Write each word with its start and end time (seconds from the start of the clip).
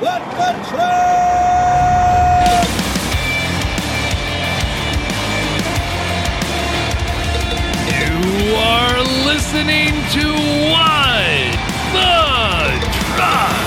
Let 0.00 0.22
the 0.30 0.50
train! 0.70 0.80
You 7.92 8.54
are 8.56 9.02
listening 9.26 9.92
to 10.12 10.24
What 10.70 11.52
the 11.92 12.16
Truck. 12.96 13.60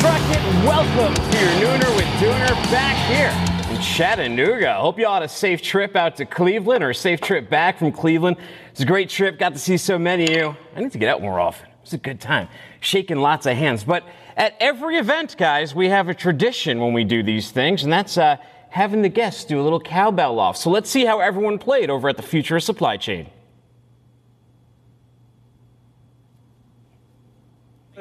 Truck 0.00 0.24
it. 0.30 0.42
Welcome 0.64 1.14
to 1.14 1.38
your 1.38 1.52
Nooner 1.60 1.90
with 1.94 2.06
Dooner 2.20 2.54
back 2.70 2.96
here 3.08 3.32
in 3.70 3.82
Chattanooga. 3.82 4.74
Hope 4.74 4.98
you 4.98 5.06
all 5.06 5.14
had 5.14 5.24
a 5.24 5.28
safe 5.28 5.60
trip 5.60 5.94
out 5.94 6.16
to 6.16 6.24
Cleveland 6.24 6.82
or 6.82 6.90
a 6.90 6.94
safe 6.94 7.20
trip 7.20 7.50
back 7.50 7.78
from 7.78 7.92
Cleveland. 7.92 8.38
It's 8.70 8.80
a 8.80 8.86
great 8.86 9.10
trip. 9.10 9.38
Got 9.38 9.52
to 9.52 9.58
see 9.58 9.76
so 9.76 9.98
many 9.98 10.24
of 10.24 10.30
you. 10.30 10.56
I 10.74 10.80
need 10.80 10.92
to 10.92 10.98
get 10.98 11.10
out 11.10 11.20
more 11.20 11.38
often. 11.38 11.68
It 11.88 11.92
was 11.92 12.00
a 12.00 12.02
good 12.02 12.20
time. 12.20 12.48
Shaking 12.80 13.16
lots 13.16 13.46
of 13.46 13.56
hands. 13.56 13.82
But 13.82 14.04
at 14.36 14.54
every 14.60 14.96
event, 14.98 15.36
guys, 15.38 15.74
we 15.74 15.88
have 15.88 16.10
a 16.10 16.14
tradition 16.14 16.80
when 16.80 16.92
we 16.92 17.02
do 17.02 17.22
these 17.22 17.50
things, 17.50 17.82
and 17.82 17.90
that's 17.90 18.18
uh, 18.18 18.36
having 18.68 19.00
the 19.00 19.08
guests 19.08 19.44
do 19.46 19.58
a 19.58 19.62
little 19.62 19.80
cowbell 19.80 20.38
off. 20.38 20.58
So 20.58 20.68
let's 20.68 20.90
see 20.90 21.06
how 21.06 21.20
everyone 21.20 21.58
played 21.58 21.88
over 21.88 22.10
at 22.10 22.16
the 22.18 22.22
Future 22.22 22.60
Supply 22.60 22.98
Chain. 22.98 23.30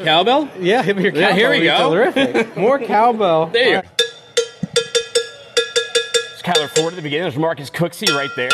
Cowbell? 0.04 0.50
Yeah, 0.60 0.84
give 0.84 0.98
me 0.98 1.04
your 1.04 1.14
Yeah, 1.14 1.30
cowbell. 1.30 1.38
here 1.38 2.34
we 2.36 2.44
go. 2.44 2.52
More 2.62 2.80
cowbell. 2.80 3.46
There 3.48 3.76
you 3.78 3.82
go. 3.82 3.88
It's 6.34 6.42
Kyler 6.44 6.70
Ford 6.76 6.92
at 6.94 6.98
the 6.98 7.02
beginning. 7.02 7.24
There's 7.24 7.38
Marcus 7.38 7.70
Cooksey 7.70 8.10
right 8.14 8.30
there. 8.36 8.50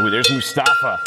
Ooh, 0.00 0.10
there's 0.10 0.28
Mustafa. 0.30 0.98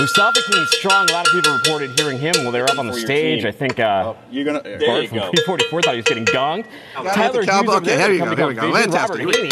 Mustafa 0.00 0.40
came 0.50 0.66
strong. 0.66 1.10
A 1.10 1.12
lot 1.12 1.26
of 1.26 1.32
people 1.32 1.52
reported 1.54 1.98
hearing 1.98 2.18
him 2.18 2.32
while 2.42 2.52
they 2.52 2.60
were 2.60 2.70
up 2.70 2.78
on 2.78 2.86
the 2.86 2.94
stage. 2.94 3.44
I 3.44 3.50
think 3.52 3.78
uh, 3.78 4.14
You're 4.30 4.44
gonna. 4.46 4.60
Bart 4.62 4.80
There 4.80 5.02
you 5.02 5.08
from 5.08 5.18
go. 5.18 5.30
P44 5.32 5.84
thought 5.84 5.90
he 5.92 5.96
was 5.96 6.04
getting 6.06 6.24
gonged. 6.24 6.66
Gotta 6.94 7.10
Tyler 7.10 7.42
hit 7.42 7.46
the 7.46 7.56
Hughes 7.62 7.74
Okay, 7.76 7.96
there, 7.96 7.98
here 7.98 8.12
you 8.12 8.18
go, 8.24 8.36
here 8.36 8.46
we 8.46 8.54
go. 8.54 8.72
Vision. 8.72 8.90
Fantastic. 8.92 9.18
Robert 9.18 9.36
Haney. 9.36 9.50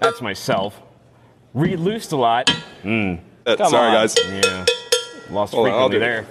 That's 0.00 0.22
myself. 0.22 0.80
Reed 1.54 1.80
loosed 1.80 2.12
a 2.12 2.16
lot. 2.16 2.48
Uh, 2.50 2.56
Come 2.86 3.70
sorry, 3.70 3.88
on. 3.88 3.92
guys. 3.94 4.16
Yeah. 4.16 4.64
Lost 5.30 5.52
Hold 5.52 5.68
on, 5.68 5.74
I'll 5.74 5.88
frequently 5.88 5.90
do 5.90 5.98
there. 5.98 6.26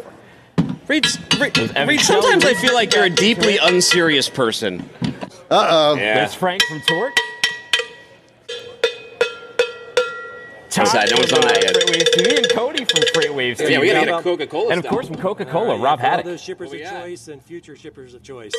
Reed, 0.87 1.05
Reed, 1.39 1.87
Reed, 1.87 1.99
sometimes 1.99 2.43
Kelly. 2.43 2.55
I 2.55 2.59
feel 2.59 2.73
like 2.73 2.93
you're 2.93 3.03
a 3.03 3.09
deeply 3.09 3.57
unserious 3.61 4.29
person. 4.29 4.89
Uh 5.51 5.67
oh. 5.69 5.95
Yeah. 5.95 6.15
There's 6.15 6.33
Frank 6.33 6.63
from 6.63 6.81
Torque. 6.87 7.13
Inside, 10.79 11.09
no 11.09 11.17
one's 11.17 11.33
on 11.33 11.41
that 11.41 11.63
yet. 11.63 11.75
Freightwaves 11.75 12.09
TV 12.13 12.37
and 12.37 12.49
Cody 12.51 12.85
from 12.85 13.01
Freightwaves 13.13 13.57
TV. 13.57 13.69
Yeah, 13.71 13.79
we 13.79 13.87
gotta 13.87 14.05
get 14.05 14.19
a 14.19 14.21
Coca-Cola. 14.21 14.69
And 14.71 14.83
of 14.83 14.89
course 14.89 15.07
from 15.07 15.17
Coca-Cola, 15.17 15.79
Rob 15.79 15.99
for 15.99 16.05
all 16.05 16.11
Haddock. 16.11 16.25
those 16.25 16.41
shippers 16.41 16.71
of 16.71 16.79
choice 16.79 17.27
and 17.27 17.41
future 17.41 17.75
shippers 17.75 18.13
of 18.13 18.21
choice. 18.21 18.53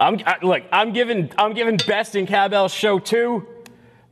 I'm 0.00 0.18
I, 0.26 0.38
look. 0.42 0.62
I'm 0.72 0.92
giving. 0.92 1.30
I'm 1.36 1.52
giving 1.52 1.76
best 1.86 2.16
in 2.16 2.26
cowbell 2.26 2.68
show 2.68 2.98
two. 2.98 3.46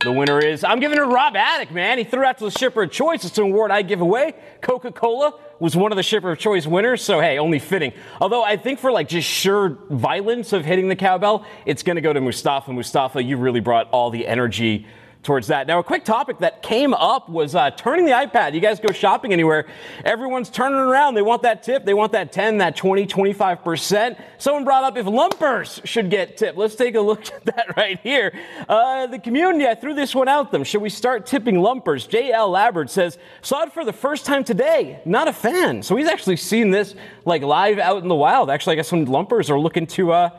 The 0.01 0.11
winner 0.13 0.39
is. 0.39 0.63
I'm 0.63 0.79
giving 0.79 0.97
it 0.97 1.01
to 1.01 1.07
Rob 1.07 1.35
Attic, 1.35 1.71
man. 1.71 1.97
He 1.97 2.05
threw 2.05 2.23
out 2.23 2.37
to 2.37 2.45
the 2.45 2.51
shipper 2.51 2.83
of 2.83 2.91
choice. 2.91 3.25
It's 3.25 3.37
an 3.37 3.45
award 3.45 3.69
I 3.69 3.81
give 3.81 3.99
away. 3.99 4.33
Coca-Cola 4.61 5.33
was 5.59 5.75
one 5.75 5.91
of 5.91 5.97
the 5.97 6.03
shipper 6.03 6.31
of 6.31 6.37
choice 6.39 6.65
winners, 6.65 7.03
so 7.03 7.19
hey, 7.19 7.37
only 7.37 7.59
fitting. 7.59 7.91
Although 8.21 8.41
I 8.41 8.55
think 8.55 8.79
for 8.79 8.93
like 8.93 9.09
just 9.09 9.27
sure 9.27 9.77
violence 9.89 10.53
of 10.53 10.63
hitting 10.63 10.87
the 10.87 10.95
cowbell, 10.95 11.43
it's 11.65 11.83
going 11.83 11.97
to 11.97 12.01
go 12.01 12.13
to 12.13 12.21
Mustafa. 12.21 12.71
Mustafa, 12.71 13.21
you 13.21 13.35
really 13.35 13.59
brought 13.59 13.89
all 13.89 14.09
the 14.09 14.25
energy 14.25 14.85
towards 15.21 15.47
that. 15.47 15.67
Now, 15.67 15.79
a 15.79 15.83
quick 15.83 16.05
topic 16.05 16.39
that 16.39 16.61
came 16.63 16.93
up 16.93 17.27
was 17.27 17.53
uh, 17.53 17.71
turning 17.71 18.05
the 18.05 18.11
iPad. 18.11 18.53
You 18.53 18.61
guys 18.61 18.79
go 18.79 18.93
shopping 18.93 19.33
anywhere, 19.33 19.67
everyone's 20.05 20.49
turning 20.49 20.79
around. 20.79 21.15
They 21.15 21.21
want 21.21 21.41
that 21.41 21.61
tip. 21.61 21.83
They 21.83 21.93
want 21.93 22.13
that 22.13 22.31
10, 22.31 22.59
that 22.59 22.75
20, 22.75 23.05
25%. 23.05 24.21
Someone 24.37 24.63
brought 24.63 24.83
up 24.83 24.97
if 24.97 25.05
lumpers 25.05 25.81
should 25.83 26.09
get 26.09 26.37
tipped. 26.37 26.57
Let's 26.57 26.75
take 26.75 26.95
a 26.95 27.01
look 27.09 27.31
at 27.31 27.45
that 27.45 27.75
right 27.75 27.99
here. 28.01 28.33
Uh, 28.67 29.07
the 29.07 29.19
community, 29.19 29.67
I 29.67 29.75
threw 29.75 29.93
this 29.93 30.15
one 30.15 30.27
out 30.27 30.51
them. 30.51 30.63
Should 30.63 30.81
we 30.81 30.89
start 30.89 31.25
tipping 31.25 31.59
lumpers? 31.59 32.07
J.L. 32.07 32.49
Labbard 32.49 32.89
says, 32.89 33.17
saw 33.41 33.63
it 33.63 33.73
for 33.73 33.83
the 33.83 33.93
first 33.93 34.25
time 34.25 34.43
today. 34.43 35.01
Not 35.05 35.27
a 35.27 35.33
fan. 35.33 35.83
So 35.83 35.95
he's 35.95 36.07
actually 36.07 36.37
seen 36.37 36.71
this 36.71 36.95
like 37.25 37.41
live 37.41 37.77
out 37.77 38.01
in 38.01 38.07
the 38.07 38.15
wild. 38.15 38.49
Actually, 38.49 38.73
I 38.73 38.75
guess 38.77 38.87
some 38.87 39.05
lumpers 39.05 39.49
are 39.49 39.59
looking 39.59 39.85
to, 39.87 40.11
uh, 40.13 40.29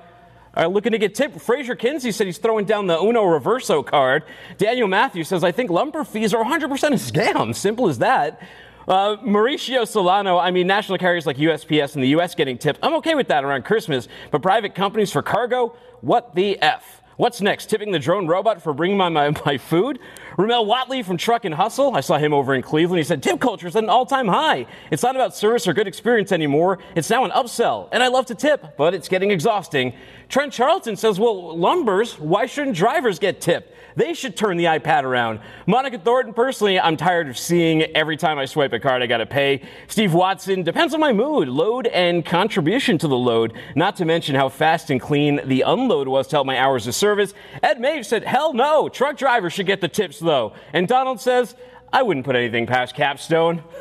are 0.54 0.68
looking 0.68 0.92
to 0.92 0.98
get 0.98 1.14
tipped. 1.14 1.40
Fraser 1.40 1.74
Kinsey 1.74 2.12
said 2.12 2.26
he's 2.26 2.38
throwing 2.38 2.64
down 2.64 2.86
the 2.86 2.98
Uno 2.98 3.22
Reverso 3.22 3.84
card. 3.84 4.24
Daniel 4.58 4.88
Matthews 4.88 5.28
says, 5.28 5.44
I 5.44 5.52
think 5.52 5.70
lumper 5.70 6.06
fees 6.06 6.34
are 6.34 6.44
100% 6.44 6.64
a 6.64 6.70
scam. 6.94 7.54
Simple 7.60 7.88
as 7.88 7.98
that. 7.98 8.42
Uh, 8.88 9.16
Mauricio 9.18 9.86
Solano, 9.86 10.38
I 10.38 10.50
mean, 10.50 10.66
national 10.66 10.98
carriers 10.98 11.26
like 11.26 11.36
USPS 11.36 11.94
in 11.94 12.00
the 12.00 12.08
U.S. 12.08 12.34
getting 12.34 12.58
tipped. 12.58 12.80
I'm 12.82 12.94
okay 12.94 13.14
with 13.14 13.28
that 13.28 13.44
around 13.44 13.64
Christmas, 13.64 14.08
but 14.30 14.42
private 14.42 14.74
companies 14.74 15.12
for 15.12 15.22
cargo, 15.22 15.76
what 16.00 16.34
the 16.34 16.60
F? 16.60 17.00
What's 17.16 17.42
next? 17.42 17.66
Tipping 17.66 17.92
the 17.92 17.98
drone 17.98 18.26
robot 18.26 18.62
for 18.62 18.72
bringing 18.72 18.96
my, 18.96 19.10
my, 19.10 19.30
my 19.44 19.58
food? 19.58 19.98
Ramel 20.36 20.66
Watley 20.66 21.02
from 21.02 21.16
Truck 21.16 21.44
and 21.44 21.54
Hustle. 21.54 21.96
I 21.96 22.00
saw 22.00 22.18
him 22.18 22.32
over 22.32 22.54
in 22.54 22.62
Cleveland. 22.62 22.98
He 22.98 23.04
said, 23.04 23.22
Tip 23.22 23.40
culture 23.40 23.66
is 23.66 23.76
at 23.76 23.82
an 23.82 23.90
all 23.90 24.06
time 24.06 24.28
high. 24.28 24.66
It's 24.90 25.02
not 25.02 25.16
about 25.16 25.36
service 25.36 25.66
or 25.66 25.72
good 25.72 25.86
experience 25.86 26.32
anymore. 26.32 26.78
It's 26.94 27.10
now 27.10 27.24
an 27.24 27.30
upsell. 27.30 27.88
And 27.92 28.02
I 28.02 28.08
love 28.08 28.26
to 28.26 28.34
tip, 28.34 28.76
but 28.76 28.94
it's 28.94 29.08
getting 29.08 29.30
exhausting. 29.30 29.94
Trent 30.28 30.52
Charlton 30.52 30.96
says, 30.96 31.18
Well, 31.18 31.56
lumpers, 31.56 32.18
why 32.18 32.46
shouldn't 32.46 32.76
drivers 32.76 33.18
get 33.18 33.40
tipped? 33.40 33.74
They 33.96 34.14
should 34.14 34.36
turn 34.36 34.56
the 34.56 34.66
iPad 34.66 35.02
around. 35.02 35.40
Monica 35.66 35.98
Thornton, 35.98 36.32
personally, 36.32 36.78
I'm 36.78 36.96
tired 36.96 37.28
of 37.28 37.36
seeing 37.36 37.82
every 37.82 38.16
time 38.16 38.38
I 38.38 38.44
swipe 38.44 38.72
a 38.72 38.78
card, 38.78 39.02
I 39.02 39.06
got 39.06 39.18
to 39.18 39.26
pay. 39.26 39.62
Steve 39.88 40.14
Watson, 40.14 40.62
depends 40.62 40.94
on 40.94 41.00
my 41.00 41.12
mood, 41.12 41.48
load, 41.48 41.88
and 41.88 42.24
contribution 42.24 42.98
to 42.98 43.08
the 43.08 43.16
load, 43.16 43.52
not 43.74 43.96
to 43.96 44.04
mention 44.04 44.36
how 44.36 44.48
fast 44.48 44.90
and 44.90 45.00
clean 45.00 45.40
the 45.44 45.62
unload 45.62 46.06
was 46.06 46.28
to 46.28 46.36
help 46.36 46.46
my 46.46 46.58
hours 46.58 46.86
of 46.86 46.94
service. 46.94 47.34
Ed 47.62 47.80
Mave 47.80 48.06
said, 48.06 48.22
hell 48.24 48.54
no, 48.54 48.88
truck 48.88 49.16
drivers 49.16 49.52
should 49.52 49.66
get 49.66 49.80
the 49.80 49.88
tips 49.88 50.19
though. 50.20 50.52
And 50.72 50.86
Donald 50.86 51.20
says, 51.20 51.54
I 51.92 52.02
wouldn't 52.02 52.24
put 52.24 52.36
anything 52.36 52.66
past 52.66 52.94
Capstone. 52.94 53.64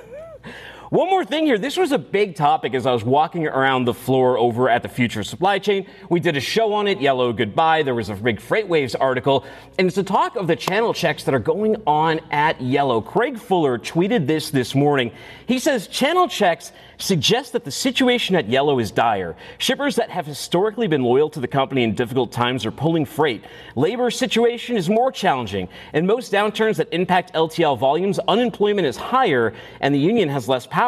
One 0.89 1.07
more 1.07 1.23
thing 1.23 1.45
here. 1.45 1.59
This 1.59 1.77
was 1.77 1.91
a 1.91 1.99
big 1.99 2.35
topic 2.35 2.73
as 2.73 2.87
I 2.87 2.91
was 2.91 3.03
walking 3.03 3.45
around 3.45 3.85
the 3.85 3.93
floor 3.93 4.39
over 4.39 4.67
at 4.67 4.81
the 4.81 4.89
Future 4.89 5.23
Supply 5.23 5.59
Chain. 5.59 5.85
We 6.09 6.19
did 6.19 6.35
a 6.35 6.39
show 6.39 6.73
on 6.73 6.87
it, 6.87 6.99
Yellow 6.99 7.31
Goodbye. 7.31 7.83
There 7.83 7.93
was 7.93 8.09
a 8.09 8.15
big 8.15 8.39
FreightWaves 8.39 8.95
article, 8.99 9.45
and 9.77 9.87
it's 9.87 9.99
a 9.99 10.03
talk 10.03 10.35
of 10.35 10.47
the 10.47 10.55
channel 10.55 10.91
checks 10.91 11.25
that 11.25 11.35
are 11.35 11.39
going 11.39 11.75
on 11.85 12.19
at 12.31 12.59
Yellow. 12.59 13.01
Craig 13.01 13.37
Fuller 13.37 13.77
tweeted 13.77 14.25
this 14.25 14.49
this 14.49 14.73
morning. 14.73 15.11
He 15.45 15.59
says 15.59 15.85
channel 15.85 16.27
checks 16.27 16.71
suggest 16.97 17.53
that 17.53 17.63
the 17.63 17.71
situation 17.71 18.35
at 18.35 18.49
Yellow 18.49 18.79
is 18.79 18.89
dire. 18.89 19.35
Shippers 19.59 19.95
that 19.95 20.09
have 20.09 20.25
historically 20.25 20.87
been 20.87 21.03
loyal 21.03 21.29
to 21.29 21.39
the 21.39 21.47
company 21.47 21.83
in 21.83 21.93
difficult 21.93 22.31
times 22.31 22.65
are 22.65 22.71
pulling 22.71 23.05
freight. 23.05 23.45
Labor 23.75 24.09
situation 24.09 24.75
is 24.75 24.89
more 24.89 25.11
challenging. 25.11 25.69
In 25.93 26.07
most 26.07 26.33
downturns 26.33 26.77
that 26.77 26.91
impact 26.91 27.33
LTL 27.35 27.77
volumes, 27.77 28.19
unemployment 28.27 28.87
is 28.87 28.97
higher 28.97 29.53
and 29.81 29.93
the 29.93 29.99
union 29.99 30.27
has 30.29 30.49
less 30.49 30.65
power. 30.65 30.78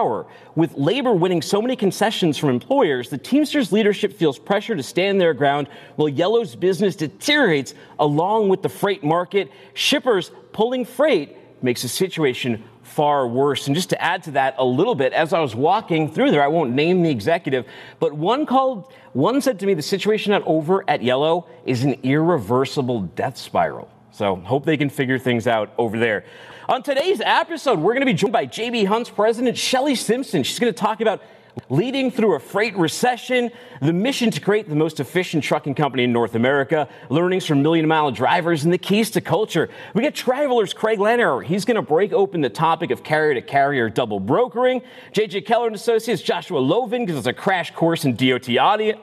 With 0.56 0.78
labor 0.78 1.14
winning 1.14 1.42
so 1.42 1.62
many 1.62 1.76
concessions 1.76 2.38
from 2.38 2.50
employers, 2.50 3.10
the 3.10 3.18
Teamsters 3.18 3.72
leadership 3.72 4.14
feels 4.14 4.40
pressure 4.40 4.76
to 4.76 4.84
stand 4.84 5.20
their 5.20 5.34
ground 5.34 5.68
while 5.98 6.08
Yellow's 6.08 6.56
business 6.56 6.96
deteriorates 6.96 7.74
along 8.00 8.48
with 8.48 8.62
the 8.62 8.70
freight 8.70 9.04
market. 9.04 9.52
Shippers 9.74 10.32
pulling 10.54 10.86
freight 10.86 11.38
makes 11.62 11.82
the 11.82 11.90
situation 11.90 12.64
far 12.84 13.28
worse. 13.28 13.68
And 13.68 13.76
just 13.76 13.90
to 13.90 14.02
add 14.02 14.24
to 14.24 14.32
that 14.32 14.56
a 14.58 14.66
little 14.66 14.96
bit, 14.96 15.14
as 15.14 15.34
I 15.34 15.40
was 15.40 15.56
walking 15.56 16.12
through 16.12 16.32
there, 16.32 16.44
I 16.44 16.48
won't 16.48 16.72
name 16.72 17.04
the 17.04 17.10
executive, 17.10 17.66
but 18.00 18.14
one 18.14 18.46
called, 18.46 18.92
one 19.14 19.42
said 19.42 19.60
to 19.60 19.66
me, 19.66 19.74
the 19.74 19.82
situation 19.82 20.34
at 20.34 20.42
over 20.46 20.90
at 20.90 21.02
Yellow 21.02 21.48
is 21.66 21.84
an 21.84 21.96
irreversible 22.04 23.02
death 23.02 23.38
spiral. 23.38 23.90
So 24.12 24.36
hope 24.38 24.66
they 24.66 24.78
can 24.78 24.90
figure 24.90 25.18
things 25.18 25.48
out 25.48 25.74
over 25.78 25.98
there. 25.98 26.26
On 26.72 26.82
today's 26.82 27.20
episode, 27.20 27.80
we're 27.80 27.92
going 27.92 28.00
to 28.00 28.06
be 28.06 28.14
joined 28.14 28.32
by 28.32 28.48
JB 28.48 28.86
Hunt's 28.86 29.10
president, 29.10 29.58
Shelley 29.58 29.94
Simpson. 29.94 30.42
She's 30.42 30.58
going 30.58 30.74
to 30.74 30.80
talk 30.80 31.02
about 31.02 31.22
leading 31.68 32.10
through 32.10 32.36
a 32.36 32.40
freight 32.40 32.78
recession, 32.78 33.52
the 33.82 33.92
mission 33.92 34.32
to 34.32 34.40
create 34.40 34.70
the 34.70 34.76
most 34.76 35.02
efficient 35.02 35.44
trucking 35.44 35.76
company 35.76 36.06
in 36.06 36.14
North 36.14 36.34
America, 36.34 36.88
learnings 37.10 37.46
from 37.46 37.62
million 37.62 37.86
mile 37.90 38.10
drivers, 38.10 38.64
and 38.64 38.72
the 38.72 38.78
keys 38.78 39.12
to 39.12 39.20
culture. 39.20 39.70
We 39.94 40.02
get 40.02 40.16
Travelers 40.16 40.74
Craig 40.74 41.00
Leinauer. 41.00 41.44
He's 41.44 41.66
going 41.66 41.76
to 41.76 41.82
break 41.82 42.14
open 42.14 42.40
the 42.40 42.50
topic 42.50 42.90
of 42.92 43.04
carrier 43.04 43.34
to 43.34 43.42
carrier 43.42 43.90
double 43.90 44.22
brokering. 44.22 44.82
JJ 45.12 45.46
Keller 45.46 45.68
and 45.68 45.76
Associates 45.76 46.22
Joshua 46.22 46.62
Lovan 46.62 47.06
gives 47.06 47.20
us 47.20 47.26
a 47.26 47.34
crash 47.34 47.72
course 47.72 48.06
in 48.06 48.16
DOT 48.16 48.50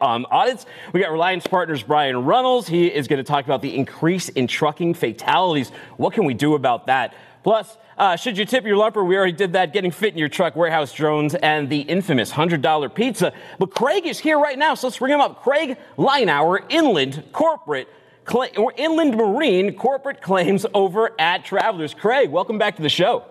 um, 0.00 0.26
audits. 0.30 0.64
We 0.94 1.00
got 1.00 1.12
Reliance 1.12 1.46
Partners 1.46 1.82
Brian 1.82 2.24
Runnels. 2.24 2.66
He 2.66 2.86
is 2.86 3.08
going 3.08 3.18
to 3.18 3.30
talk 3.30 3.44
about 3.44 3.60
the 3.60 3.76
increase 3.76 4.30
in 4.30 4.46
trucking 4.46 4.94
fatalities. 4.94 5.68
What 5.98 6.14
can 6.14 6.24
we 6.24 6.32
do 6.32 6.54
about 6.54 6.86
that? 6.86 7.12
Plus, 7.42 7.76
uh, 7.96 8.16
should 8.16 8.36
you 8.36 8.44
tip 8.44 8.64
your 8.64 8.76
lumper? 8.76 9.06
We 9.06 9.16
already 9.16 9.32
did 9.32 9.52
that. 9.54 9.72
Getting 9.72 9.90
fit 9.90 10.12
in 10.12 10.18
your 10.18 10.28
truck, 10.28 10.56
warehouse 10.56 10.92
drones, 10.92 11.34
and 11.34 11.68
the 11.68 11.80
infamous 11.80 12.32
$100 12.32 12.94
pizza. 12.94 13.32
But 13.58 13.70
Craig 13.70 14.06
is 14.06 14.18
here 14.18 14.38
right 14.38 14.58
now, 14.58 14.74
so 14.74 14.88
let's 14.88 14.98
bring 14.98 15.12
him 15.12 15.20
up. 15.20 15.42
Craig 15.42 15.76
Leinauer, 15.96 16.60
Inland 16.68 17.24
Corporate, 17.32 17.88
Cla- 18.24 18.50
or 18.56 18.72
Inland 18.76 19.16
Marine 19.16 19.74
Corporate 19.74 20.20
Claims 20.20 20.66
over 20.74 21.18
at 21.18 21.44
Travelers. 21.44 21.94
Craig, 21.94 22.30
welcome 22.30 22.58
back 22.58 22.76
to 22.76 22.82
the 22.82 22.88
show. 22.88 23.24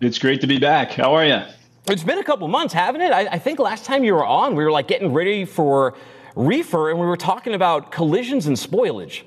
It's 0.00 0.18
great 0.18 0.40
to 0.40 0.46
be 0.46 0.58
back. 0.58 0.90
How 0.92 1.14
are 1.14 1.26
you? 1.26 1.42
It's 1.88 2.04
been 2.04 2.18
a 2.18 2.24
couple 2.24 2.46
months, 2.48 2.72
haven't 2.72 3.00
it? 3.00 3.12
I, 3.12 3.26
I, 3.26 3.38
think 3.38 3.58
last 3.58 3.84
time 3.84 4.04
you 4.04 4.14
were 4.14 4.24
on, 4.24 4.54
we 4.54 4.64
were 4.64 4.70
like 4.70 4.86
getting 4.86 5.12
ready 5.12 5.44
for 5.44 5.94
reefer 6.36 6.90
and 6.90 6.98
we 6.98 7.06
were 7.06 7.16
talking 7.16 7.54
about 7.54 7.90
collisions 7.90 8.46
and 8.46 8.56
spoilage. 8.56 9.22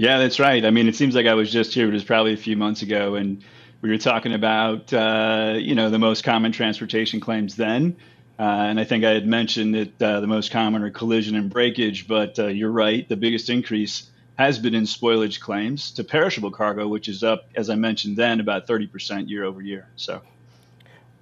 Yeah, 0.00 0.16
that's 0.16 0.40
right. 0.40 0.64
I 0.64 0.70
mean, 0.70 0.88
it 0.88 0.96
seems 0.96 1.14
like 1.14 1.26
I 1.26 1.34
was 1.34 1.52
just 1.52 1.74
here. 1.74 1.86
It 1.86 1.92
was 1.92 2.04
probably 2.04 2.32
a 2.32 2.38
few 2.38 2.56
months 2.56 2.80
ago, 2.80 3.16
and 3.16 3.44
we 3.82 3.90
were 3.90 3.98
talking 3.98 4.32
about 4.32 4.90
uh, 4.94 5.56
you 5.58 5.74
know 5.74 5.90
the 5.90 5.98
most 5.98 6.24
common 6.24 6.52
transportation 6.52 7.20
claims 7.20 7.54
then. 7.54 7.98
Uh, 8.38 8.44
and 8.44 8.80
I 8.80 8.84
think 8.84 9.04
I 9.04 9.10
had 9.10 9.26
mentioned 9.26 9.74
that 9.74 10.02
uh, 10.02 10.20
the 10.20 10.26
most 10.26 10.52
common 10.52 10.82
are 10.84 10.90
collision 10.90 11.36
and 11.36 11.50
breakage, 11.50 12.08
but 12.08 12.38
uh, 12.38 12.46
you're 12.46 12.70
right. 12.70 13.06
The 13.10 13.16
biggest 13.18 13.50
increase 13.50 14.10
has 14.38 14.58
been 14.58 14.74
in 14.74 14.84
spoilage 14.84 15.38
claims 15.38 15.90
to 15.90 16.02
perishable 16.02 16.50
cargo, 16.50 16.88
which 16.88 17.06
is 17.06 17.22
up, 17.22 17.50
as 17.54 17.68
I 17.68 17.74
mentioned 17.74 18.16
then, 18.16 18.40
about 18.40 18.66
30% 18.66 19.28
year 19.28 19.44
over 19.44 19.60
year. 19.60 19.86
So. 19.96 20.22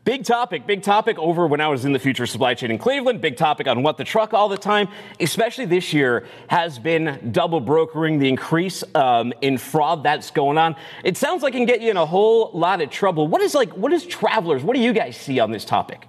Big 0.09 0.25
topic, 0.25 0.67
big 0.67 0.83
topic 0.83 1.19
over 1.19 1.47
when 1.47 1.61
I 1.61 1.69
was 1.69 1.85
in 1.85 1.93
the 1.93 1.99
future 1.99 2.25
supply 2.25 2.55
chain 2.55 2.71
in 2.71 2.79
Cleveland. 2.79 3.21
Big 3.21 3.37
topic 3.37 3.67
on 3.67 3.83
what 3.83 3.99
the 3.99 4.05
truck 4.05 4.33
all 4.33 4.49
the 4.49 4.57
time, 4.57 4.89
especially 5.21 5.67
this 5.67 5.93
year, 5.93 6.25
has 6.49 6.79
been 6.79 7.29
double 7.31 7.61
brokering, 7.61 8.19
the 8.19 8.27
increase 8.27 8.83
um, 8.95 9.35
in 9.43 9.59
fraud 9.59 10.03
that's 10.03 10.31
going 10.31 10.57
on. 10.57 10.77
It 11.05 11.19
sounds 11.19 11.43
like 11.43 11.53
it 11.53 11.59
can 11.59 11.67
get 11.67 11.83
you 11.83 11.91
in 11.91 11.99
a 11.99 12.07
whole 12.07 12.51
lot 12.55 12.81
of 12.81 12.89
trouble. 12.89 13.29
What 13.29 13.43
is 13.43 13.55
like, 13.55 13.77
what 13.77 13.93
is 13.93 14.07
travelers? 14.07 14.65
What 14.65 14.77
do 14.77 14.81
you 14.81 14.95
guys 14.95 15.15
see 15.15 15.41
on 15.41 15.51
this 15.51 15.67
topic? 15.67 16.07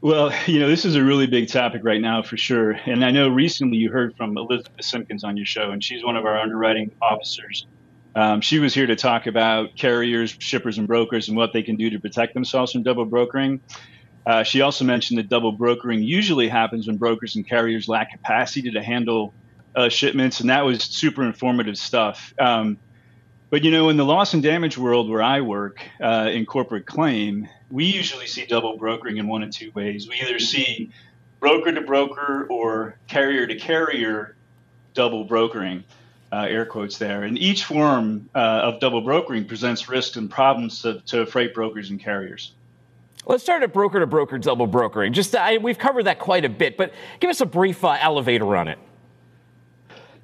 Well, 0.00 0.32
you 0.46 0.60
know, 0.60 0.68
this 0.68 0.84
is 0.84 0.94
a 0.94 1.02
really 1.02 1.26
big 1.26 1.48
topic 1.48 1.80
right 1.82 2.00
now 2.00 2.22
for 2.22 2.36
sure. 2.36 2.78
And 2.86 3.04
I 3.04 3.10
know 3.10 3.28
recently 3.28 3.78
you 3.78 3.90
heard 3.90 4.16
from 4.16 4.38
Elizabeth 4.38 4.84
Simpkins 4.84 5.24
on 5.24 5.36
your 5.36 5.46
show, 5.46 5.72
and 5.72 5.82
she's 5.82 6.04
one 6.04 6.14
of 6.14 6.24
our 6.24 6.38
underwriting 6.38 6.92
officers. 7.02 7.66
Um, 8.16 8.40
she 8.40 8.60
was 8.60 8.72
here 8.72 8.86
to 8.86 8.96
talk 8.96 9.26
about 9.26 9.76
carriers, 9.76 10.34
shippers, 10.38 10.78
and 10.78 10.86
brokers 10.86 11.28
and 11.28 11.36
what 11.36 11.52
they 11.52 11.62
can 11.62 11.76
do 11.76 11.90
to 11.90 12.00
protect 12.00 12.32
themselves 12.32 12.72
from 12.72 12.82
double 12.82 13.04
brokering. 13.04 13.60
Uh, 14.24 14.42
she 14.42 14.62
also 14.62 14.86
mentioned 14.86 15.18
that 15.18 15.28
double 15.28 15.52
brokering 15.52 16.02
usually 16.02 16.48
happens 16.48 16.86
when 16.86 16.96
brokers 16.96 17.36
and 17.36 17.46
carriers 17.46 17.88
lack 17.88 18.10
capacity 18.10 18.70
to 18.70 18.82
handle 18.82 19.34
uh, 19.76 19.90
shipments, 19.90 20.40
and 20.40 20.48
that 20.48 20.64
was 20.64 20.82
super 20.82 21.22
informative 21.24 21.76
stuff. 21.76 22.32
Um, 22.38 22.78
but 23.50 23.64
you 23.64 23.70
know, 23.70 23.90
in 23.90 23.98
the 23.98 24.04
loss 24.04 24.32
and 24.32 24.42
damage 24.42 24.78
world 24.78 25.10
where 25.10 25.22
I 25.22 25.42
work 25.42 25.80
uh, 26.00 26.30
in 26.32 26.46
corporate 26.46 26.86
claim, 26.86 27.46
we 27.70 27.84
usually 27.84 28.26
see 28.26 28.46
double 28.46 28.78
brokering 28.78 29.18
in 29.18 29.28
one 29.28 29.42
of 29.42 29.50
two 29.50 29.70
ways. 29.74 30.08
We 30.08 30.22
either 30.22 30.38
see 30.38 30.90
broker 31.38 31.70
to 31.70 31.82
broker 31.82 32.46
or 32.48 32.98
carrier 33.08 33.46
to 33.46 33.56
carrier 33.56 34.36
double 34.94 35.24
brokering 35.24 35.84
uh, 36.32 36.46
air 36.48 36.66
quotes 36.66 36.98
there. 36.98 37.22
And 37.22 37.38
each 37.38 37.64
form 37.64 38.28
uh, 38.34 38.38
of 38.38 38.80
double 38.80 39.00
brokering 39.00 39.44
presents 39.44 39.88
risks 39.88 40.16
and 40.16 40.30
problems 40.30 40.82
to, 40.82 41.00
to, 41.06 41.26
freight 41.26 41.54
brokers 41.54 41.90
and 41.90 42.00
carriers. 42.00 42.52
Let's 43.26 43.42
start 43.42 43.62
at 43.62 43.72
broker 43.72 43.98
to 44.00 44.06
broker 44.06 44.38
double 44.38 44.66
brokering. 44.66 45.12
Just 45.12 45.34
I, 45.34 45.58
we've 45.58 45.78
covered 45.78 46.04
that 46.04 46.18
quite 46.18 46.44
a 46.44 46.48
bit, 46.48 46.76
but 46.76 46.92
give 47.20 47.30
us 47.30 47.40
a 47.40 47.46
brief 47.46 47.84
uh, 47.84 47.96
elevator 48.00 48.56
on 48.56 48.68
it. 48.68 48.78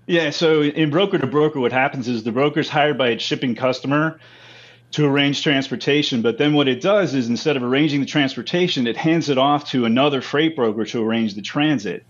Yeah, 0.06 0.30
so 0.30 0.62
in 0.62 0.90
broker 0.90 1.18
to 1.18 1.26
broker, 1.26 1.60
what 1.60 1.72
happens 1.72 2.08
is 2.08 2.24
the 2.24 2.32
broker 2.32 2.60
is 2.60 2.68
hired 2.68 2.98
by 2.98 3.08
its 3.10 3.24
shipping 3.24 3.54
customer 3.54 4.18
to 4.92 5.06
arrange 5.06 5.42
transportation. 5.42 6.22
But 6.22 6.38
then 6.38 6.54
what 6.54 6.68
it 6.68 6.80
does 6.80 7.14
is 7.14 7.28
instead 7.28 7.56
of 7.56 7.62
arranging 7.62 8.00
the 8.00 8.06
transportation, 8.06 8.86
it 8.86 8.96
hands 8.96 9.28
it 9.28 9.38
off 9.38 9.70
to 9.70 9.84
another 9.84 10.20
freight 10.20 10.54
broker 10.56 10.84
to 10.86 11.04
arrange 11.04 11.34
the 11.34 11.42
transit 11.42 12.04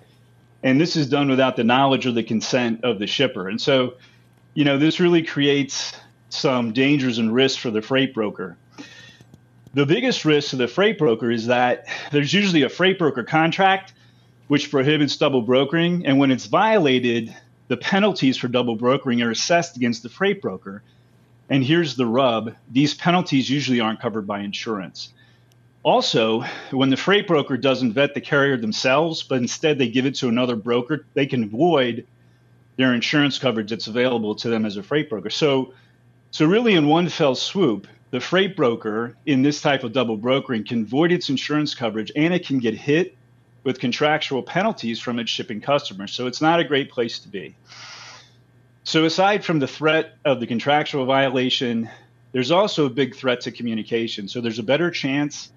and 0.62 0.80
this 0.80 0.96
is 0.96 1.08
done 1.08 1.28
without 1.28 1.56
the 1.56 1.64
knowledge 1.64 2.06
or 2.06 2.12
the 2.12 2.22
consent 2.22 2.84
of 2.84 2.98
the 2.98 3.06
shipper. 3.06 3.48
And 3.48 3.60
so, 3.60 3.94
you 4.54 4.64
know, 4.64 4.78
this 4.78 5.00
really 5.00 5.22
creates 5.22 5.94
some 6.28 6.72
dangers 6.72 7.18
and 7.18 7.34
risks 7.34 7.58
for 7.58 7.70
the 7.70 7.82
freight 7.82 8.14
broker. 8.14 8.56
The 9.74 9.86
biggest 9.86 10.24
risk 10.24 10.50
to 10.50 10.56
the 10.56 10.68
freight 10.68 10.98
broker 10.98 11.30
is 11.30 11.46
that 11.46 11.86
there's 12.10 12.32
usually 12.32 12.62
a 12.62 12.68
freight 12.68 12.98
broker 12.98 13.24
contract 13.24 13.94
which 14.48 14.70
prohibits 14.70 15.16
double 15.16 15.40
brokering, 15.40 16.04
and 16.04 16.18
when 16.18 16.30
it's 16.30 16.46
violated, 16.46 17.34
the 17.68 17.76
penalties 17.78 18.36
for 18.36 18.48
double 18.48 18.76
brokering 18.76 19.22
are 19.22 19.30
assessed 19.30 19.76
against 19.76 20.02
the 20.02 20.10
freight 20.10 20.42
broker. 20.42 20.82
And 21.48 21.64
here's 21.64 21.96
the 21.96 22.06
rub 22.06 22.54
these 22.70 22.92
penalties 22.92 23.48
usually 23.48 23.80
aren't 23.80 24.00
covered 24.00 24.26
by 24.26 24.40
insurance. 24.40 25.14
Also, 25.84 26.42
when 26.70 26.90
the 26.90 26.96
freight 26.96 27.26
broker 27.26 27.56
doesn't 27.56 27.92
vet 27.92 28.14
the 28.14 28.20
carrier 28.20 28.56
themselves, 28.56 29.22
but 29.22 29.38
instead 29.38 29.78
they 29.78 29.88
give 29.88 30.06
it 30.06 30.14
to 30.14 30.28
another 30.28 30.54
broker, 30.54 31.06
they 31.14 31.26
can 31.26 31.48
void 31.48 32.06
their 32.76 32.94
insurance 32.94 33.38
coverage 33.38 33.70
that's 33.70 33.88
available 33.88 34.34
to 34.34 34.48
them 34.48 34.64
as 34.64 34.76
a 34.76 34.82
freight 34.82 35.10
broker. 35.10 35.28
So, 35.28 35.74
so 36.30 36.46
really, 36.46 36.74
in 36.74 36.86
one 36.86 37.08
fell 37.08 37.34
swoop, 37.34 37.88
the 38.12 38.20
freight 38.20 38.54
broker 38.56 39.16
in 39.26 39.42
this 39.42 39.60
type 39.60 39.82
of 39.82 39.92
double 39.92 40.16
brokering 40.16 40.64
can 40.64 40.86
void 40.86 41.10
its 41.10 41.28
insurance 41.30 41.74
coverage 41.74 42.12
and 42.14 42.32
it 42.32 42.46
can 42.46 42.58
get 42.58 42.74
hit 42.74 43.16
with 43.64 43.80
contractual 43.80 44.42
penalties 44.42 45.00
from 45.00 45.18
its 45.18 45.30
shipping 45.30 45.60
customers. 45.60 46.12
So 46.12 46.26
it's 46.26 46.40
not 46.40 46.60
a 46.60 46.64
great 46.64 46.90
place 46.90 47.18
to 47.20 47.28
be. 47.28 47.56
So 48.84 49.04
aside 49.04 49.44
from 49.44 49.58
the 49.58 49.68
threat 49.68 50.14
of 50.24 50.40
the 50.40 50.46
contractual 50.46 51.06
violation, 51.06 51.88
there's 52.32 52.50
also 52.50 52.86
a 52.86 52.90
big 52.90 53.14
threat 53.14 53.40
to 53.42 53.52
communication. 53.52 54.28
So 54.28 54.40
there's 54.40 54.58
a 54.58 54.64
better 54.64 54.90
chance 54.90 55.52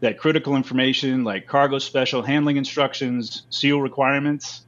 that 0.00 0.18
critical 0.18 0.56
information 0.56 1.24
like 1.24 1.46
cargo 1.46 1.78
special 1.78 2.22
handling 2.22 2.56
instructions, 2.56 3.44
seal 3.50 3.80
requirements, 3.80 4.62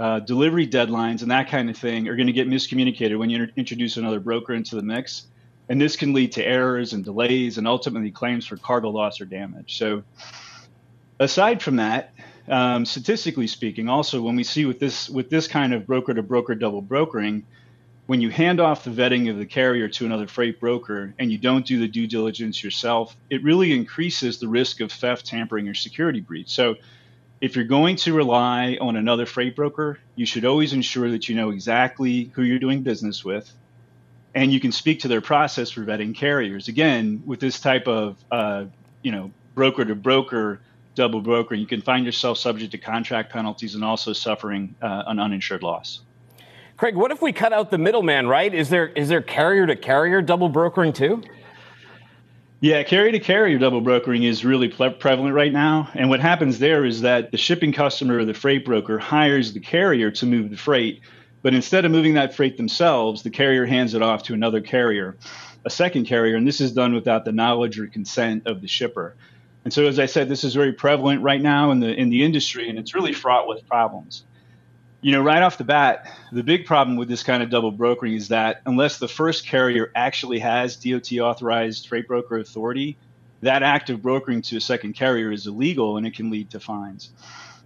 uh, 0.00 0.18
delivery 0.20 0.66
deadlines, 0.66 1.22
and 1.22 1.30
that 1.30 1.48
kind 1.48 1.70
of 1.70 1.76
thing 1.76 2.08
are 2.08 2.16
going 2.16 2.26
to 2.26 2.32
get 2.32 2.48
miscommunicated 2.48 3.18
when 3.18 3.30
you 3.30 3.48
introduce 3.56 3.96
another 3.96 4.20
broker 4.20 4.52
into 4.52 4.74
the 4.76 4.82
mix. 4.82 5.26
And 5.68 5.80
this 5.80 5.96
can 5.96 6.12
lead 6.12 6.32
to 6.32 6.44
errors 6.44 6.92
and 6.92 7.04
delays 7.04 7.56
and 7.56 7.66
ultimately 7.66 8.10
claims 8.10 8.46
for 8.46 8.56
cargo 8.56 8.90
loss 8.90 9.20
or 9.20 9.24
damage. 9.24 9.78
So, 9.78 10.02
aside 11.18 11.62
from 11.62 11.76
that, 11.76 12.12
um, 12.48 12.84
statistically 12.84 13.46
speaking, 13.46 13.88
also 13.88 14.20
when 14.20 14.36
we 14.36 14.44
see 14.44 14.66
with 14.66 14.78
this 14.78 15.08
with 15.08 15.30
this 15.30 15.48
kind 15.48 15.72
of 15.72 15.86
broker 15.86 16.12
to 16.12 16.22
broker 16.22 16.54
double 16.54 16.82
brokering, 16.82 17.46
when 18.06 18.20
you 18.20 18.28
hand 18.28 18.60
off 18.60 18.84
the 18.84 18.90
vetting 18.90 19.30
of 19.30 19.38
the 19.38 19.46
carrier 19.46 19.88
to 19.88 20.04
another 20.04 20.26
freight 20.26 20.60
broker 20.60 21.14
and 21.18 21.32
you 21.32 21.38
don't 21.38 21.64
do 21.64 21.78
the 21.78 21.88
due 21.88 22.06
diligence 22.06 22.62
yourself, 22.62 23.16
it 23.30 23.42
really 23.42 23.72
increases 23.72 24.38
the 24.38 24.48
risk 24.48 24.80
of 24.80 24.92
theft, 24.92 25.24
tampering, 25.24 25.68
or 25.68 25.74
security 25.74 26.20
breach. 26.20 26.50
So, 26.50 26.76
if 27.40 27.56
you're 27.56 27.64
going 27.66 27.96
to 27.96 28.14
rely 28.14 28.78
on 28.80 28.96
another 28.96 29.26
freight 29.26 29.54
broker, 29.54 29.98
you 30.14 30.24
should 30.24 30.44
always 30.44 30.72
ensure 30.72 31.10
that 31.10 31.28
you 31.28 31.34
know 31.34 31.50
exactly 31.50 32.30
who 32.34 32.42
you're 32.42 32.60
doing 32.60 32.82
business 32.82 33.24
with, 33.24 33.52
and 34.34 34.52
you 34.52 34.60
can 34.60 34.72
speak 34.72 35.00
to 35.00 35.08
their 35.08 35.20
process 35.20 35.70
for 35.70 35.82
vetting 35.82 36.14
carriers. 36.14 36.68
Again, 36.68 37.22
with 37.26 37.40
this 37.40 37.60
type 37.60 37.86
of 37.86 38.16
uh, 38.30 38.66
you 39.02 39.12
know 39.12 39.30
broker 39.54 39.84
to 39.84 39.94
broker 39.94 40.60
double 40.94 41.20
broker, 41.20 41.54
you 41.54 41.66
can 41.66 41.82
find 41.82 42.06
yourself 42.06 42.38
subject 42.38 42.72
to 42.72 42.78
contract 42.78 43.32
penalties 43.32 43.74
and 43.74 43.84
also 43.84 44.12
suffering 44.12 44.74
uh, 44.80 45.04
an 45.06 45.18
uninsured 45.18 45.62
loss. 45.62 46.00
Craig, 46.76 46.96
what 46.96 47.12
if 47.12 47.22
we 47.22 47.32
cut 47.32 47.52
out 47.52 47.70
the 47.70 47.78
middleman, 47.78 48.26
right? 48.26 48.52
Is 48.52 48.68
there 48.68 48.88
is 48.88 49.08
there 49.08 49.22
carrier 49.22 49.66
to 49.66 49.76
carrier 49.76 50.20
double 50.20 50.48
brokering 50.48 50.92
too? 50.92 51.22
Yeah, 52.60 52.82
carrier 52.82 53.12
to 53.12 53.20
carrier 53.20 53.58
double 53.58 53.80
brokering 53.80 54.24
is 54.24 54.44
really 54.44 54.68
prevalent 54.68 55.34
right 55.34 55.52
now. 55.52 55.88
And 55.94 56.08
what 56.08 56.20
happens 56.20 56.58
there 56.58 56.84
is 56.84 57.02
that 57.02 57.30
the 57.30 57.36
shipping 57.36 57.72
customer 57.72 58.18
or 58.18 58.24
the 58.24 58.34
freight 58.34 58.64
broker 58.64 58.98
hires 58.98 59.52
the 59.52 59.60
carrier 59.60 60.10
to 60.12 60.26
move 60.26 60.50
the 60.50 60.56
freight, 60.56 61.02
but 61.42 61.54
instead 61.54 61.84
of 61.84 61.92
moving 61.92 62.14
that 62.14 62.34
freight 62.34 62.56
themselves, 62.56 63.22
the 63.22 63.30
carrier 63.30 63.66
hands 63.66 63.94
it 63.94 64.02
off 64.02 64.22
to 64.24 64.34
another 64.34 64.60
carrier, 64.60 65.16
a 65.64 65.70
second 65.70 66.06
carrier, 66.06 66.36
and 66.36 66.48
this 66.48 66.60
is 66.60 66.72
done 66.72 66.94
without 66.94 67.24
the 67.24 67.32
knowledge 67.32 67.78
or 67.78 67.86
consent 67.86 68.46
of 68.46 68.62
the 68.62 68.68
shipper. 68.68 69.14
And 69.64 69.72
so 69.72 69.86
as 69.86 69.98
I 69.98 70.06
said, 70.06 70.28
this 70.28 70.42
is 70.42 70.54
very 70.54 70.72
prevalent 70.72 71.22
right 71.22 71.40
now 71.40 71.70
in 71.70 71.78
the 71.78 71.94
in 71.94 72.08
the 72.08 72.24
industry 72.24 72.68
and 72.68 72.80
it's 72.80 72.94
really 72.94 73.12
fraught 73.12 73.46
with 73.46 73.64
problems 73.68 74.24
you 75.04 75.12
know, 75.12 75.20
right 75.20 75.42
off 75.42 75.58
the 75.58 75.64
bat, 75.64 76.10
the 76.32 76.42
big 76.42 76.64
problem 76.64 76.96
with 76.96 77.08
this 77.10 77.22
kind 77.22 77.42
of 77.42 77.50
double 77.50 77.70
brokering 77.70 78.14
is 78.14 78.28
that 78.28 78.62
unless 78.64 78.98
the 78.98 79.06
first 79.06 79.46
carrier 79.46 79.92
actually 79.94 80.38
has 80.38 80.76
DOT 80.76 81.12
authorized 81.18 81.88
freight 81.88 82.08
broker 82.08 82.38
authority, 82.38 82.96
that 83.42 83.62
act 83.62 83.90
of 83.90 84.00
brokering 84.00 84.40
to 84.40 84.56
a 84.56 84.60
second 84.62 84.94
carrier 84.94 85.30
is 85.30 85.46
illegal 85.46 85.98
and 85.98 86.06
it 86.06 86.14
can 86.14 86.30
lead 86.30 86.48
to 86.48 86.58
fines. 86.58 87.10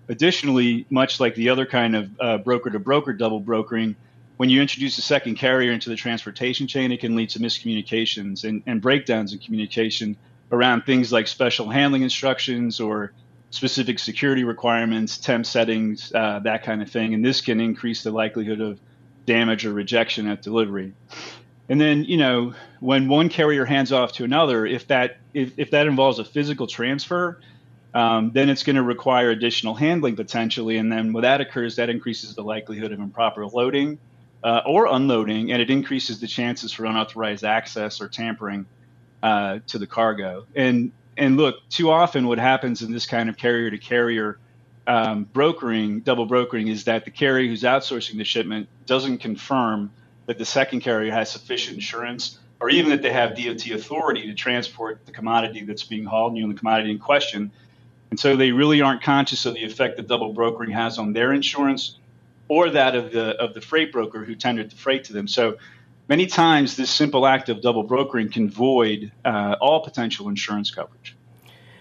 Additionally, 0.09 0.85
much 0.90 1.21
like 1.21 1.37
the 1.37 1.50
other 1.50 1.64
kind 1.64 1.95
of 1.95 2.45
broker 2.45 2.71
to 2.71 2.80
broker 2.80 3.12
double 3.12 3.38
brokering, 3.38 3.95
when 4.37 4.50
you 4.50 4.61
introduce 4.61 4.99
a 4.99 5.02
second 5.02 5.37
carrier 5.37 5.71
into 5.71 5.90
the 5.90 5.97
transportation 5.97 6.66
chain, 6.66 6.90
it 6.90 6.99
can 6.99 7.14
lead 7.14 7.30
to 7.30 7.38
miscommunications 7.38 8.42
and, 8.42 8.64
and 8.66 8.83
breakdowns 8.83 9.33
in 9.33 9.38
communication 9.38 10.16
around 10.50 10.83
things 10.83 11.12
like 11.12 11.28
special 11.28 11.71
handling 11.71 12.02
instructions 12.02 12.80
or 12.80 13.12
specific 13.50 13.99
security 13.99 14.45
requirements, 14.45 15.19
temp 15.19 15.47
settings, 15.47 16.12
uh, 16.14 16.40
that 16.40 16.62
kind 16.62 16.83
of 16.83 16.90
thing. 16.90 17.14
And 17.14 17.25
this 17.25 17.40
can 17.40 17.61
increase 17.61 18.02
the 18.02 18.11
likelihood 18.11 18.61
of 18.61 18.81
damage 19.26 19.64
or 19.67 19.73
rejection 19.73 20.26
at 20.28 20.43
delivery. 20.43 20.93
And 21.69 21.81
then, 21.81 22.05
you 22.05 22.17
know, 22.17 22.55
when 22.81 23.09
one 23.09 23.28
carrier 23.28 23.64
hands 23.64 23.93
off 23.93 24.12
to 24.12 24.25
another, 24.25 24.64
if 24.64 24.87
that 24.88 25.19
if, 25.35 25.52
if 25.59 25.71
that 25.73 25.87
involves 25.87 26.19
a 26.19 26.25
physical 26.25 26.67
transfer, 26.67 27.40
um, 27.95 28.31
then 28.33 28.49
it's 28.49 28.62
going 28.62 28.76
to 28.76 28.83
require 28.83 29.31
additional 29.31 29.75
handling 29.75 30.17
potentially. 30.17 30.78
And 30.78 30.90
then 30.90 31.12
when 31.12 31.23
that 31.23 31.40
occurs, 31.40 31.76
that 31.76 31.90
increases 31.90 32.35
the 32.35 32.43
likelihood 32.43 32.93
of 32.93 33.00
improper 33.00 33.47
loading 33.47 33.99
uh, 34.43 34.61
or 34.67 34.87
unloading, 34.87 35.52
and 35.52 35.61
it 35.61 35.71
increases 35.71 36.21
the 36.21 36.26
chances 36.26 36.73
for 36.73 36.85
unauthorized 36.87 37.45
access 37.45 38.00
or 38.00 38.09
tampering 38.09 38.67
uh, 39.23 39.59
to 39.67 39.78
the 39.78 39.87
cargo. 39.87 40.47
And 40.55 40.93
and 41.19 41.37
look, 41.37 41.57
too 41.69 41.91
often 41.91 42.27
what 42.27 42.39
happens 42.39 42.83
in 42.83 42.93
this 42.93 43.07
kind 43.07 43.29
of 43.29 43.37
carrier 43.37 43.71
to 43.71 43.79
carrier 43.79 44.39
um, 44.87 45.25
brokering, 45.25 46.01
double 46.01 46.27
brokering, 46.27 46.69
is 46.69 46.85
that 46.85 47.05
the 47.05 47.11
carrier 47.11 47.49
who's 47.49 47.63
outsourcing 47.63 48.17
the 48.17 48.25
shipment 48.25 48.69
doesn't 48.87 49.19
confirm 49.19 49.91
that 50.27 50.39
the 50.39 50.45
second 50.45 50.81
carrier 50.81 51.13
has 51.13 51.31
sufficient 51.31 51.75
insurance 51.77 52.39
or 52.61 52.71
even 52.71 52.91
that 52.91 53.03
they 53.03 53.13
have 53.13 53.37
DOT 53.37 53.71
authority 53.71 54.27
to 54.27 54.35
transport 54.35 55.05
the 55.07 55.13
commodity 55.13 55.63
that's 55.65 55.85
being 55.85 56.05
hauled, 56.05 56.37
you 56.37 56.43
know, 56.43 56.53
the 56.53 56.59
commodity 56.59 56.91
in 56.91 56.99
question. 56.99 57.51
And 58.11 58.19
so 58.19 58.37
they 58.37 58.53
really 58.53 58.81
aren't 58.81 59.03
conscious 59.03 59.47
of 59.47 59.55
the 59.55 59.65
effect 59.65 59.97
that 59.97 60.09
double 60.09 60.33
brokering 60.33 60.71
has 60.71 60.99
on 60.99 61.13
their 61.13 61.33
insurance 61.33 61.99
or 62.49 62.71
that 62.71 62.95
of 62.95 63.13
the 63.13 63.37
of 63.37 63.55
the 63.55 63.61
freight 63.61 63.93
broker 63.93 64.25
who 64.25 64.35
tendered 64.35 64.71
the 64.71 64.77
freight 64.77 65.05
to 65.05 65.13
them. 65.13 65.29
So 65.29 65.59
many 66.09 66.27
times 66.27 66.77
this 66.77 66.91
simple 66.91 67.27
act 67.27 67.49
of 67.49 67.61
double 67.62 67.83
brokering 67.83 68.31
can 68.31 68.50
void 68.50 69.12
uh, 69.25 69.57
all 69.61 69.85
potential 69.85 70.29
insurance 70.29 70.71
coverage. 70.71 71.15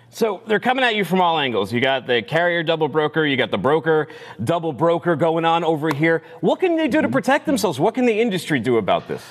So 0.10 0.41
they're 0.48 0.60
coming 0.60 0.84
at 0.84 0.96
you 0.96 1.03
from 1.03 1.22
all 1.22 1.38
angles. 1.38 1.72
You 1.72 1.81
got 1.81 2.07
the 2.07 2.22
carrier 2.22 2.63
double 2.63 2.88
broker, 2.88 3.25
you 3.25 3.38
got 3.38 3.51
the 3.51 3.57
broker 3.57 4.07
double 4.43 4.74
broker 4.74 5.15
going 5.15 5.46
on 5.46 5.63
over 5.63 5.93
here. 5.93 6.24
What 6.41 6.60
can 6.60 6.75
they 6.75 6.88
do 6.88 7.01
to 7.01 7.10
protect 7.10 7.46
themselves? 7.46 7.79
What 7.79 7.93
can 7.93 8.05
the 8.05 8.19
industry 8.19 8.60
do 8.60 8.77
about 8.77 9.07
this? 9.07 9.24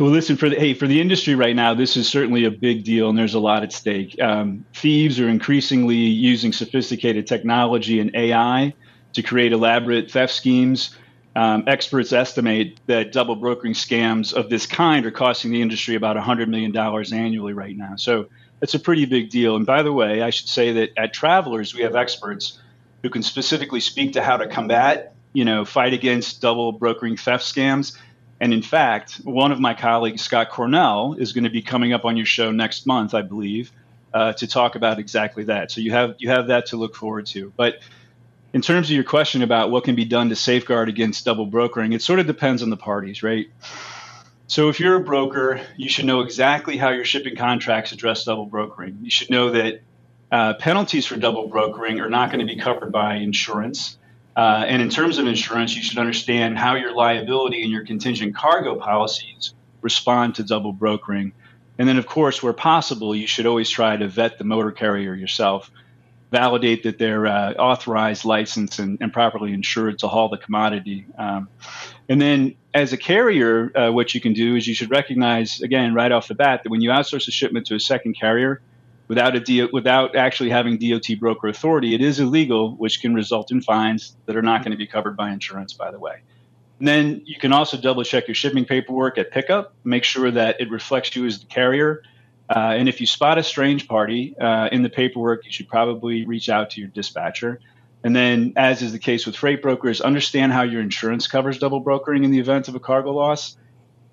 Well, 0.00 0.10
listen 0.10 0.36
for 0.36 0.48
the 0.48 0.56
hey 0.56 0.74
for 0.74 0.86
the 0.86 1.00
industry 1.00 1.34
right 1.34 1.54
now. 1.54 1.74
This 1.74 1.96
is 1.96 2.08
certainly 2.08 2.44
a 2.44 2.50
big 2.50 2.84
deal, 2.84 3.10
and 3.10 3.18
there's 3.18 3.34
a 3.34 3.38
lot 3.38 3.62
at 3.62 3.72
stake. 3.72 4.20
Um, 4.22 4.64
thieves 4.74 5.20
are 5.20 5.28
increasingly 5.28 5.96
using 5.96 6.52
sophisticated 6.52 7.26
technology 7.26 8.00
and 8.00 8.10
AI 8.14 8.74
to 9.12 9.22
create 9.22 9.52
elaborate 9.52 10.10
theft 10.10 10.32
schemes. 10.32 10.96
Um, 11.36 11.64
experts 11.66 12.12
estimate 12.12 12.80
that 12.86 13.12
double 13.12 13.36
brokering 13.36 13.74
scams 13.74 14.32
of 14.32 14.48
this 14.48 14.66
kind 14.66 15.04
are 15.06 15.10
costing 15.10 15.52
the 15.52 15.62
industry 15.62 15.94
about 15.94 16.16
$100 16.16 16.48
million 16.48 16.74
annually 16.76 17.52
right 17.52 17.76
now. 17.76 17.96
So 17.96 18.28
it's 18.62 18.74
a 18.74 18.80
pretty 18.80 19.04
big 19.04 19.30
deal. 19.30 19.54
And 19.54 19.66
by 19.66 19.82
the 19.82 19.92
way, 19.92 20.22
I 20.22 20.30
should 20.30 20.48
say 20.48 20.72
that 20.72 20.90
at 20.96 21.12
Travelers, 21.12 21.74
we 21.74 21.82
have 21.82 21.94
experts 21.94 22.58
who 23.02 23.10
can 23.10 23.22
specifically 23.22 23.80
speak 23.80 24.14
to 24.14 24.22
how 24.22 24.38
to 24.38 24.48
combat, 24.48 25.14
you 25.34 25.44
know, 25.44 25.64
fight 25.64 25.92
against 25.92 26.40
double 26.40 26.72
brokering 26.72 27.16
theft 27.16 27.44
scams 27.44 27.96
and 28.40 28.52
in 28.52 28.62
fact, 28.62 29.20
one 29.24 29.50
of 29.50 29.60
my 29.60 29.74
colleagues, 29.74 30.22
Scott 30.22 30.50
Cornell, 30.50 31.16
is 31.18 31.32
going 31.32 31.44
to 31.44 31.50
be 31.50 31.62
coming 31.62 31.92
up 31.92 32.04
on 32.04 32.16
your 32.16 32.26
show 32.26 32.50
next 32.50 32.86
month, 32.86 33.14
I 33.14 33.22
believe, 33.22 33.72
uh, 34.12 34.34
to 34.34 34.46
talk 34.46 34.74
about 34.74 34.98
exactly 34.98 35.44
that. 35.44 35.70
So 35.70 35.80
you 35.80 35.92
have 35.92 36.16
you 36.18 36.28
have 36.28 36.48
that 36.48 36.66
to 36.66 36.76
look 36.76 36.94
forward 36.94 37.26
to. 37.26 37.52
But 37.56 37.76
in 38.52 38.62
terms 38.62 38.88
of 38.88 38.94
your 38.94 39.04
question 39.04 39.42
about 39.42 39.70
what 39.70 39.84
can 39.84 39.94
be 39.94 40.04
done 40.04 40.28
to 40.30 40.36
safeguard 40.36 40.88
against 40.88 41.24
double 41.24 41.46
brokering, 41.46 41.92
it 41.92 42.02
sort 42.02 42.20
of 42.20 42.26
depends 42.26 42.62
on 42.62 42.70
the 42.70 42.76
parties, 42.76 43.22
right? 43.22 43.46
So 44.48 44.68
if 44.68 44.78
you're 44.78 44.96
a 44.96 45.00
broker, 45.00 45.60
you 45.76 45.88
should 45.88 46.04
know 46.04 46.20
exactly 46.20 46.76
how 46.76 46.90
your 46.90 47.04
shipping 47.04 47.36
contracts 47.36 47.92
address 47.92 48.24
double 48.24 48.46
brokering. 48.46 48.98
You 49.02 49.10
should 49.10 49.30
know 49.30 49.50
that 49.50 49.82
uh, 50.30 50.54
penalties 50.54 51.06
for 51.06 51.16
double 51.16 51.48
brokering 51.48 52.00
are 52.00 52.08
not 52.08 52.30
going 52.30 52.46
to 52.46 52.52
be 52.52 52.60
covered 52.60 52.92
by 52.92 53.16
insurance. 53.16 53.98
Uh, 54.36 54.64
and 54.66 54.82
in 54.82 54.90
terms 54.90 55.18
of 55.18 55.26
insurance, 55.26 55.74
you 55.74 55.82
should 55.82 55.98
understand 55.98 56.58
how 56.58 56.74
your 56.74 56.94
liability 56.94 57.62
and 57.62 57.72
your 57.72 57.84
contingent 57.84 58.36
cargo 58.36 58.76
policies 58.76 59.54
respond 59.80 60.34
to 60.36 60.42
double 60.42 60.72
brokering. 60.72 61.32
And 61.78 61.88
then, 61.88 61.96
of 61.96 62.06
course, 62.06 62.42
where 62.42 62.52
possible, 62.52 63.14
you 63.16 63.26
should 63.26 63.46
always 63.46 63.68
try 63.68 63.96
to 63.96 64.08
vet 64.08 64.38
the 64.38 64.44
motor 64.44 64.72
carrier 64.72 65.14
yourself, 65.14 65.70
validate 66.30 66.82
that 66.82 66.98
they're 66.98 67.26
uh, 67.26 67.52
authorized, 67.54 68.24
licensed, 68.24 68.78
and, 68.78 68.98
and, 69.00 69.12
properly 69.12 69.52
insured 69.52 69.98
to 70.00 70.08
haul 70.08 70.28
the 70.28 70.38
commodity. 70.38 71.06
Um, 71.16 71.48
and 72.08 72.20
then, 72.20 72.56
as 72.74 72.92
a 72.92 72.96
carrier, 72.96 73.76
uh, 73.76 73.92
what 73.92 74.14
you 74.14 74.20
can 74.20 74.32
do 74.32 74.56
is 74.56 74.66
you 74.66 74.74
should 74.74 74.90
recognize, 74.90 75.60
again, 75.60 75.94
right 75.94 76.10
off 76.10 76.28
the 76.28 76.34
bat, 76.34 76.62
that 76.64 76.70
when 76.70 76.80
you 76.80 76.90
outsource 76.90 77.28
a 77.28 77.30
shipment 77.30 77.66
to 77.68 77.74
a 77.74 77.80
second 77.80 78.14
carrier, 78.14 78.60
without 79.08 79.36
a 79.36 79.40
D- 79.40 79.68
without 79.72 80.16
actually 80.16 80.50
having 80.50 80.78
DOT 80.78 81.18
broker 81.18 81.48
authority, 81.48 81.94
it 81.94 82.00
is 82.00 82.18
illegal, 82.18 82.74
which 82.76 83.00
can 83.00 83.14
result 83.14 83.52
in 83.52 83.60
fines 83.60 84.16
that 84.26 84.36
are 84.36 84.42
not 84.42 84.62
going 84.62 84.72
to 84.72 84.78
be 84.78 84.86
covered 84.86 85.16
by 85.16 85.30
insurance. 85.30 85.72
By 85.72 85.90
the 85.90 85.98
way, 85.98 86.22
and 86.78 86.88
then 86.88 87.22
you 87.24 87.36
can 87.38 87.52
also 87.52 87.76
double 87.76 88.02
check 88.02 88.28
your 88.28 88.34
shipping 88.34 88.64
paperwork 88.64 89.16
at 89.18 89.30
pickup, 89.30 89.74
make 89.84 90.04
sure 90.04 90.30
that 90.30 90.60
it 90.60 90.70
reflects 90.70 91.14
you 91.16 91.24
as 91.26 91.40
the 91.40 91.46
carrier. 91.46 92.02
Uh, 92.48 92.74
and 92.76 92.88
if 92.88 93.00
you 93.00 93.06
spot 93.06 93.38
a 93.38 93.42
strange 93.42 93.88
party 93.88 94.36
uh, 94.38 94.68
in 94.70 94.82
the 94.82 94.88
paperwork, 94.88 95.44
you 95.44 95.50
should 95.50 95.68
probably 95.68 96.24
reach 96.26 96.48
out 96.48 96.70
to 96.70 96.80
your 96.80 96.88
dispatcher. 96.88 97.60
And 98.04 98.14
then, 98.14 98.52
as 98.56 98.82
is 98.82 98.92
the 98.92 98.98
case 98.98 99.26
with 99.26 99.34
freight 99.34 99.62
brokers, 99.62 100.00
understand 100.00 100.52
how 100.52 100.62
your 100.62 100.80
insurance 100.80 101.26
covers 101.26 101.58
double 101.58 101.80
brokering 101.80 102.22
in 102.22 102.30
the 102.30 102.38
event 102.38 102.68
of 102.68 102.74
a 102.74 102.80
cargo 102.80 103.12
loss. 103.12 103.56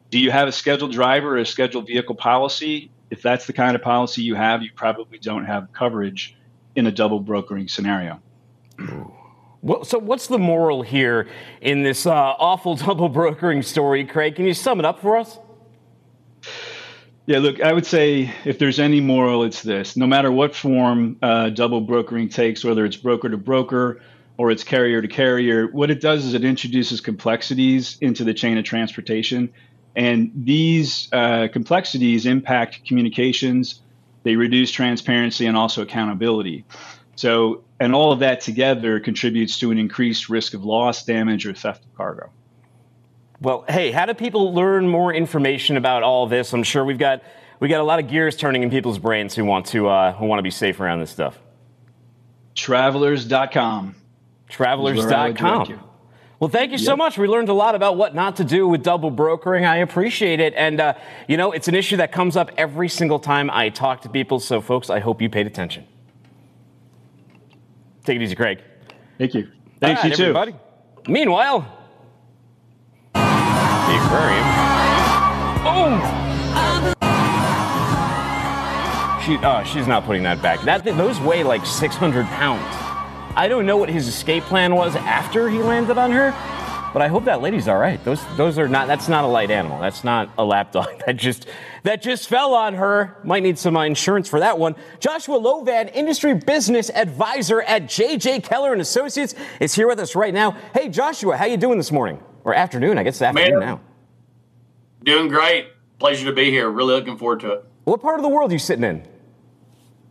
Do 0.09 0.19
you 0.19 0.31
have 0.31 0.47
a 0.47 0.51
scheduled 0.51 0.91
driver 0.91 1.35
or 1.35 1.39
a 1.39 1.45
scheduled 1.45 1.87
vehicle 1.87 2.15
policy? 2.15 2.89
if 3.13 3.21
that's 3.21 3.45
the 3.45 3.53
kind 3.53 3.75
of 3.75 3.83
policy 3.83 4.23
you 4.23 4.33
have, 4.33 4.63
you 4.63 4.71
probably 4.73 5.19
don't 5.19 5.45
have 5.45 5.71
coverage 5.71 6.35
in 6.75 6.87
a 6.87 6.91
double 6.91 7.19
brokering 7.19 7.67
scenario. 7.67 8.19
Well, 9.61 9.85
so 9.85 9.99
what's 9.99 10.25
the 10.25 10.39
moral 10.39 10.81
here 10.81 11.27
in 11.61 11.83
this 11.83 12.07
uh, 12.07 12.11
awful 12.11 12.75
double 12.75 13.09
brokering 13.09 13.61
story, 13.61 14.03
Craig? 14.03 14.35
Can 14.35 14.45
you 14.45 14.55
sum 14.55 14.79
it 14.79 14.85
up 14.85 14.99
for 14.99 15.15
us? 15.15 15.37
Yeah, 17.25 17.39
look, 17.39 17.61
I 17.61 17.71
would 17.71 17.85
say 17.85 18.33
if 18.43 18.59
there's 18.59 18.79
any 18.79 18.99
moral, 18.99 19.43
it's 19.43 19.61
this. 19.61 19.95
No 19.95 20.05
matter 20.05 20.31
what 20.31 20.53
form 20.53 21.17
uh, 21.21 21.49
double 21.49 21.81
brokering 21.81 22.27
takes, 22.27 22.65
whether 22.65 22.83
it's 22.85 22.97
broker 22.97 23.29
to 23.29 23.37
broker 23.37 24.01
or 24.37 24.51
it's 24.51 24.63
carrier 24.63 25.01
to 25.01 25.07
carrier, 25.07 25.67
what 25.67 25.89
it 25.89 26.01
does 26.01 26.25
is 26.25 26.33
it 26.33 26.43
introduces 26.43 26.99
complexities 26.99 27.97
into 28.01 28.25
the 28.25 28.33
chain 28.33 28.57
of 28.57 28.65
transportation 28.65 29.53
and 29.95 30.31
these 30.35 31.07
uh, 31.11 31.47
complexities 31.51 32.25
impact 32.25 32.85
communications, 32.85 33.81
they 34.23 34.35
reduce 34.35 34.71
transparency 34.71 35.45
and 35.45 35.55
also 35.55 35.81
accountability. 35.81 36.65
So, 37.15 37.63
and 37.79 37.93
all 37.93 38.11
of 38.11 38.19
that 38.19 38.41
together 38.41 38.99
contributes 38.99 39.59
to 39.59 39.71
an 39.71 39.77
increased 39.77 40.29
risk 40.29 40.53
of 40.53 40.63
loss, 40.63 41.05
damage, 41.05 41.45
or 41.45 41.53
theft 41.53 41.83
of 41.85 41.95
cargo. 41.95 42.31
Well, 43.43 43.65
hey, 43.67 43.91
how 43.91 44.05
do 44.05 44.13
people 44.13 44.53
learn 44.53 44.87
more 44.87 45.13
information 45.13 45.75
about 45.75 46.01
all 46.01 46.27
this? 46.27 46.53
I'm 46.53 46.63
sure 46.63 46.85
we've 46.85 46.97
got 46.97 47.21
we 47.59 47.67
got 47.67 47.81
a 47.81 47.83
lot 47.83 47.99
of 47.99 48.07
gears 48.07 48.37
turning 48.37 48.63
in 48.63 48.69
people's 48.69 48.97
brains 48.97 49.35
who 49.35 49.43
want 49.43 49.65
to 49.67 49.89
uh, 49.89 50.13
who 50.13 50.25
want 50.27 50.39
to 50.39 50.43
be 50.43 50.49
safe 50.49 50.79
around 50.79 51.01
this 51.01 51.11
stuff. 51.11 51.37
Travelers.com. 52.55 53.95
Travelers.com. 54.47 55.83
Well, 56.39 56.49
thank 56.49 56.71
you 56.71 56.77
yep. 56.77 56.85
so 56.85 56.95
much. 56.95 57.17
We 57.17 57.27
learned 57.27 57.49
a 57.49 57.53
lot 57.53 57.75
about 57.75 57.97
what 57.97 58.15
not 58.15 58.37
to 58.37 58.45
do 58.45 58.65
with 58.65 58.81
double 58.81 59.11
brokering. 59.11 59.65
I 59.65 59.77
appreciate 59.77 60.39
it. 60.39 60.53
And, 60.55 60.79
uh, 60.81 60.93
you 61.27 61.37
know, 61.37 61.51
it's 61.53 61.67
an 61.69 61.75
issue 61.75 61.97
that 61.97 62.11
comes 62.11 62.35
up 62.35 62.51
every 62.57 62.89
single 62.89 63.19
time 63.19 63.49
I 63.49 63.69
talk 63.69 64.01
to 64.01 64.09
people. 64.09 64.39
So, 64.41 64.59
folks, 64.59 64.89
I 64.89 64.99
hope 64.99 65.21
you 65.21 65.29
paid 65.29 65.47
attention. 65.47 65.85
Take 68.03 68.17
it 68.17 68.21
easy, 68.23 68.35
Craig. 68.35 68.59
Thank 69.17 69.33
you. 69.33 69.49
Thanks, 69.79 70.03
right, 70.03 70.09
you 70.09 70.15
too. 70.15 70.23
Everybody. 70.23 70.55
Meanwhile, 71.07 71.65
the 73.93 74.05
aquarium. 74.05 74.43
Oh! 75.65 75.99
She, 79.23 79.37
oh, 79.37 79.63
she's 79.63 79.87
not 79.87 80.05
putting 80.05 80.23
that 80.23 80.41
back. 80.41 80.61
That 80.63 80.83
those 80.83 81.19
weigh 81.19 81.43
like 81.43 81.65
600 81.65 82.25
pounds. 82.25 82.63
I 83.35 83.47
don't 83.47 83.65
know 83.65 83.77
what 83.77 83.89
his 83.89 84.07
escape 84.07 84.43
plan 84.43 84.75
was 84.75 84.95
after 84.95 85.49
he 85.49 85.59
landed 85.59 85.97
on 85.97 86.11
her, 86.11 86.31
but 86.91 87.01
I 87.01 87.07
hope 87.07 87.25
that 87.25 87.41
lady's 87.41 87.67
all 87.67 87.77
right. 87.77 88.03
Those 88.03 88.21
those 88.35 88.59
are 88.59 88.67
not 88.67 88.87
that's 88.87 89.07
not 89.07 89.23
a 89.23 89.27
light 89.27 89.49
animal. 89.49 89.79
That's 89.79 90.03
not 90.03 90.29
a 90.37 90.43
lapdog. 90.43 90.87
That 91.05 91.17
just 91.17 91.47
that 91.83 92.01
just 92.01 92.27
fell 92.27 92.53
on 92.53 92.73
her. 92.75 93.17
Might 93.23 93.43
need 93.43 93.57
some 93.57 93.77
uh, 93.77 93.83
insurance 93.83 94.27
for 94.27 94.39
that 94.39 94.57
one. 94.57 94.75
Joshua 94.99 95.39
Lovan, 95.39 95.93
industry 95.93 96.33
business 96.33 96.89
advisor 96.89 97.61
at 97.61 97.83
JJ 97.83 98.43
Keller 98.43 98.73
and 98.73 98.81
Associates, 98.81 99.35
is 99.59 99.73
here 99.75 99.87
with 99.87 99.99
us 99.99 100.15
right 100.15 100.33
now. 100.33 100.51
Hey 100.73 100.89
Joshua, 100.89 101.37
how 101.37 101.45
you 101.45 101.57
doing 101.57 101.77
this 101.77 101.91
morning 101.91 102.19
or 102.43 102.53
afternoon? 102.53 102.97
I 102.97 103.03
guess 103.03 103.15
it's 103.15 103.21
afternoon 103.21 103.59
Man, 103.59 103.67
now. 103.67 103.81
Doing 105.03 105.27
great. 105.27 105.67
Pleasure 105.99 106.25
to 106.25 106.33
be 106.33 106.49
here. 106.49 106.69
Really 106.69 106.93
looking 106.93 107.17
forward 107.17 107.41
to 107.41 107.51
it. 107.53 107.65
What 107.83 108.01
part 108.01 108.19
of 108.19 108.23
the 108.23 108.29
world 108.29 108.51
are 108.51 108.53
you 108.53 108.59
sitting 108.59 108.83
in? 108.83 109.07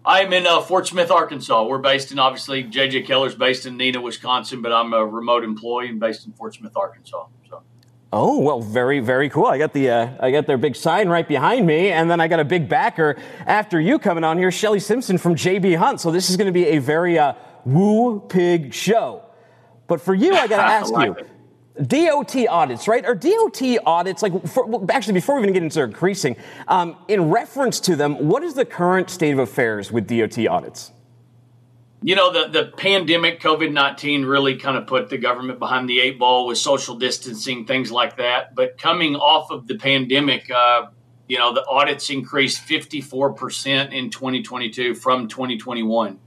I'm 0.04 0.32
in 0.32 0.46
uh, 0.46 0.60
Fort 0.60 0.86
Smith, 0.88 1.10
Arkansas. 1.10 1.64
We're 1.64 1.78
based 1.78 2.10
in, 2.10 2.18
obviously, 2.18 2.64
JJ 2.64 3.06
Keller's 3.06 3.36
based 3.36 3.66
in 3.66 3.78
Neenah, 3.78 4.02
Wisconsin, 4.02 4.60
but 4.60 4.72
I'm 4.72 4.92
a 4.92 5.04
remote 5.04 5.44
employee 5.44 5.88
and 5.88 6.00
based 6.00 6.26
in 6.26 6.32
Fort 6.32 6.54
Smith, 6.54 6.76
Arkansas. 6.76 7.26
So. 7.48 7.62
Oh 8.12 8.40
well, 8.40 8.60
very 8.60 9.00
very 9.00 9.30
cool. 9.30 9.46
I 9.46 9.56
got 9.56 9.72
the 9.72 9.88
uh, 9.88 10.10
I 10.20 10.30
got 10.32 10.46
their 10.46 10.58
big 10.58 10.76
sign 10.76 11.08
right 11.08 11.26
behind 11.26 11.66
me, 11.66 11.90
and 11.92 12.10
then 12.10 12.20
I 12.20 12.28
got 12.28 12.40
a 12.40 12.44
big 12.44 12.68
backer 12.68 13.16
after 13.46 13.80
you 13.80 13.98
coming 13.98 14.22
on 14.22 14.36
here, 14.36 14.50
Shelley 14.50 14.80
Simpson 14.80 15.16
from 15.16 15.34
JB 15.34 15.76
Hunt. 15.76 16.00
So 16.00 16.10
this 16.10 16.28
is 16.28 16.36
going 16.36 16.46
to 16.48 16.52
be 16.52 16.66
a 16.66 16.78
very 16.78 17.18
uh, 17.18 17.34
woo 17.64 18.20
pig 18.20 18.74
show. 18.74 19.24
But 19.86 20.00
for 20.00 20.14
you, 20.14 20.34
I 20.34 20.46
got 20.46 20.56
to 20.56 20.62
ask 20.72 20.92
like 20.92 21.06
you. 21.06 21.14
It. 21.14 21.30
DOT 21.80 22.36
audits, 22.48 22.86
right? 22.86 23.04
Are 23.04 23.14
DOT 23.14 23.62
audits, 23.86 24.22
like, 24.22 24.46
for, 24.46 24.66
well, 24.66 24.84
actually, 24.90 25.14
before 25.14 25.36
we 25.36 25.42
even 25.42 25.54
get 25.54 25.62
into 25.62 25.82
increasing, 25.82 26.36
um, 26.68 26.96
in 27.08 27.30
reference 27.30 27.80
to 27.80 27.96
them, 27.96 28.28
what 28.28 28.42
is 28.42 28.54
the 28.54 28.64
current 28.64 29.08
state 29.08 29.32
of 29.32 29.38
affairs 29.38 29.90
with 29.90 30.06
DOT 30.06 30.46
audits? 30.46 30.92
You 32.02 32.16
know, 32.16 32.32
the, 32.32 32.48
the 32.48 32.72
pandemic, 32.76 33.40
COVID 33.40 33.72
19, 33.72 34.24
really 34.24 34.56
kind 34.56 34.76
of 34.76 34.86
put 34.86 35.08
the 35.08 35.18
government 35.18 35.60
behind 35.60 35.88
the 35.88 36.00
eight 36.00 36.18
ball 36.18 36.46
with 36.46 36.58
social 36.58 36.96
distancing, 36.96 37.64
things 37.64 37.92
like 37.92 38.16
that. 38.16 38.54
But 38.54 38.76
coming 38.76 39.14
off 39.14 39.50
of 39.50 39.68
the 39.68 39.76
pandemic, 39.76 40.50
uh, 40.50 40.86
you 41.28 41.38
know, 41.38 41.54
the 41.54 41.64
audits 41.66 42.10
increased 42.10 42.66
54% 42.66 43.92
in 43.92 44.10
2022 44.10 44.96
from 44.96 45.28
2021. 45.28 46.18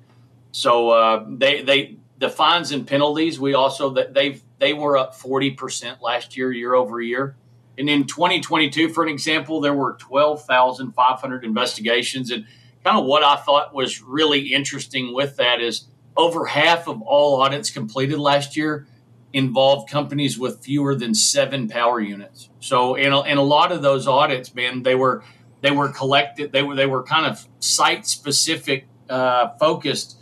So 0.53 0.89
uh, 0.89 1.25
they 1.27 1.61
they 1.61 1.97
the 2.17 2.29
fines 2.29 2.71
and 2.71 2.87
penalties 2.87 3.37
we 3.37 3.53
also 3.53 3.89
that 3.91 4.13
they 4.59 4.73
were 4.73 4.97
up 4.97 5.15
40% 5.15 6.01
last 6.01 6.37
year 6.37 6.51
year 6.51 6.73
over 6.73 7.01
year. 7.01 7.35
And 7.77 7.89
in 7.89 8.05
2022, 8.05 8.89
for 8.89 9.03
an 9.03 9.09
example, 9.09 9.59
there 9.59 9.73
were 9.73 9.93
12,500 9.99 11.43
investigations. 11.43 12.31
And 12.31 12.45
kind 12.83 12.97
of 12.97 13.05
what 13.05 13.23
I 13.23 13.35
thought 13.35 13.73
was 13.73 14.01
really 14.01 14.53
interesting 14.53 15.13
with 15.13 15.35
that 15.37 15.59
is 15.59 15.87
over 16.15 16.45
half 16.45 16.87
of 16.87 17.01
all 17.01 17.41
audits 17.41 17.69
completed 17.69 18.17
last 18.17 18.55
year 18.55 18.87
involved 19.33 19.89
companies 19.89 20.39
with 20.39 20.63
fewer 20.63 20.95
than 20.95 21.13
seven 21.13 21.67
power 21.67 21.99
units. 21.99 22.49
So 22.61 22.95
in 22.95 23.11
a, 23.11 23.21
in 23.23 23.37
a 23.37 23.43
lot 23.43 23.73
of 23.73 23.81
those 23.81 24.07
audits, 24.07 24.55
man, 24.55 24.83
they 24.83 24.95
were 24.95 25.23
they 25.61 25.71
were 25.71 25.89
collected. 25.89 26.51
They 26.53 26.63
were 26.63 26.75
they 26.75 26.85
were 26.85 27.03
kind 27.03 27.25
of 27.25 27.45
site 27.59 28.07
specific 28.07 28.87
uh, 29.09 29.49
focused 29.59 30.21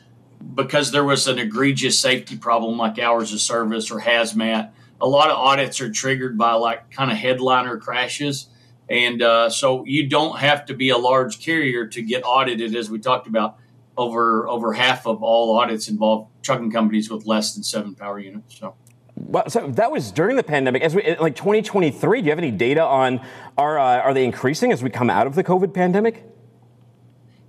because 0.55 0.91
there 0.91 1.03
was 1.03 1.27
an 1.27 1.39
egregious 1.39 1.99
safety 1.99 2.37
problem 2.37 2.77
like 2.77 2.99
hours 2.99 3.33
of 3.33 3.41
service 3.41 3.91
or 3.91 3.99
hazmat. 3.99 4.71
A 5.01 5.07
lot 5.07 5.29
of 5.29 5.37
audits 5.37 5.81
are 5.81 5.91
triggered 5.91 6.37
by 6.37 6.53
like 6.53 6.91
kind 6.91 7.11
of 7.11 7.17
headliner 7.17 7.77
crashes. 7.77 8.47
And 8.89 9.21
uh, 9.21 9.49
so 9.49 9.85
you 9.85 10.07
don't 10.07 10.39
have 10.39 10.65
to 10.67 10.73
be 10.73 10.89
a 10.89 10.97
large 10.97 11.39
carrier 11.39 11.87
to 11.87 12.01
get 12.01 12.23
audited, 12.25 12.75
as 12.75 12.89
we 12.89 12.99
talked 12.99 13.27
about. 13.27 13.57
Over 13.95 14.47
over 14.47 14.73
half 14.73 15.05
of 15.05 15.21
all 15.21 15.55
audits 15.55 15.87
involve 15.87 16.27
trucking 16.41 16.71
companies 16.71 17.11
with 17.11 17.27
less 17.27 17.53
than 17.53 17.63
seven 17.63 17.93
power 17.93 18.19
units. 18.19 18.57
So 18.57 18.75
well, 19.15 19.47
so 19.49 19.67
that 19.67 19.91
was 19.91 20.11
during 20.11 20.35
the 20.35 20.43
pandemic. 20.43 20.81
As 20.81 20.95
we 20.95 21.15
like 21.17 21.35
2023, 21.35 22.21
do 22.21 22.25
you 22.25 22.31
have 22.31 22.39
any 22.39 22.49
data 22.49 22.83
on 22.83 23.21
are 23.55 23.77
uh, 23.77 23.99
are 23.99 24.13
they 24.13 24.25
increasing 24.25 24.71
as 24.71 24.81
we 24.81 24.89
come 24.89 25.11
out 25.11 25.27
of 25.27 25.35
the 25.35 25.43
COVID 25.43 25.73
pandemic? 25.75 26.25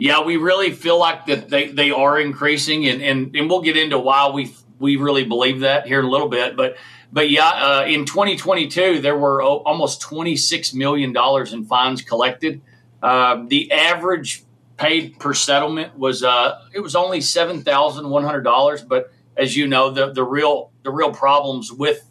Yeah, 0.05 0.21
we 0.21 0.37
really 0.37 0.71
feel 0.71 0.99
like 0.99 1.25
that 1.29 1.49
they, 1.49 1.69
they 1.69 1.91
are 1.91 2.21
increasing, 2.21 2.87
and, 2.87 3.01
and 3.01 3.35
and 3.35 3.49
we'll 3.49 3.63
get 3.63 3.79
into 3.79 3.99
why 3.99 4.29
we 4.29 4.55
we 4.79 4.97
really 4.97 5.25
believe 5.25 5.61
that 5.61 5.87
here 5.87 5.99
in 5.99 6.05
a 6.05 6.11
little 6.11 6.29
bit. 6.29 6.59
But 6.59 6.77
but 7.11 7.31
yeah, 7.31 7.49
uh, 7.49 7.85
in 7.87 8.05
2022 8.05 9.01
there 9.01 9.17
were 9.17 9.43
almost 9.43 10.03
26 10.03 10.75
million 10.75 11.15
dollars 11.15 11.55
in 11.55 11.65
fines 11.65 12.03
collected. 12.03 12.61
Uh, 13.03 13.45
the 13.47 13.73
average 13.73 14.45
paid 14.77 15.19
per 15.19 15.33
settlement 15.33 15.99
was 15.99 16.23
uh, 16.23 16.61
it 16.75 16.81
was 16.81 16.95
only 16.95 17.23
seven 17.23 17.63
thousand 17.63 18.11
one 18.11 18.25
hundred 18.25 18.43
dollars, 18.43 18.83
but 18.83 19.11
as 19.39 19.57
you 19.57 19.67
know, 19.67 19.91
the 19.91 20.13
the 20.13 20.23
real 20.23 20.71
the 20.83 20.91
real 20.91 21.15
problems 21.15 21.73
with 21.73 22.07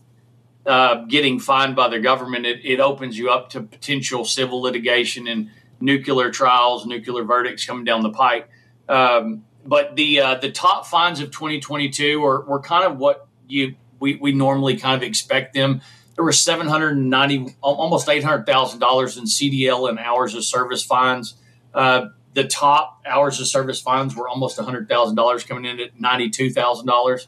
uh, 0.66 1.06
getting 1.06 1.40
fined 1.40 1.76
by 1.76 1.90
the 1.90 2.00
government, 2.00 2.48
it, 2.48 2.60
it, 2.64 2.80
opens 2.80 3.20
you 3.20 3.30
up 3.30 3.52
to 3.52 3.62
potential 3.62 4.26
civil 4.26 4.62
litigation 4.62 5.28
and 5.28 5.52
nuclear 5.84 6.32
trials, 6.32 6.86
nuclear 6.86 7.24
verdicts 7.24 7.66
coming 7.66 7.84
down 7.84 8.02
the 8.02 8.10
pike. 8.10 8.50
Um, 8.88 9.44
but 9.66 9.96
the 9.96 10.20
uh, 10.20 10.36
the 10.36 10.52
top 10.52 10.88
fines 10.88 11.20
of 11.20 11.32
2022 11.32 12.20
were, 12.20 12.42
were 12.46 12.60
kind 12.60 12.86
of 12.86 12.98
what 12.98 13.28
you 13.48 13.75
we, 14.00 14.16
we 14.16 14.32
normally 14.32 14.78
kind 14.78 14.96
of 14.96 15.04
expect 15.08 15.54
them. 15.54 15.82
There 16.16 16.25
were 16.25 16.32
790, 16.32 17.56
almost 17.62 18.08
$800,000 18.08 19.18
in 19.18 19.24
CDL 19.24 19.90
and 19.90 19.98
hours 19.98 20.36
of 20.36 20.44
service 20.44 20.84
fines. 20.84 21.36
Uh, 21.74 22.08
the 22.34 22.44
top 22.44 23.02
hours 23.06 23.40
of 23.40 23.48
service 23.48 23.82
fines 23.82 24.16
were 24.16 24.28
almost 24.28 24.60
$100,000 24.60 25.48
coming 25.48 25.66
in 25.66 25.80
at 25.80 25.98
$92,000. 25.98 27.28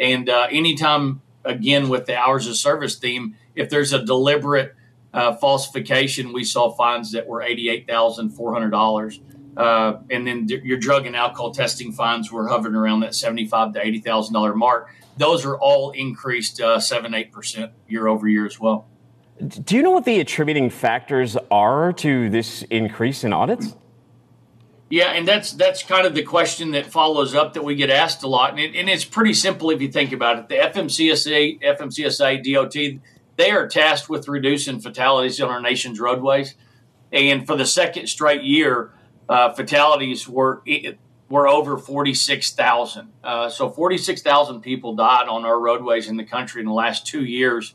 And 0.00 0.28
uh, 0.28 0.46
anytime, 0.50 1.20
again, 1.44 1.88
with 1.88 2.06
the 2.06 2.16
hours 2.16 2.46
of 2.46 2.56
service 2.56 2.96
theme, 2.96 3.36
if 3.54 3.68
there's 3.68 3.92
a 3.92 4.02
deliberate 4.02 4.74
uh, 5.12 5.34
falsification, 5.36 6.32
we 6.32 6.44
saw 6.44 6.70
fines 6.70 7.12
that 7.12 7.26
were 7.26 7.40
$88,400. 7.40 9.20
Uh, 9.56 9.98
and 10.10 10.26
then 10.26 10.48
your 10.48 10.78
drug 10.78 11.06
and 11.06 11.14
alcohol 11.14 11.52
testing 11.52 11.92
fines 11.92 12.32
were 12.32 12.48
hovering 12.48 12.74
around 12.74 13.00
that 13.00 13.14
seventy-five 13.14 13.74
to 13.74 13.86
eighty 13.86 14.00
thousand 14.00 14.32
dollar 14.32 14.54
mark. 14.54 14.88
Those 15.18 15.44
are 15.44 15.58
all 15.58 15.90
increased 15.90 16.58
uh, 16.58 16.80
seven 16.80 17.12
eight 17.12 17.32
percent 17.32 17.72
year 17.86 18.08
over 18.08 18.26
year 18.26 18.46
as 18.46 18.58
well. 18.58 18.86
Do 19.46 19.76
you 19.76 19.82
know 19.82 19.90
what 19.90 20.06
the 20.06 20.20
attributing 20.20 20.70
factors 20.70 21.36
are 21.50 21.92
to 21.94 22.30
this 22.30 22.62
increase 22.70 23.24
in 23.24 23.34
audits? 23.34 23.76
Yeah, 24.88 25.12
and 25.12 25.26
that's 25.26 25.52
that's 25.52 25.82
kind 25.82 26.06
of 26.06 26.14
the 26.14 26.22
question 26.22 26.70
that 26.70 26.86
follows 26.86 27.34
up 27.34 27.54
that 27.54 27.64
we 27.64 27.74
get 27.74 27.90
asked 27.90 28.22
a 28.22 28.28
lot, 28.28 28.50
and, 28.50 28.60
it, 28.60 28.74
and 28.74 28.88
it's 28.88 29.04
pretty 29.04 29.34
simple 29.34 29.70
if 29.70 29.82
you 29.82 29.90
think 29.90 30.12
about 30.12 30.38
it. 30.38 30.48
The 30.48 30.56
FMCSA, 30.56 31.62
FMCSA, 31.62 32.42
DOT, 32.42 33.02
they 33.42 33.50
are 33.50 33.66
tasked 33.66 34.08
with 34.08 34.28
reducing 34.28 34.78
fatalities 34.78 35.40
on 35.40 35.50
our 35.50 35.60
nation's 35.60 35.98
roadways, 35.98 36.54
and 37.10 37.44
for 37.44 37.56
the 37.56 37.66
second 37.66 38.06
straight 38.06 38.42
year, 38.42 38.92
uh, 39.28 39.52
fatalities 39.52 40.28
were 40.28 40.62
were 41.28 41.48
over 41.48 41.76
forty 41.76 42.14
six 42.14 42.52
thousand. 42.52 43.12
Uh, 43.24 43.48
so 43.48 43.68
forty 43.68 43.98
six 43.98 44.22
thousand 44.22 44.60
people 44.60 44.94
died 44.94 45.26
on 45.26 45.44
our 45.44 45.58
roadways 45.58 46.08
in 46.08 46.16
the 46.16 46.24
country 46.24 46.60
in 46.60 46.66
the 46.66 46.72
last 46.72 47.04
two 47.04 47.24
years. 47.24 47.74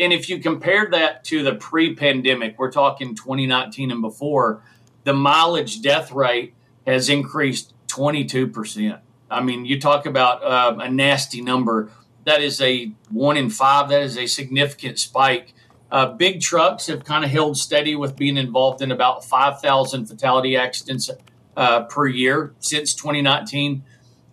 And 0.00 0.12
if 0.12 0.28
you 0.28 0.40
compare 0.40 0.88
that 0.90 1.22
to 1.26 1.44
the 1.44 1.54
pre 1.54 1.94
pandemic, 1.94 2.58
we're 2.58 2.72
talking 2.72 3.14
2019 3.14 3.92
and 3.92 4.02
before 4.02 4.62
the 5.04 5.12
mileage 5.12 5.80
death 5.80 6.10
rate 6.10 6.54
has 6.86 7.08
increased 7.08 7.72
22%. 7.86 8.98
I 9.30 9.42
mean, 9.42 9.64
you 9.64 9.80
talk 9.80 10.06
about 10.06 10.44
um, 10.44 10.80
a 10.80 10.90
nasty 10.90 11.40
number. 11.40 11.90
That 12.24 12.42
is 12.42 12.60
a 12.60 12.92
one 13.10 13.36
in 13.36 13.50
five. 13.50 13.88
That 13.90 14.02
is 14.02 14.16
a 14.16 14.26
significant 14.26 14.98
spike. 14.98 15.54
Uh, 15.90 16.06
big 16.06 16.40
trucks 16.40 16.86
have 16.88 17.04
kind 17.04 17.24
of 17.24 17.30
held 17.30 17.56
steady 17.56 17.94
with 17.94 18.16
being 18.16 18.36
involved 18.36 18.82
in 18.82 18.90
about 18.90 19.24
5,000 19.24 20.06
fatality 20.06 20.56
accidents 20.56 21.08
uh, 21.56 21.84
per 21.84 22.06
year 22.06 22.52
since 22.58 22.94
2019. 22.94 23.84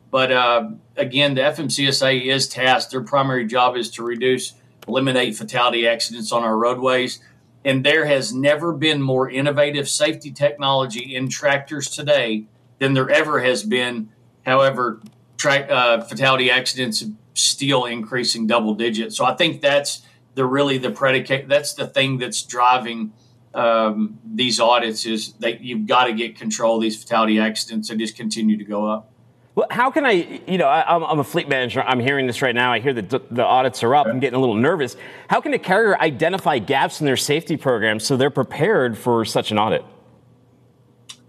But 0.10 0.32
uh, 0.32 0.71
again, 0.97 1.36
the 1.36 1.41
FMCSA 1.41 2.25
is 2.25 2.47
tasked. 2.47 2.91
Their 2.91 3.01
primary 3.01 3.45
job 3.45 3.77
is 3.77 3.89
to 3.91 4.04
reduce, 4.04 4.54
eliminate 4.88 5.36
fatality 5.36 5.88
accidents 5.88 6.32
on 6.32 6.43
our 6.43 6.58
roadways. 6.58 7.19
And 7.63 7.86
there 7.86 8.06
has 8.06 8.34
never 8.34 8.73
been 8.73 9.01
more 9.01 9.30
innovative 9.30 9.88
safety 9.88 10.32
technology 10.32 11.15
in 11.15 11.30
tractors 11.30 11.89
today 11.89 12.45
than 12.80 12.93
there 12.93 13.10
ever 13.10 13.41
has 13.41 13.63
been. 13.63 14.10
However, 14.45 14.99
uh, 15.45 16.01
fatality 16.01 16.49
accidents 16.49 17.04
still 17.34 17.86
increasing 17.86 18.48
double 18.48 18.74
digits. 18.74 19.15
So 19.17 19.26
I 19.26 19.36
think 19.36 19.62
that's 19.62 20.02
the 20.36 20.46
really 20.46 20.78
the 20.78 20.91
predicate. 20.91 21.48
That's 21.48 21.74
the 21.74 21.88
thing 21.88 22.17
that's 22.17 22.41
driving 22.44 23.13
um, 23.54 24.20
these 24.24 24.60
audits 24.60 25.06
is 25.06 25.34
that 25.34 25.62
you've 25.62 25.86
got 25.86 26.06
to 26.06 26.13
get 26.13 26.38
control 26.38 26.78
of 26.78 26.82
these 26.82 27.02
fatality 27.02 27.39
accidents 27.39 27.89
and 27.89 28.00
just 28.00 28.15
continue 28.15 28.58
to 28.58 28.63
go 28.63 28.88
up. 28.88 29.12
Well, 29.54 29.67
how 29.70 29.91
can 29.91 30.06
I, 30.06 30.41
you 30.48 30.58
know, 30.58 30.67
I, 30.67 31.12
am 31.12 31.20
a 31.20 31.26
fleet 31.26 31.50
manager. 31.50 31.82
I'm 31.82 32.00
hearing 32.00 32.26
this 32.26 32.41
right 32.41 32.56
now. 32.56 32.72
I 32.72 32.80
hear 32.80 32.94
that 32.94 33.10
the 33.10 33.44
audits 33.44 33.84
are 33.84 33.94
up. 33.94 34.08
I'm 34.08 34.22
getting 34.22 34.38
a 34.38 34.39
little 34.39 34.56
nervous. 34.56 34.96
How 35.28 35.41
can 35.41 35.54
a 35.54 35.60
carrier 35.60 36.00
identify 36.00 36.58
gaps 36.60 37.02
in 37.02 37.06
their 37.06 37.17
safety 37.17 37.58
program 37.58 38.00
so 38.00 38.15
they're 38.15 38.30
prepared 38.30 38.98
for 38.98 39.26
such 39.26 39.52
an 39.52 39.60
audit? 39.60 39.84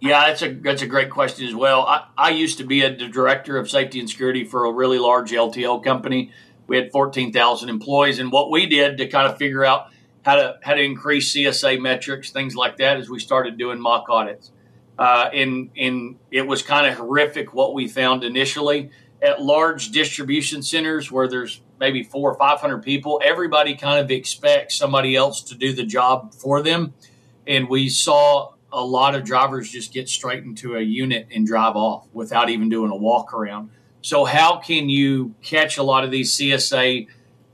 Yeah, 0.03 0.27
that's 0.27 0.43
a 0.43 0.53
that's 0.53 0.83
a 0.83 0.87
great 0.88 1.11
question 1.11 1.47
as 1.47 1.55
well. 1.55 1.83
I, 1.83 2.09
I 2.19 2.31
used 2.31 2.59
to 2.59 2.65
be 2.65 2.83
a 2.83 2.91
director 2.91 3.57
of 3.57 3.71
safety 3.71 4.01
and 4.01 4.11
security 4.11 4.43
for 4.43 4.65
a 4.65 4.73
really 4.73 4.99
large 4.99 5.31
LTL 5.31 5.85
company. 5.85 6.33
We 6.67 6.77
had 6.77 6.91
14,000 6.91 7.69
employees, 7.69 8.19
and 8.19 8.33
what 8.33 8.51
we 8.51 8.67
did 8.67 8.99
to 8.99 9.07
kind 9.07 9.29
of 9.29 9.38
figure 9.38 9.65
out 9.65 9.93
how 10.25 10.35
to 10.35 10.59
how 10.61 10.75
to 10.75 10.83
increase 10.83 11.33
CSA 11.33 11.81
metrics, 11.81 12.33
things 12.33 12.57
like 12.57 12.79
that, 12.79 12.99
is 12.99 13.09
we 13.09 13.21
started 13.21 13.57
doing 13.57 13.81
mock 13.81 14.09
audits. 14.09 14.51
Uh, 14.99 15.31
and, 15.33 15.71
and 15.77 16.17
it 16.33 16.49
was 16.49 16.62
kind 16.62 16.87
of 16.87 16.95
horrific 16.99 17.55
what 17.55 17.73
we 17.73 17.87
found 17.87 18.25
initially 18.25 18.91
at 19.23 19.41
large 19.41 19.93
distribution 19.93 20.62
centers 20.62 21.12
where 21.12 21.29
there's 21.29 21.61
maybe 21.79 22.03
four 22.03 22.33
or 22.33 22.35
500 22.35 22.83
people. 22.83 23.21
Everybody 23.25 23.77
kind 23.77 24.05
of 24.05 24.11
expects 24.11 24.77
somebody 24.77 25.15
else 25.15 25.43
to 25.43 25.55
do 25.55 25.73
the 25.73 25.85
job 25.85 26.35
for 26.35 26.61
them. 26.61 26.93
And 27.47 27.69
we 27.69 27.88
saw 27.88 28.52
a 28.73 28.85
lot 28.85 29.15
of 29.15 29.25
drivers 29.25 29.71
just 29.71 29.93
get 29.93 30.09
straight 30.09 30.45
into 30.45 30.77
a 30.77 30.81
unit 30.81 31.29
and 31.35 31.47
drive 31.47 31.77
off 31.77 32.07
without 32.13 32.49
even 32.51 32.69
doing 32.69 32.91
a 32.91 32.97
walk 32.97 33.35
around. 33.35 33.71
So, 34.01 34.25
how 34.25 34.59
can 34.59 34.89
you 34.89 35.35
catch 35.43 35.79
a 35.79 35.83
lot 35.83 36.05
of 36.05 36.11
these 36.11 36.33
CSA 36.37 37.07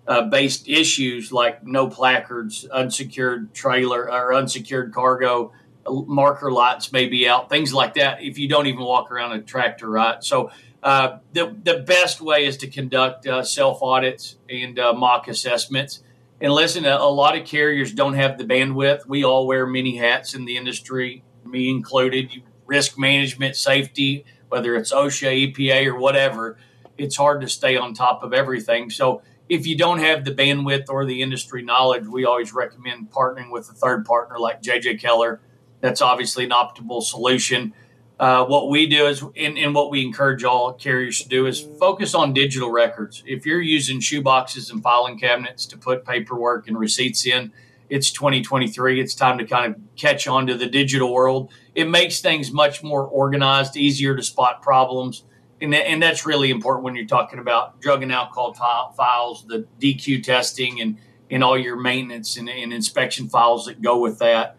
uh, 0.07 0.23
based 0.23 0.69
issues 0.69 1.33
like 1.33 1.67
no 1.67 1.89
placards, 1.89 2.65
unsecured 2.67 3.53
trailer, 3.53 4.11
or 4.11 4.35
unsecured 4.35 4.95
cargo? 4.95 5.53
marker 5.91 6.53
lights 6.53 6.93
may 6.93 7.07
be 7.07 7.29
out, 7.29 7.49
things 7.49 7.73
like 7.73 7.95
that. 7.95 8.23
If 8.23 8.39
you 8.39 8.49
don't 8.49 8.67
even 8.67 8.85
walk 8.85 9.11
around 9.11 9.33
a 9.33 9.41
tractor, 9.41 9.89
right? 9.89 10.23
So 10.23 10.51
uh, 10.83 11.19
the 11.33 11.57
the 11.63 11.79
best 11.79 12.21
way 12.21 12.47
is 12.47 12.57
to 12.59 12.69
conduct 12.69 13.27
uh, 13.27 13.43
self 13.43 13.83
audits 13.83 14.37
and 14.49 14.79
uh, 14.79 14.93
mock 14.93 15.29
assessments. 15.29 16.03
And 16.41 16.53
listen, 16.53 16.85
a, 16.85 16.97
a, 16.97 17.11
lot 17.11 17.37
of 17.37 17.47
carriers 17.47 17.93
don't 17.93 18.15
have 18.15 18.39
the 18.39 18.45
bandwidth. 18.45 19.07
We 19.07 19.25
all 19.25 19.47
wear 19.47 19.67
many 19.67 19.97
hats 19.97 20.35
in 20.35 20.45
the 20.45 20.57
industry, 20.57 21.25
me 21.45 21.69
included. 21.69 22.43
Risk 22.67 22.99
management, 22.99 23.57
safety, 23.57 24.25
whether 24.49 24.77
it's 24.77 24.93
OSHA, 24.93 25.55
EPA, 25.55 25.87
or 25.87 25.99
whatever, 25.99 26.59
it's 26.97 27.17
hard 27.17 27.41
to 27.41 27.49
stay 27.49 27.77
on 27.77 27.95
top 27.95 28.23
of 28.23 28.33
everything. 28.33 28.91
So 28.91 29.23
if 29.49 29.67
you 29.67 29.77
don't 29.77 29.99
have 29.99 30.25
the 30.25 30.33
bandwidth 30.35 30.89
or 30.89 31.07
the 31.07 31.23
industry 31.23 31.63
knowledge, 31.63 32.07
we 32.07 32.25
always 32.25 32.53
recommend 32.53 33.11
partnering 33.11 33.51
with 33.51 33.71
a 33.71 33.73
third 33.73 34.05
partner 34.05 34.39
like 34.39 34.63
JJ 34.63 35.01
Keller 35.01 35.41
that's 35.81 36.03
obviously 36.03 36.45
an 36.45 36.51
optimal 36.51 37.03
solution. 37.03 37.73
Uh, 38.19 38.45
what 38.45 38.69
we 38.69 38.87
do 38.87 39.07
is, 39.07 39.23
and, 39.37 39.57
and, 39.57 39.73
what 39.73 39.93
we 39.93 40.05
encourage 40.05 40.43
all 40.43 40.73
carriers 40.73 41.23
to 41.23 41.29
do 41.29 41.47
is 41.47 41.61
focus 41.79 42.17
on 42.17 42.33
digital 42.33 42.69
records. 42.69 43.23
If 43.25 43.47
you're 43.47 43.61
using 43.61 44.01
shoeboxes 44.01 44.73
and 44.73 44.83
filing 44.83 45.17
cabinets 45.17 45.67
to 45.67 45.79
put 45.79 46.05
paperwork 46.05 46.67
and 46.67 46.77
receipts 46.77 47.27
in, 47.27 47.53
it's 47.89 48.11
2023. 48.11 49.01
It's 49.01 49.15
time 49.15 49.39
to 49.39 49.45
kind 49.45 49.73
of 49.73 49.81
catch 49.95 50.27
on 50.27 50.49
to 50.49 50.57
the 50.57 50.67
digital 50.67 51.13
world. 51.13 51.53
It 51.77 51.89
makes 51.89 52.21
things 52.21 52.51
much 52.53 52.83
more 52.83 53.07
organized, 53.07 53.77
easier 53.77 54.17
to 54.17 54.23
spot 54.23 54.63
problems. 54.63 55.25
And, 55.61 55.73
and 55.73 56.03
that's 56.03 56.27
really 56.27 56.51
important 56.51 56.85
when 56.85 56.97
you're 56.97 57.07
talking 57.07 57.39
about 57.39 57.81
drug 57.81 58.03
and 58.03 58.13
alcohol 58.13 58.53
t- 58.53 58.97
files, 58.97 59.47
the 59.47 59.67
DQ 59.81 60.25
testing, 60.25 60.81
and, 60.81 60.99
and 61.31 61.45
all 61.45 61.57
your 61.57 61.77
maintenance 61.77 62.37
and, 62.37 62.49
and 62.49 62.73
inspection 62.73 63.29
files 63.29 63.67
that 63.67 63.81
go 63.81 63.99
with 63.99 64.19
that 64.19 64.58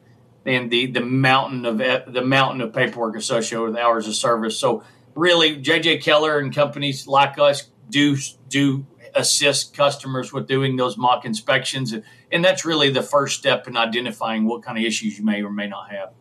and 0.49 0.71
the 0.71 0.87
the 0.87 1.01
mountain 1.01 1.65
of 1.65 1.79
eh, 1.79 2.01
the 2.07 2.23
mountain 2.23 2.61
of 2.61 2.73
paperwork 2.73 3.15
associated 3.15 3.63
with 3.63 3.77
hours 3.77 4.07
of 4.07 4.15
service. 4.15 4.57
So 4.57 4.83
really, 5.15 5.61
JJ 5.61 6.03
Keller 6.03 6.39
and 6.39 6.53
companies 6.53 7.07
like 7.07 7.37
us 7.37 7.69
do 7.89 8.17
do 8.47 8.85
assist 9.15 9.75
customers 9.75 10.33
with 10.33 10.47
doing 10.47 10.75
those 10.75 10.97
mock 10.97 11.25
inspections, 11.25 11.93
and 12.31 12.43
that's 12.43 12.65
really 12.65 12.89
the 12.89 13.03
first 13.03 13.37
step 13.37 13.67
in 13.67 13.77
identifying 13.77 14.45
what 14.45 14.63
kind 14.63 14.77
of 14.77 14.83
issues 14.83 15.17
you 15.17 15.25
may 15.25 15.41
or 15.43 15.51
may 15.51 15.67
not 15.67 15.91
have. 15.91 16.13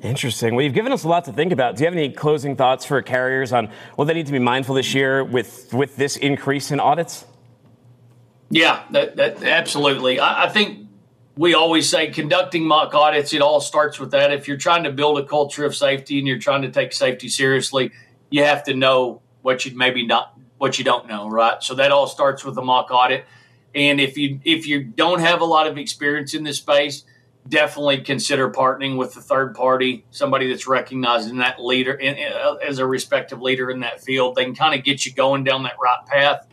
Interesting. 0.00 0.54
Well, 0.54 0.64
you've 0.64 0.74
given 0.74 0.92
us 0.92 1.04
a 1.04 1.08
lot 1.08 1.24
to 1.24 1.32
think 1.32 1.50
about. 1.50 1.76
Do 1.76 1.82
you 1.82 1.86
have 1.86 1.94
any 1.94 2.10
closing 2.10 2.54
thoughts 2.54 2.84
for 2.84 3.02
carriers 3.02 3.52
on 3.52 3.68
what 3.96 4.04
they 4.04 4.14
need 4.14 4.26
to 4.26 4.32
be 4.32 4.38
mindful 4.38 4.76
this 4.76 4.94
year 4.94 5.24
with 5.24 5.74
with 5.74 5.96
this 5.96 6.16
increase 6.16 6.70
in 6.70 6.80
audits? 6.80 7.26
Yeah, 8.50 8.84
that, 8.92 9.16
that 9.16 9.42
absolutely. 9.42 10.20
I, 10.20 10.44
I 10.44 10.48
think 10.48 10.87
we 11.38 11.54
always 11.54 11.88
say 11.88 12.08
conducting 12.08 12.66
mock 12.66 12.92
audits, 12.96 13.32
it 13.32 13.40
all 13.40 13.60
starts 13.60 14.00
with 14.00 14.10
that. 14.10 14.32
If 14.32 14.48
you're 14.48 14.56
trying 14.56 14.82
to 14.82 14.90
build 14.90 15.20
a 15.20 15.24
culture 15.24 15.64
of 15.64 15.74
safety 15.74 16.18
and 16.18 16.26
you're 16.26 16.40
trying 16.40 16.62
to 16.62 16.70
take 16.70 16.92
safety 16.92 17.28
seriously, 17.28 17.92
you 18.28 18.42
have 18.42 18.64
to 18.64 18.74
know 18.74 19.22
what 19.42 19.64
you 19.64 19.76
maybe 19.76 20.04
not 20.04 20.36
what 20.58 20.80
you 20.80 20.84
don't 20.84 21.06
know, 21.06 21.30
right? 21.30 21.62
So 21.62 21.76
that 21.76 21.92
all 21.92 22.08
starts 22.08 22.44
with 22.44 22.58
a 22.58 22.62
mock 22.62 22.90
audit. 22.90 23.24
And 23.72 24.00
if 24.00 24.18
you 24.18 24.40
if 24.44 24.66
you 24.66 24.82
don't 24.82 25.20
have 25.20 25.40
a 25.40 25.44
lot 25.44 25.68
of 25.68 25.78
experience 25.78 26.34
in 26.34 26.42
this 26.42 26.58
space, 26.58 27.04
definitely 27.48 27.98
consider 27.98 28.50
partnering 28.50 28.96
with 28.96 29.16
a 29.16 29.20
third 29.20 29.54
party, 29.54 30.04
somebody 30.10 30.48
that's 30.48 30.66
recognized 30.66 31.30
in 31.30 31.38
that 31.38 31.62
leader 31.62 31.92
in, 31.92 32.16
as 32.66 32.80
a 32.80 32.86
respective 32.86 33.40
leader 33.40 33.70
in 33.70 33.78
that 33.80 34.02
field. 34.02 34.34
They 34.34 34.44
can 34.44 34.56
kind 34.56 34.76
of 34.76 34.84
get 34.84 35.06
you 35.06 35.14
going 35.14 35.44
down 35.44 35.62
that 35.62 35.76
right 35.80 36.04
path 36.04 36.48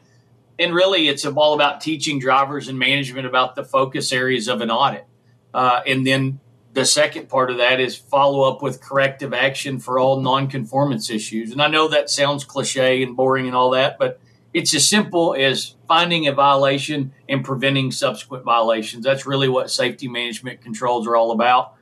and 0.58 0.74
really 0.74 1.08
it's 1.08 1.26
all 1.26 1.54
about 1.54 1.82
teaching 1.82 2.20
drivers 2.20 2.68
and 2.68 2.78
management 2.80 3.26
about 3.26 3.56
the 3.56 3.64
focus 3.64 4.12
areas 4.12 4.48
of 4.48 4.62
an 4.62 4.72
audit. 4.72 5.06
Uh, 5.54 5.82
and 5.86 6.06
then 6.06 6.40
the 6.74 6.86
second 6.86 7.30
part 7.30 7.50
of 7.50 7.58
that 7.58 7.80
is 7.80 7.96
follow 7.96 8.42
up 8.42 8.62
with 8.62 8.82
corrective 8.82 9.34
action 9.34 9.80
for 9.80 9.98
all 9.98 10.22
nonconformance 10.22 11.10
issues. 11.10 11.52
And 11.52 11.62
i 11.62 11.68
know 11.68 11.88
that 11.88 12.10
sounds 12.10 12.44
cliche 12.44 13.02
and 13.04 13.16
boring 13.16 13.48
and 13.48 13.56
all 13.56 13.72
that 13.72 13.98
but 13.98 14.20
it's 14.56 14.74
as 14.74 14.88
simple 14.88 15.36
as 15.38 15.76
finding 15.86 16.28
a 16.28 16.32
violation 16.32 17.12
and 17.28 17.44
preventing 17.44 17.92
subsequent 17.92 18.46
violations. 18.46 19.04
That's 19.04 19.26
really 19.26 19.50
what 19.50 19.70
safety 19.70 20.08
management 20.08 20.62
controls 20.62 21.06
are 21.08 21.18
all 21.18 21.32
about. 21.32 21.74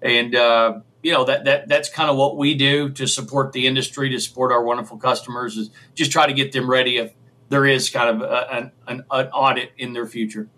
And 0.00 0.34
uh, 0.34 0.80
you 1.02 1.12
know 1.12 1.24
that 1.24 1.44
that 1.44 1.68
that's 1.68 1.90
kind 1.90 2.08
of 2.08 2.16
what 2.16 2.38
we 2.38 2.54
do 2.54 2.88
to 2.88 3.06
support 3.06 3.52
the 3.52 3.66
industry 3.66 4.08
to 4.08 4.18
support 4.18 4.50
our 4.50 4.64
wonderful 4.64 4.96
customers 4.96 5.58
is 5.58 5.70
just 5.94 6.10
try 6.10 6.26
to 6.26 6.32
get 6.32 6.52
them 6.52 6.70
ready 6.70 6.96
if 6.96 7.12
there 7.52 7.64
is 7.66 7.90
kind 7.90 8.08
of 8.08 8.22
a, 8.22 8.50
an, 8.50 8.72
an, 8.88 9.04
an 9.10 9.26
audit 9.28 9.72
in 9.76 9.92
their 9.92 10.06
future. 10.06 10.48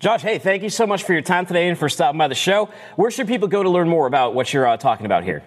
Josh, 0.00 0.22
hey, 0.22 0.38
thank 0.38 0.62
you 0.62 0.70
so 0.70 0.86
much 0.86 1.02
for 1.04 1.12
your 1.12 1.20
time 1.20 1.44
today 1.44 1.68
and 1.68 1.78
for 1.78 1.90
stopping 1.90 2.16
by 2.18 2.28
the 2.28 2.34
show. 2.34 2.70
Where 2.96 3.10
should 3.10 3.28
people 3.28 3.46
go 3.46 3.62
to 3.62 3.68
learn 3.68 3.90
more 3.90 4.06
about 4.06 4.34
what 4.34 4.50
you're 4.52 4.66
uh, 4.66 4.78
talking 4.78 5.04
about 5.04 5.24
here? 5.24 5.42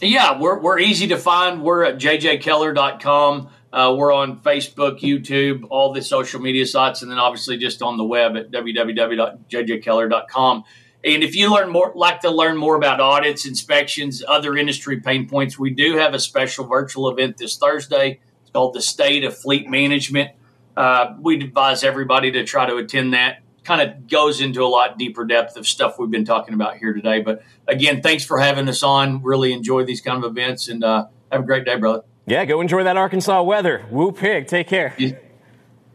Yeah, 0.00 0.38
we're, 0.38 0.60
we're 0.60 0.78
easy 0.78 1.08
to 1.08 1.16
find. 1.16 1.62
We're 1.62 1.82
at 1.84 1.98
jjkeller.com. 1.98 3.48
Uh, 3.72 3.96
we're 3.98 4.12
on 4.12 4.38
Facebook, 4.40 5.00
YouTube, 5.00 5.64
all 5.68 5.92
the 5.92 6.00
social 6.00 6.40
media 6.40 6.64
sites, 6.64 7.02
and 7.02 7.10
then 7.10 7.18
obviously 7.18 7.58
just 7.58 7.82
on 7.82 7.96
the 7.96 8.04
web 8.04 8.36
at 8.36 8.52
www.jjkeller.com. 8.52 10.64
And 11.04 11.24
if 11.24 11.34
you 11.34 11.52
learn 11.52 11.70
more, 11.70 11.90
like 11.94 12.20
to 12.20 12.30
learn 12.30 12.56
more 12.56 12.76
about 12.76 13.00
audits, 13.00 13.46
inspections, 13.46 14.22
other 14.26 14.56
industry 14.56 15.00
pain 15.00 15.28
points, 15.28 15.58
we 15.58 15.70
do 15.70 15.96
have 15.96 16.14
a 16.14 16.20
special 16.20 16.66
virtual 16.66 17.10
event 17.10 17.38
this 17.38 17.56
Thursday 17.56 18.20
called 18.56 18.72
the 18.72 18.80
State 18.80 19.22
of 19.22 19.36
Fleet 19.36 19.68
Management. 19.68 20.30
Uh, 20.78 21.14
we'd 21.20 21.42
advise 21.42 21.84
everybody 21.84 22.32
to 22.32 22.42
try 22.42 22.64
to 22.64 22.76
attend 22.76 23.12
that. 23.12 23.42
Kind 23.64 23.82
of 23.82 24.08
goes 24.08 24.40
into 24.40 24.62
a 24.62 24.66
lot 24.66 24.96
deeper 24.96 25.26
depth 25.26 25.58
of 25.58 25.66
stuff 25.66 25.98
we've 25.98 26.10
been 26.10 26.24
talking 26.24 26.54
about 26.54 26.78
here 26.78 26.94
today. 26.94 27.20
But 27.20 27.42
again, 27.68 28.00
thanks 28.00 28.24
for 28.24 28.38
having 28.38 28.66
us 28.66 28.82
on. 28.82 29.22
Really 29.22 29.52
enjoy 29.52 29.84
these 29.84 30.00
kind 30.00 30.24
of 30.24 30.30
events 30.30 30.68
and 30.68 30.82
uh, 30.82 31.08
have 31.30 31.42
a 31.42 31.44
great 31.44 31.66
day, 31.66 31.76
brother. 31.76 32.04
Yeah, 32.24 32.46
go 32.46 32.62
enjoy 32.62 32.82
that 32.84 32.96
Arkansas 32.96 33.42
weather. 33.42 33.84
Woo 33.90 34.10
pig. 34.10 34.46
Take 34.46 34.68
care. 34.68 34.94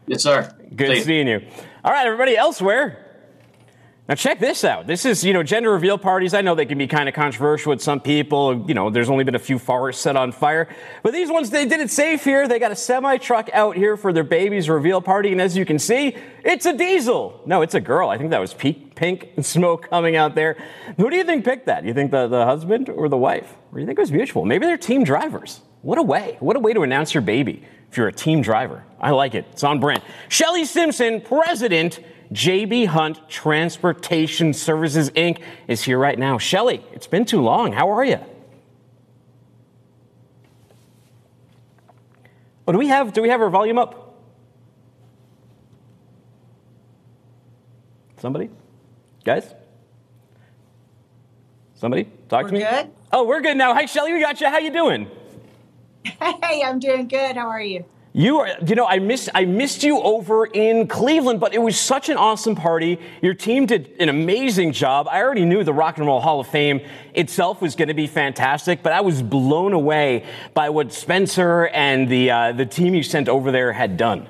Yes, 0.06 0.22
sir. 0.22 0.54
Good 0.76 0.98
See 0.98 1.02
seeing 1.02 1.26
you. 1.26 1.40
you. 1.40 1.46
All 1.84 1.90
right, 1.90 2.06
everybody 2.06 2.36
elsewhere. 2.36 3.01
Now 4.08 4.16
check 4.16 4.40
this 4.40 4.64
out. 4.64 4.88
This 4.88 5.06
is, 5.06 5.22
you 5.22 5.32
know, 5.32 5.44
gender 5.44 5.70
reveal 5.70 5.96
parties. 5.96 6.34
I 6.34 6.40
know 6.40 6.56
they 6.56 6.66
can 6.66 6.76
be 6.76 6.88
kind 6.88 7.08
of 7.08 7.14
controversial 7.14 7.70
with 7.70 7.80
some 7.80 8.00
people. 8.00 8.64
You 8.66 8.74
know, 8.74 8.90
there's 8.90 9.08
only 9.08 9.22
been 9.22 9.36
a 9.36 9.38
few 9.40 9.60
forests 9.60 10.02
set 10.02 10.16
on 10.16 10.32
fire. 10.32 10.68
But 11.04 11.12
these 11.12 11.30
ones, 11.30 11.50
they 11.50 11.66
did 11.66 11.80
it 11.80 11.88
safe 11.88 12.24
here. 12.24 12.48
They 12.48 12.58
got 12.58 12.72
a 12.72 12.76
semi 12.76 13.18
truck 13.18 13.48
out 13.52 13.76
here 13.76 13.96
for 13.96 14.12
their 14.12 14.24
baby's 14.24 14.68
reveal 14.68 15.00
party. 15.00 15.30
And 15.30 15.40
as 15.40 15.56
you 15.56 15.64
can 15.64 15.78
see, 15.78 16.16
it's 16.44 16.66
a 16.66 16.76
diesel. 16.76 17.42
No, 17.46 17.62
it's 17.62 17.74
a 17.74 17.80
girl. 17.80 18.08
I 18.08 18.18
think 18.18 18.30
that 18.30 18.40
was 18.40 18.54
pink 18.54 19.30
smoke 19.40 19.88
coming 19.88 20.16
out 20.16 20.34
there. 20.34 20.56
Who 20.96 21.08
do 21.08 21.14
you 21.14 21.24
think 21.24 21.44
picked 21.44 21.66
that? 21.66 21.84
You 21.84 21.94
think 21.94 22.10
the, 22.10 22.26
the 22.26 22.44
husband 22.44 22.88
or 22.88 23.08
the 23.08 23.16
wife? 23.16 23.54
Or 23.70 23.76
do 23.76 23.82
you 23.82 23.86
think 23.86 23.98
it 23.98 24.02
was 24.02 24.10
mutual? 24.10 24.44
Maybe 24.44 24.66
they're 24.66 24.76
team 24.76 25.04
drivers. 25.04 25.60
What 25.82 25.98
a 25.98 26.02
way. 26.02 26.38
What 26.40 26.56
a 26.56 26.60
way 26.60 26.72
to 26.72 26.82
announce 26.82 27.14
your 27.14 27.22
baby 27.22 27.62
if 27.88 27.96
you're 27.96 28.08
a 28.08 28.12
team 28.12 28.42
driver. 28.42 28.84
I 29.00 29.12
like 29.12 29.36
it. 29.36 29.46
It's 29.52 29.62
on 29.62 29.78
brand. 29.78 30.02
Shelley 30.28 30.64
Simpson, 30.64 31.20
president 31.20 32.00
JB 32.32 32.86
Hunt 32.86 33.28
Transportation 33.28 34.54
Services 34.54 35.10
Inc. 35.10 35.40
is 35.68 35.82
here 35.82 35.98
right 35.98 36.18
now. 36.18 36.38
Shelley, 36.38 36.82
it's 36.92 37.06
been 37.06 37.24
too 37.24 37.40
long. 37.40 37.72
How 37.72 37.90
are 37.90 38.04
you? 38.04 38.18
Oh, 42.66 42.72
do 42.72 42.78
we 42.78 42.88
have 42.88 43.12
do 43.12 43.22
we 43.22 43.28
have 43.28 43.40
our 43.40 43.50
volume 43.50 43.78
up? 43.78 44.14
Somebody? 48.18 48.50
Guys? 49.24 49.52
Somebody? 51.74 52.04
Talk 52.28 52.44
we're 52.44 52.48
to 52.48 52.54
me. 52.54 52.60
Good. 52.60 52.90
Oh, 53.12 53.24
we're 53.24 53.40
good 53.40 53.56
now. 53.56 53.74
Hi, 53.74 53.86
Shelley. 53.86 54.12
We 54.12 54.20
got 54.20 54.40
you. 54.40 54.48
How 54.48 54.58
you 54.58 54.72
doing? 54.72 55.10
Hey, 56.20 56.62
I'm 56.64 56.78
doing 56.78 57.08
good. 57.08 57.36
How 57.36 57.48
are 57.48 57.62
you? 57.62 57.84
You 58.14 58.40
are, 58.40 58.48
you 58.66 58.74
know, 58.74 58.86
I 58.86 58.98
missed, 58.98 59.30
I 59.34 59.46
missed 59.46 59.82
you 59.82 59.98
over 60.02 60.44
in 60.44 60.86
Cleveland, 60.86 61.40
but 61.40 61.54
it 61.54 61.62
was 61.62 61.80
such 61.80 62.10
an 62.10 62.18
awesome 62.18 62.54
party. 62.54 63.00
Your 63.22 63.32
team 63.32 63.64
did 63.64 63.94
an 63.98 64.10
amazing 64.10 64.72
job. 64.72 65.08
I 65.10 65.22
already 65.22 65.46
knew 65.46 65.64
the 65.64 65.72
Rock 65.72 65.96
and 65.96 66.06
Roll 66.06 66.20
Hall 66.20 66.38
of 66.38 66.46
Fame 66.46 66.82
itself 67.14 67.62
was 67.62 67.74
going 67.74 67.88
to 67.88 67.94
be 67.94 68.06
fantastic, 68.06 68.82
but 68.82 68.92
I 68.92 69.00
was 69.00 69.22
blown 69.22 69.72
away 69.72 70.26
by 70.52 70.68
what 70.68 70.92
Spencer 70.92 71.68
and 71.68 72.06
the 72.06 72.30
uh, 72.30 72.52
the 72.52 72.66
team 72.66 72.94
you 72.94 73.02
sent 73.02 73.30
over 73.30 73.50
there 73.50 73.72
had 73.72 73.96
done. 73.96 74.28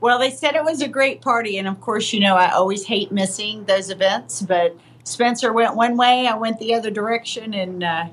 Well, 0.00 0.20
they 0.20 0.30
said 0.30 0.54
it 0.54 0.62
was 0.62 0.80
a 0.80 0.88
great 0.88 1.20
party, 1.20 1.58
and 1.58 1.66
of 1.66 1.80
course, 1.80 2.12
you 2.12 2.20
know, 2.20 2.36
I 2.36 2.52
always 2.52 2.84
hate 2.84 3.10
missing 3.10 3.64
those 3.64 3.90
events, 3.90 4.40
but 4.42 4.76
Spencer 5.02 5.52
went 5.52 5.74
one 5.74 5.96
way, 5.96 6.28
I 6.28 6.36
went 6.36 6.60
the 6.60 6.74
other 6.74 6.92
direction, 6.92 7.54
and 7.54 7.82
uh, 7.82 8.06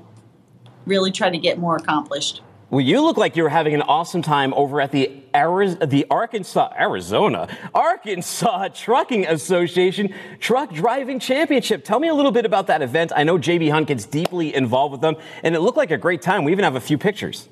really 0.86 1.12
tried 1.12 1.30
to 1.30 1.38
get 1.38 1.56
more 1.56 1.76
accomplished. 1.76 2.42
Well, 2.68 2.80
you 2.80 3.00
look 3.00 3.16
like 3.16 3.36
you're 3.36 3.48
having 3.48 3.74
an 3.74 3.82
awesome 3.82 4.22
time 4.22 4.52
over 4.54 4.80
at 4.80 4.90
the 4.90 5.22
Ariz- 5.32 5.88
the 5.88 6.04
Arkansas 6.10 6.72
Arizona 6.76 7.48
Arkansas 7.72 8.68
Trucking 8.74 9.24
Association 9.24 10.12
Truck 10.40 10.72
Driving 10.72 11.20
Championship. 11.20 11.84
Tell 11.84 12.00
me 12.00 12.08
a 12.08 12.14
little 12.14 12.32
bit 12.32 12.44
about 12.44 12.66
that 12.66 12.82
event. 12.82 13.12
I 13.14 13.22
know 13.22 13.38
JB 13.38 13.70
Hunt 13.70 13.86
gets 13.86 14.04
deeply 14.04 14.52
involved 14.52 14.90
with 14.90 15.00
them, 15.00 15.14
and 15.44 15.54
it 15.54 15.60
looked 15.60 15.76
like 15.76 15.92
a 15.92 15.96
great 15.96 16.22
time. 16.22 16.42
We 16.42 16.50
even 16.50 16.64
have 16.64 16.74
a 16.74 16.80
few 16.80 16.98
pictures. 16.98 17.48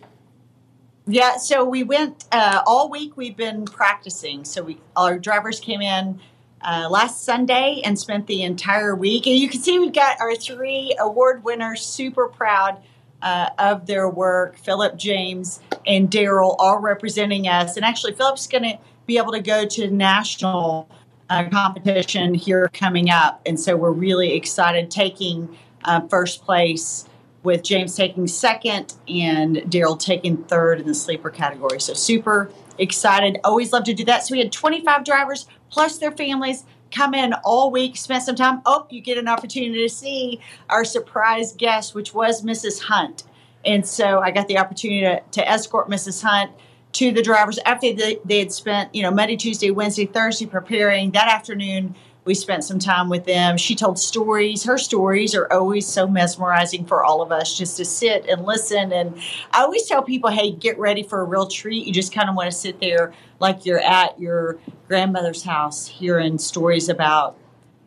Yeah, 1.07 1.37
so 1.37 1.65
we 1.65 1.85
went 1.85 2.25
uh, 2.33 2.63
all 2.67 2.91
week. 2.91 3.17
We've 3.17 3.37
been 3.37 3.67
practicing. 3.67 4.45
So 4.45 4.65
we 4.65 4.81
our 4.97 5.21
drivers 5.21 5.61
came 5.61 5.81
in 5.81 6.19
uh, 6.61 6.89
last 6.91 7.23
Sunday 7.25 7.83
and 7.85 7.97
spent 7.97 8.27
the 8.27 8.43
entire 8.43 8.97
week. 8.97 9.29
And 9.29 9.37
you 9.37 9.49
can 9.49 9.61
see 9.61 9.79
we've 9.79 9.93
got 9.93 10.21
our 10.21 10.35
three 10.35 10.97
award 10.99 11.45
winners. 11.45 11.87
Super 11.87 12.27
proud 12.27 12.83
uh, 13.25 13.49
of 13.59 13.87
their 13.87 14.09
work. 14.09 14.57
Philip, 14.57 14.97
James, 14.97 15.61
and 15.87 16.11
Daryl 16.11 16.55
all 16.59 16.79
representing 16.79 17.49
us. 17.49 17.77
And 17.77 17.85
actually, 17.85 18.13
Philip's 18.13 18.47
going 18.47 18.65
to 18.65 18.79
be 19.07 19.19
able 19.19 19.33
to 19.33 19.41
go 19.41 19.67
to 19.67 19.91
national 19.91 20.89
uh, 21.31 21.49
competition 21.49 22.35
here 22.35 22.69
coming 22.73 23.11
up. 23.11 23.41
And 23.47 23.59
so 23.59 23.77
we're 23.77 23.91
really 23.91 24.35
excited 24.35 24.91
taking 24.91 25.57
uh, 25.85 26.07
first 26.09 26.45
place 26.45 27.09
with 27.43 27.63
James 27.63 27.97
taking 27.97 28.27
second 28.27 28.95
and 29.09 29.57
Daryl 29.57 29.99
taking 29.99 30.39
third 30.45 30.81
in 30.81 30.87
the 30.87 30.95
sleeper 30.95 31.31
category. 31.31 31.81
So 31.81 31.95
super 31.95 32.51
excited. 32.79 33.39
Always 33.45 33.73
love 33.73 33.85
to 33.85 33.95
do 33.95 34.05
that. 34.05 34.27
So 34.27 34.33
we 34.33 34.39
had 34.39 34.53
25 34.53 35.05
drivers 35.05 35.47
plus 35.71 35.99
their 35.99 36.13
families 36.13 36.65
come 36.95 37.15
in 37.15 37.35
all 37.45 37.71
week, 37.71 37.97
spend 37.97 38.23
some 38.23 38.37
time. 38.37 38.63
Oh, 38.65 38.87
you 38.91 39.01
get 39.01 39.19
an 39.19 39.29
opportunity 39.29 39.83
to 39.83 39.89
see 39.89 40.41
our 40.71 40.85
surprise 40.85 41.53
guest, 41.53 41.95
which 41.95 42.15
was 42.15 42.43
Mrs. 42.43 42.83
Hunt. 42.83 43.25
And 43.65 43.87
so 43.87 44.21
I 44.21 44.31
got 44.31 44.49
the 44.49 44.59
opportunity 44.59 45.01
to, 45.01 45.23
to 45.33 45.49
escort 45.49 45.89
Mrs. 45.89 46.23
Hunt 46.23 46.53
to 46.93 47.11
the 47.11 47.23
drivers 47.23 47.59
after 47.67 47.93
they, 47.93 48.19
they 48.25 48.39
had 48.39 48.53
spent, 48.53 48.95
you 48.95 49.03
know, 49.03 49.11
Monday, 49.11 49.37
Tuesday, 49.37 49.71
Wednesday, 49.71 50.07
Thursday 50.07 50.47
preparing. 50.47 51.11
That 51.11 51.29
afternoon, 51.29 51.97
we 52.25 52.35
spent 52.35 52.65
some 52.65 52.79
time 52.79 53.09
with 53.09 53.25
them. 53.27 53.57
She 53.57 53.75
told 53.75 53.99
stories. 53.99 54.65
Her 54.65 54.79
stories 54.79 55.35
are 55.35 55.51
always 55.53 55.87
so 55.87 56.07
mesmerizing 56.07 56.87
for 56.87 57.05
all 57.05 57.21
of 57.21 57.31
us 57.31 57.57
just 57.57 57.77
to 57.77 57.85
sit 57.85 58.27
and 58.27 58.47
listen. 58.47 58.93
And 58.93 59.21
I 59.53 59.63
always 59.63 59.87
tell 59.87 60.03
people, 60.03 60.31
hey, 60.31 60.51
get 60.51 60.79
ready 60.79 61.03
for 61.03 61.21
a 61.21 61.25
real 61.25 61.47
treat. 61.47 61.87
You 61.87 61.93
just 61.93 62.15
kind 62.15 62.31
of 62.31 62.35
want 62.35 62.51
to 62.51 62.57
sit 62.57 62.81
there 62.81 63.13
like 63.41 63.67
you're 63.67 63.81
at 63.81 64.19
your 64.19 64.59
grandmother's 64.89 65.43
house 65.43 65.87
hearing 65.87 66.39
stories 66.39 66.89
about, 66.89 67.37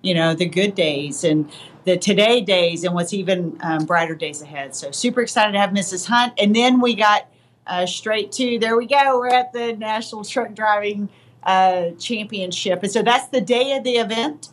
you 0.04 0.13
know, 0.13 0.36
the 0.36 0.45
good 0.45 0.76
days 0.76 1.23
and 1.23 1.52
the 1.86 1.97
today 1.97 2.41
days 2.41 2.84
and 2.84 2.93
what's 2.93 3.13
even 3.13 3.58
um, 3.62 3.86
brighter 3.86 4.13
days 4.13 4.41
ahead. 4.41 4.76
So 4.76 4.91
super 4.91 5.21
excited 5.21 5.54
to 5.54 5.60
have 5.60 5.71
Mrs. 5.71 6.06
Hunt. 6.06 6.34
And 6.38 6.56
then 6.56 6.80
we 6.80 6.93
got 6.93 7.28
uh, 7.65 7.86
straight 7.88 8.32
to, 8.34 8.60
there 8.60 8.78
we 8.78 8.86
go, 8.86 9.17
we're 9.17 9.30
at 9.30 9.52
the 9.52 9.73
National 9.73 10.23
Truck 10.23 10.54
Driving 10.54 11.10
uh, 11.47 11.91
championship. 11.91 12.83
And 12.83 12.91
so 12.91 13.01
that's 13.01 13.29
the 13.29 13.41
day 13.41 13.75
of 13.75 13.83
the 13.83 13.93
event. 13.93 14.49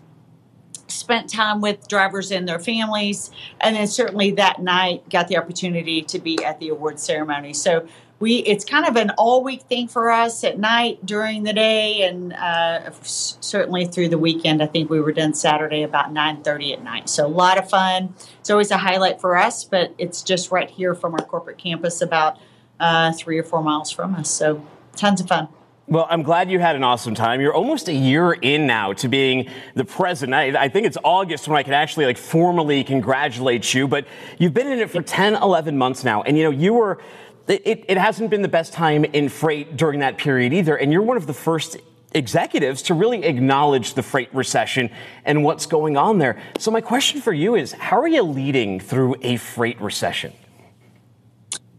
Spent 0.87 1.28
time 1.28 1.61
with 1.61 1.88
drivers 1.88 2.30
and 2.30 2.48
their 2.48 2.61
families, 2.61 3.30
and 3.61 3.74
then 3.74 3.87
certainly 3.87 4.30
that 4.33 4.62
night 4.62 5.09
got 5.11 5.28
the 5.28 5.37
opportunity 5.37 6.02
to 6.02 6.18
be 6.18 6.42
at 6.44 6.61
the 6.61 6.68
award 6.68 7.00
ceremony. 7.00 7.52
So 7.52 7.87
we 8.20 8.37
it's 8.37 8.64
kind 8.64 8.87
of 8.87 8.96
an 8.96 9.11
all 9.18 9.42
week 9.42 9.62
thing 9.62 9.88
for 9.88 10.11
us 10.11 10.44
at 10.44 10.59
night 10.59 11.04
during 11.04 11.42
the 11.42 11.52
day 11.52 12.02
and 12.02 12.33
uh, 12.33 12.90
certainly 13.02 13.87
through 13.87 14.09
the 14.09 14.18
weekend 14.18 14.62
i 14.62 14.66
think 14.66 14.88
we 14.88 15.00
were 15.00 15.12
done 15.12 15.35
saturday 15.35 15.83
about 15.83 16.14
9.30 16.14 16.74
at 16.74 16.85
night 16.85 17.09
so 17.09 17.26
a 17.26 17.28
lot 17.28 17.59
of 17.59 17.68
fun 17.68 18.14
it's 18.38 18.50
always 18.50 18.70
a 18.70 18.76
highlight 18.76 19.20
for 19.20 19.37
us 19.37 19.64
but 19.64 19.92
it's 19.98 20.22
just 20.22 20.50
right 20.50 20.70
here 20.70 20.94
from 20.94 21.12
our 21.14 21.24
corporate 21.24 21.59
campus 21.59 22.00
about 22.00 22.38
uh, 22.80 23.12
three 23.12 23.38
or 23.38 23.42
four 23.42 23.62
miles 23.62 23.90
from 23.90 24.14
us 24.14 24.30
so 24.30 24.64
tons 24.94 25.20
of 25.20 25.26
fun 25.26 25.48
well, 25.87 26.07
I'm 26.09 26.23
glad 26.23 26.51
you 26.51 26.59
had 26.59 26.77
an 26.77 26.85
awesome 26.85 27.14
time. 27.14 27.40
You're 27.40 27.55
almost 27.55 27.88
a 27.88 27.92
year 27.92 28.33
in 28.33 28.66
now 28.66 28.94
to 28.94 29.09
being 29.09 29.51
the 29.75 29.85
president. 29.85 30.35
I, 30.35 30.64
I, 30.64 30.68
think 30.68 30.87
it's 30.87 30.97
August 31.05 31.47
when 31.47 31.59
I 31.59 31.62
can 31.62 31.75
actually 31.75 32.07
like 32.07 32.16
formally 32.16 32.85
congratulate 32.85 33.75
you, 33.75 33.87
but 33.87 34.07
you've 34.38 34.55
been 34.55 34.66
in 34.66 34.79
it 34.79 34.90
for 34.90 35.03
10, 35.03 35.35
11 35.35 35.77
months 35.77 36.03
now. 36.03 36.23
And 36.23 36.38
you 36.38 36.44
know, 36.44 36.51
you 36.51 36.73
were, 36.73 37.01
it, 37.49 37.85
it 37.87 37.99
hasn't 37.99 38.31
been 38.31 38.40
the 38.40 38.49
best 38.49 38.73
time 38.73 39.05
in 39.05 39.29
freight 39.29 39.77
during 39.77 40.01
that 40.01 40.16
period 40.16 40.55
either. 40.55 40.75
And 40.75 40.90
you're 40.90 41.03
one 41.03 41.18
of 41.18 41.27
the 41.27 41.35
first 41.35 41.77
executives 42.14 42.81
to 42.83 42.94
really 42.94 43.23
acknowledge 43.25 43.92
the 43.92 44.03
freight 44.03 44.33
recession 44.35 44.88
and 45.27 45.44
what's 45.44 45.66
going 45.66 45.99
on 45.99 46.18
there. 46.18 46.40
So 46.59 46.70
my 46.70 46.81
question 46.81 47.20
for 47.20 47.33
you 47.33 47.57
is, 47.57 47.73
how 47.73 48.01
are 48.01 48.09
you 48.09 48.23
leading 48.23 48.81
through 48.81 49.16
a 49.20 49.37
freight 49.37 49.79
recession? 49.83 50.33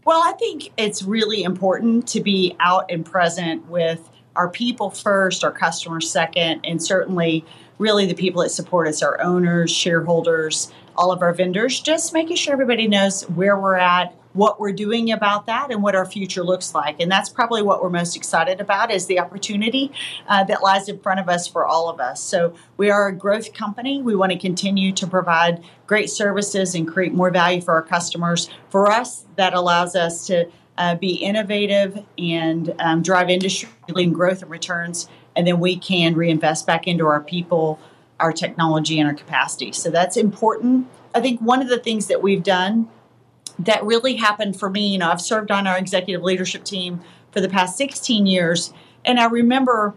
Well, 0.06 0.22
I 0.24 0.34
think 0.38 0.70
it's 0.76 1.02
really 1.02 1.42
important 1.42 2.06
to 2.10 2.20
be 2.20 2.54
out 2.60 2.92
and 2.92 3.04
present 3.04 3.68
with 3.68 4.08
our 4.36 4.48
people 4.48 4.88
first, 4.88 5.42
our 5.42 5.50
customers 5.50 6.08
second, 6.08 6.60
and 6.64 6.80
certainly 6.80 7.44
really 7.80 8.06
the 8.06 8.14
people 8.14 8.42
that 8.42 8.50
support 8.50 8.86
us, 8.86 9.02
our 9.02 9.20
owners, 9.20 9.72
shareholders, 9.72 10.72
all 10.94 11.10
of 11.10 11.22
our 11.22 11.34
vendors, 11.34 11.80
just 11.80 12.14
making 12.14 12.36
sure 12.36 12.52
everybody 12.52 12.86
knows 12.86 13.24
where 13.30 13.58
we're 13.58 13.74
at, 13.74 14.14
what 14.36 14.60
we're 14.60 14.72
doing 14.72 15.10
about 15.10 15.46
that 15.46 15.70
and 15.70 15.82
what 15.82 15.94
our 15.94 16.04
future 16.04 16.44
looks 16.44 16.74
like. 16.74 17.00
And 17.00 17.10
that's 17.10 17.28
probably 17.28 17.62
what 17.62 17.82
we're 17.82 17.90
most 17.90 18.16
excited 18.16 18.60
about 18.60 18.90
is 18.90 19.06
the 19.06 19.18
opportunity 19.18 19.90
uh, 20.28 20.44
that 20.44 20.62
lies 20.62 20.88
in 20.88 20.98
front 21.00 21.20
of 21.20 21.28
us 21.28 21.46
for 21.46 21.66
all 21.66 21.88
of 21.88 22.00
us. 22.00 22.22
So 22.22 22.54
we 22.76 22.90
are 22.90 23.08
a 23.08 23.12
growth 23.14 23.52
company. 23.52 24.02
We 24.02 24.14
want 24.14 24.32
to 24.32 24.38
continue 24.38 24.92
to 24.92 25.06
provide 25.06 25.64
great 25.86 26.10
services 26.10 26.74
and 26.74 26.86
create 26.86 27.12
more 27.12 27.30
value 27.30 27.60
for 27.60 27.74
our 27.74 27.82
customers. 27.82 28.50
For 28.68 28.90
us, 28.90 29.24
that 29.36 29.54
allows 29.54 29.96
us 29.96 30.26
to 30.26 30.50
uh, 30.78 30.94
be 30.96 31.14
innovative 31.14 32.04
and 32.18 32.74
um, 32.78 33.02
drive 33.02 33.30
industry 33.30 33.68
leading 33.88 34.12
growth 34.12 34.42
and 34.42 34.50
returns. 34.50 35.08
And 35.34 35.46
then 35.46 35.60
we 35.60 35.76
can 35.76 36.14
reinvest 36.14 36.66
back 36.66 36.86
into 36.86 37.06
our 37.06 37.20
people, 37.20 37.78
our 38.20 38.32
technology, 38.32 38.98
and 38.98 39.08
our 39.08 39.14
capacity. 39.14 39.72
So 39.72 39.90
that's 39.90 40.16
important. 40.16 40.88
I 41.14 41.20
think 41.20 41.40
one 41.40 41.62
of 41.62 41.68
the 41.68 41.78
things 41.78 42.08
that 42.08 42.22
we've 42.22 42.42
done 42.42 42.88
that 43.58 43.84
really 43.84 44.16
happened 44.16 44.58
for 44.58 44.70
me. 44.70 44.86
You 44.88 44.98
know, 44.98 45.10
I've 45.10 45.20
served 45.20 45.50
on 45.50 45.66
our 45.66 45.78
executive 45.78 46.22
leadership 46.22 46.64
team 46.64 47.00
for 47.30 47.40
the 47.40 47.48
past 47.48 47.76
16 47.76 48.26
years, 48.26 48.72
and 49.04 49.18
I 49.18 49.26
remember 49.26 49.94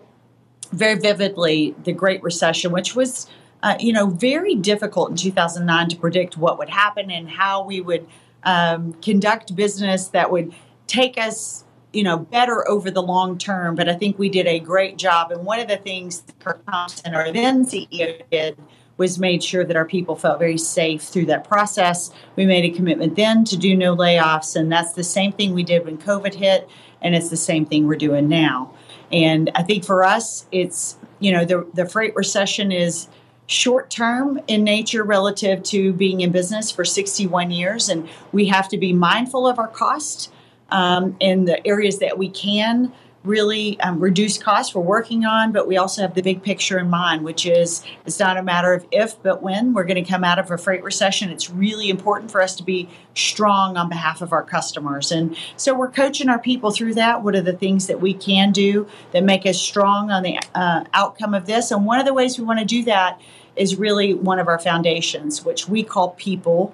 very 0.71 0.99
vividly 0.99 1.75
the 1.83 1.93
Great 1.93 2.21
Recession, 2.21 2.71
which 2.71 2.95
was, 2.95 3.27
uh, 3.63 3.75
you 3.79 3.91
know, 3.91 4.07
very 4.07 4.55
difficult 4.55 5.09
in 5.09 5.15
2009 5.15 5.89
to 5.89 5.95
predict 5.95 6.37
what 6.37 6.57
would 6.59 6.69
happen 6.69 7.09
and 7.09 7.29
how 7.29 7.63
we 7.63 7.81
would 7.81 8.07
um, 8.43 8.93
conduct 8.93 9.55
business 9.55 10.07
that 10.09 10.31
would 10.31 10.53
take 10.87 11.17
us 11.17 11.65
you 11.91 12.03
know 12.03 12.17
better 12.17 12.67
over 12.69 12.91
the 12.91 13.01
long 13.01 13.37
term 13.37 13.75
but 13.75 13.89
i 13.89 13.93
think 13.93 14.17
we 14.19 14.29
did 14.29 14.45
a 14.45 14.59
great 14.59 14.97
job 14.97 15.31
and 15.31 15.43
one 15.43 15.59
of 15.59 15.67
the 15.67 15.77
things 15.77 16.23
kirk 16.39 16.63
thompson 16.65 17.15
our 17.15 17.31
then 17.31 17.65
ceo 17.65 18.21
did 18.31 18.57
was 18.99 19.17
made 19.17 19.41
sure 19.41 19.63
that 19.63 19.77
our 19.77 19.85
people 19.85 20.15
felt 20.15 20.37
very 20.37 20.57
safe 20.57 21.01
through 21.01 21.25
that 21.25 21.47
process. 21.47 22.11
We 22.35 22.45
made 22.45 22.65
a 22.65 22.75
commitment 22.75 23.15
then 23.15 23.45
to 23.45 23.57
do 23.57 23.75
no 23.75 23.95
layoffs, 23.95 24.55
and 24.57 24.71
that's 24.71 24.93
the 24.93 25.05
same 25.05 25.31
thing 25.31 25.53
we 25.53 25.63
did 25.63 25.85
when 25.85 25.97
COVID 25.97 26.35
hit, 26.35 26.69
and 27.01 27.15
it's 27.15 27.29
the 27.29 27.37
same 27.37 27.65
thing 27.65 27.87
we're 27.87 27.95
doing 27.95 28.27
now. 28.27 28.71
And 29.11 29.49
I 29.55 29.63
think 29.63 29.85
for 29.85 30.03
us, 30.03 30.45
it's, 30.51 30.97
you 31.19 31.31
know, 31.31 31.45
the, 31.45 31.65
the 31.73 31.87
freight 31.87 32.13
recession 32.15 32.73
is 32.73 33.07
short 33.47 33.89
term 33.89 34.39
in 34.47 34.63
nature 34.63 35.03
relative 35.03 35.63
to 35.63 35.93
being 35.93 36.19
in 36.19 36.31
business 36.31 36.69
for 36.69 36.83
61 36.83 37.51
years, 37.51 37.87
and 37.87 38.07
we 38.33 38.47
have 38.47 38.67
to 38.67 38.77
be 38.77 38.91
mindful 38.91 39.47
of 39.47 39.57
our 39.57 39.69
cost 39.69 40.31
um, 40.71 41.15
in 41.21 41.45
the 41.45 41.65
areas 41.65 41.99
that 41.99 42.17
we 42.17 42.29
can 42.29 42.91
really 43.23 43.79
um, 43.81 43.99
reduce 43.99 44.37
costs 44.37 44.73
we're 44.73 44.81
working 44.81 45.25
on, 45.25 45.51
but 45.51 45.67
we 45.67 45.75
also 45.75 46.01
have 46.01 46.13
the 46.13 46.21
big 46.21 46.41
picture 46.41 46.79
in 46.79 46.89
mind, 46.89 47.23
which 47.23 47.45
is 47.45 47.83
it's 48.05 48.19
not 48.19 48.37
a 48.37 48.43
matter 48.43 48.73
of 48.73 48.85
if, 48.91 49.21
but 49.21 49.43
when 49.43 49.73
we're 49.73 49.83
going 49.83 50.01
to 50.01 50.09
come 50.09 50.23
out 50.23 50.39
of 50.39 50.49
a 50.51 50.57
freight 50.57 50.83
recession. 50.83 51.29
It's 51.29 51.49
really 51.49 51.89
important 51.89 52.31
for 52.31 52.41
us 52.41 52.55
to 52.55 52.63
be 52.63 52.87
strong 53.15 53.75
on 53.75 53.89
behalf 53.89 54.21
of 54.21 54.31
our 54.31 54.43
customers. 54.43 55.11
And 55.11 55.35
so 55.57 55.73
we're 55.73 55.91
coaching 55.91 56.29
our 56.29 56.39
people 56.39 56.71
through 56.71 56.93
that. 56.93 57.23
What 57.23 57.35
are 57.35 57.41
the 57.41 57.53
things 57.53 57.87
that 57.87 57.99
we 57.99 58.13
can 58.13 58.51
do 58.51 58.87
that 59.11 59.23
make 59.23 59.45
us 59.45 59.59
strong 59.59 60.11
on 60.11 60.23
the 60.23 60.39
uh, 60.55 60.85
outcome 60.93 61.33
of 61.33 61.45
this? 61.45 61.71
And 61.71 61.85
one 61.85 61.99
of 61.99 62.05
the 62.05 62.13
ways 62.13 62.37
we 62.37 62.45
want 62.45 62.59
to 62.59 62.65
do 62.65 62.83
that 62.85 63.19
is 63.55 63.75
really 63.75 64.13
one 64.13 64.39
of 64.39 64.47
our 64.47 64.59
foundations, 64.59 65.43
which 65.43 65.67
we 65.67 65.83
call 65.83 66.11
people 66.11 66.73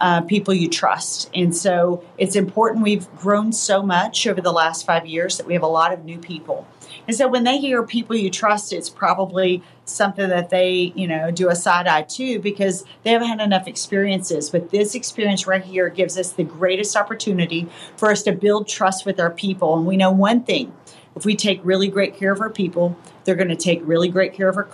uh, 0.00 0.20
people 0.22 0.54
you 0.54 0.68
trust. 0.68 1.30
And 1.34 1.56
so 1.56 2.04
it's 2.18 2.36
important. 2.36 2.84
We've 2.84 3.08
grown 3.16 3.52
so 3.52 3.82
much 3.82 4.26
over 4.26 4.40
the 4.40 4.52
last 4.52 4.84
five 4.86 5.06
years 5.06 5.38
that 5.38 5.46
we 5.46 5.54
have 5.54 5.62
a 5.62 5.68
lot 5.68 5.92
of 5.92 6.04
new 6.04 6.18
people. 6.18 6.66
And 7.06 7.16
so 7.16 7.28
when 7.28 7.44
they 7.44 7.58
hear 7.58 7.82
people 7.84 8.16
you 8.16 8.30
trust, 8.30 8.72
it's 8.72 8.90
probably 8.90 9.62
something 9.84 10.28
that 10.28 10.50
they, 10.50 10.92
you 10.96 11.06
know, 11.06 11.30
do 11.30 11.48
a 11.48 11.54
side 11.54 11.86
eye 11.86 12.02
to 12.02 12.40
because 12.40 12.84
they 13.04 13.10
haven't 13.10 13.28
had 13.28 13.40
enough 13.40 13.68
experiences. 13.68 14.50
But 14.50 14.70
this 14.70 14.94
experience 14.94 15.46
right 15.46 15.62
here 15.62 15.88
gives 15.88 16.18
us 16.18 16.32
the 16.32 16.44
greatest 16.44 16.96
opportunity 16.96 17.68
for 17.96 18.10
us 18.10 18.22
to 18.24 18.32
build 18.32 18.68
trust 18.68 19.06
with 19.06 19.20
our 19.20 19.30
people. 19.30 19.76
And 19.76 19.86
we 19.86 19.96
know 19.96 20.10
one 20.10 20.42
thing 20.42 20.72
if 21.16 21.24
we 21.24 21.34
take 21.34 21.60
really 21.64 21.88
great 21.88 22.14
care 22.14 22.30
of 22.30 22.40
our 22.40 22.50
people, 22.50 22.96
they're 23.24 23.34
going 23.34 23.48
to 23.48 23.56
take 23.56 23.80
really 23.82 24.08
great 24.08 24.34
care 24.34 24.48
of 24.48 24.56
our 24.56 24.68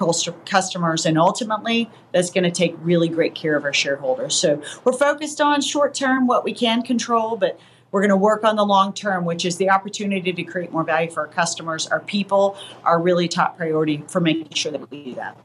customers, 0.45 1.07
and 1.07 1.17
ultimately, 1.17 1.89
that's 2.13 2.31
going 2.31 2.45
to 2.45 2.51
take 2.51 2.75
really 2.81 3.09
great 3.09 3.35
care 3.35 3.57
of 3.57 3.65
our 3.65 3.73
shareholders. 3.73 4.35
So 4.35 4.61
we're 4.85 4.93
focused 4.93 5.41
on 5.41 5.63
short 5.63 5.95
term, 5.95 6.27
what 6.27 6.45
we 6.45 6.53
can 6.53 6.83
control, 6.83 7.37
but 7.37 7.59
we're 7.93 8.01
going 8.01 8.11
to 8.11 8.17
work 8.17 8.43
on 8.43 8.57
the 8.57 8.65
long 8.65 8.93
term, 8.93 9.25
which 9.25 9.45
is 9.45 9.57
the 9.57 9.71
opportunity 9.71 10.33
to 10.33 10.43
create 10.43 10.73
more 10.73 10.83
value 10.83 11.11
for 11.11 11.21
our 11.21 11.33
customers. 11.33 11.87
Our 11.87 12.01
people 12.01 12.57
are 12.85 13.01
really 13.01 13.29
top 13.29 13.57
priority 13.57 14.03
for 14.09 14.21
making 14.21 14.53
sure 14.55 14.73
that 14.73 14.91
we 14.91 15.05
do 15.05 15.15
that. 15.15 15.37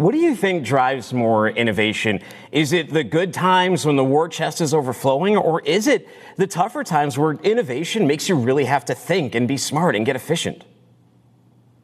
What 0.00 0.12
do 0.12 0.18
you 0.18 0.34
think 0.34 0.64
drives 0.64 1.12
more 1.12 1.50
innovation? 1.50 2.20
Is 2.52 2.72
it 2.72 2.88
the 2.88 3.04
good 3.04 3.34
times 3.34 3.84
when 3.84 3.96
the 3.96 4.04
war 4.04 4.30
chest 4.30 4.62
is 4.62 4.72
overflowing, 4.72 5.36
or 5.36 5.60
is 5.60 5.86
it 5.86 6.08
the 6.38 6.46
tougher 6.46 6.82
times 6.82 7.18
where 7.18 7.32
innovation 7.32 8.06
makes 8.06 8.26
you 8.26 8.34
really 8.34 8.64
have 8.64 8.86
to 8.86 8.94
think 8.94 9.34
and 9.34 9.46
be 9.46 9.58
smart 9.58 9.94
and 9.94 10.06
get 10.06 10.16
efficient? 10.16 10.64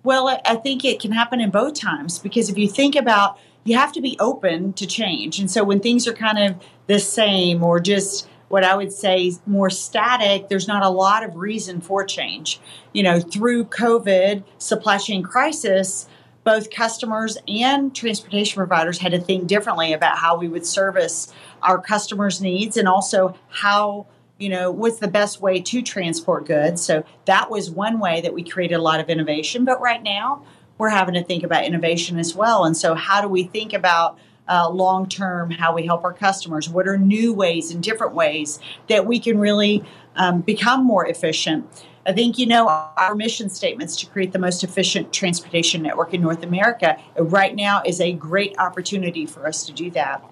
Well, 0.03 0.41
I 0.47 0.55
think 0.55 0.83
it 0.83 0.99
can 0.99 1.13
happen 1.13 1.43
in 1.43 1.51
both 1.51 1.79
times 1.79 2.19
because 2.19 2.49
if 2.49 2.57
you 2.57 2.71
think 2.71 2.97
about 2.97 3.39
you 3.65 3.77
have 3.77 3.93
to 3.93 4.01
be 4.01 4.17
open 4.19 4.73
to 4.73 4.87
change. 4.87 5.39
And 5.39 5.51
so 5.51 5.63
when 5.63 5.81
things 5.81 6.09
are 6.09 6.15
kind 6.15 6.39
of 6.39 6.57
the 6.87 6.99
same 6.99 7.63
or 7.63 7.81
just 7.81 8.27
what 8.49 8.65
I 8.65 8.77
would 8.77 8.95
say 8.95 9.33
more 9.45 9.69
static, 9.69 10.49
there's 10.49 10.67
not 10.67 10.83
a 10.83 10.89
lot 10.89 11.23
of 11.23 11.37
reason 11.37 11.83
for 11.83 12.03
change. 12.03 12.61
You 12.95 13.03
know, 13.03 13.21
through 13.21 13.67
COVID, 13.67 14.43
supply 14.57 14.97
chain 14.97 15.23
crisis, 15.23 16.09
both 16.47 16.71
customers 16.71 17.37
and 17.47 17.95
transportation 17.95 18.57
providers 18.57 18.99
had 18.99 19.13
to 19.13 19.21
think 19.21 19.47
differently 19.47 19.93
about 19.93 20.17
how 20.17 20.39
we 20.39 20.49
would 20.49 20.65
service 20.65 21.31
our 21.61 21.79
customers' 21.79 22.41
needs 22.41 22.79
and 22.79 22.89
also 22.89 23.35
how 23.49 24.07
you 24.39 24.49
know 24.49 24.71
what's 24.71 24.99
the 24.99 25.09
best 25.09 25.43
way 25.43 25.61
to 25.61 25.83
transport 25.83 26.47
goods 26.47 26.83
so 26.83 27.05
that 27.25 27.51
was 27.51 27.71
one 27.71 27.99
way 27.99 28.21
that 28.21 28.33
we 28.33 28.43
created 28.43 28.75
a 28.75 28.83
lot 28.83 29.01
of 29.01 29.11
innovation 29.11 29.65
but 29.65 29.81
right 29.81 30.03
now 30.03 30.43
we're 30.79 30.91
having 30.91 31.15
to 31.15 31.25
think 31.25 31.43
about 31.43 31.65
innovation 31.65 32.19
as 32.19 32.35
well. 32.35 32.65
And 32.65 32.77
so, 32.77 32.95
how 32.95 33.21
do 33.21 33.29
we 33.29 33.45
think 33.45 33.73
about 33.73 34.19
uh, 34.49 34.69
long 34.71 35.09
term 35.09 35.51
how 35.51 35.75
we 35.75 35.87
help 35.87 36.05
our 36.05 36.13
customers? 36.13 36.69
What 36.69 36.87
are 36.87 36.99
new 36.99 37.33
ways 37.33 37.71
and 37.71 37.83
different 37.83 38.15
ways 38.15 38.59
that 38.89 39.07
we 39.07 39.19
can 39.19 39.39
really 39.39 39.85
um, 40.17 40.41
become 40.41 40.85
more 40.85 41.07
efficient? 41.07 41.67
I 42.07 42.13
think 42.13 42.39
you 42.39 42.47
know 42.47 42.69
our 42.69 43.15
mission 43.17 43.51
statements 43.51 43.97
to 43.97 44.07
create 44.07 44.33
the 44.33 44.39
most 44.39 44.63
efficient 44.63 45.13
transportation 45.13 45.83
network 45.83 46.15
in 46.15 46.23
North 46.23 46.45
America 46.45 46.99
right 47.19 47.55
now 47.55 47.83
is 47.85 48.01
a 48.01 48.13
great 48.13 48.57
opportunity 48.59 49.27
for 49.27 49.47
us 49.47 49.67
to 49.67 49.73
do 49.73 49.91
that. 49.91 50.25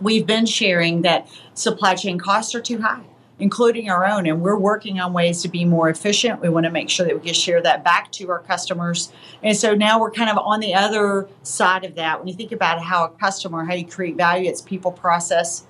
We've 0.00 0.26
been 0.26 0.46
sharing 0.46 1.02
that 1.02 1.28
supply 1.52 1.94
chain 1.94 2.18
costs 2.18 2.54
are 2.54 2.60
too 2.62 2.80
high 2.80 3.04
including 3.38 3.90
our 3.90 4.06
own. 4.06 4.26
And 4.26 4.40
we're 4.40 4.58
working 4.58 5.00
on 5.00 5.12
ways 5.12 5.42
to 5.42 5.48
be 5.48 5.64
more 5.64 5.88
efficient. 5.88 6.40
We 6.40 6.48
want 6.48 6.66
to 6.66 6.70
make 6.70 6.88
sure 6.88 7.06
that 7.06 7.14
we 7.14 7.20
can 7.20 7.34
share 7.34 7.60
that 7.62 7.82
back 7.82 8.12
to 8.12 8.30
our 8.30 8.38
customers. 8.38 9.12
And 9.42 9.56
so 9.56 9.74
now 9.74 10.00
we're 10.00 10.10
kind 10.10 10.30
of 10.30 10.38
on 10.38 10.60
the 10.60 10.74
other 10.74 11.28
side 11.42 11.84
of 11.84 11.96
that. 11.96 12.18
When 12.18 12.28
you 12.28 12.34
think 12.34 12.52
about 12.52 12.80
how 12.80 13.04
a 13.04 13.08
customer, 13.08 13.64
how 13.64 13.74
you 13.74 13.86
create 13.86 14.16
value, 14.16 14.48
it's 14.48 14.62
people, 14.62 14.92
process, 14.92 15.66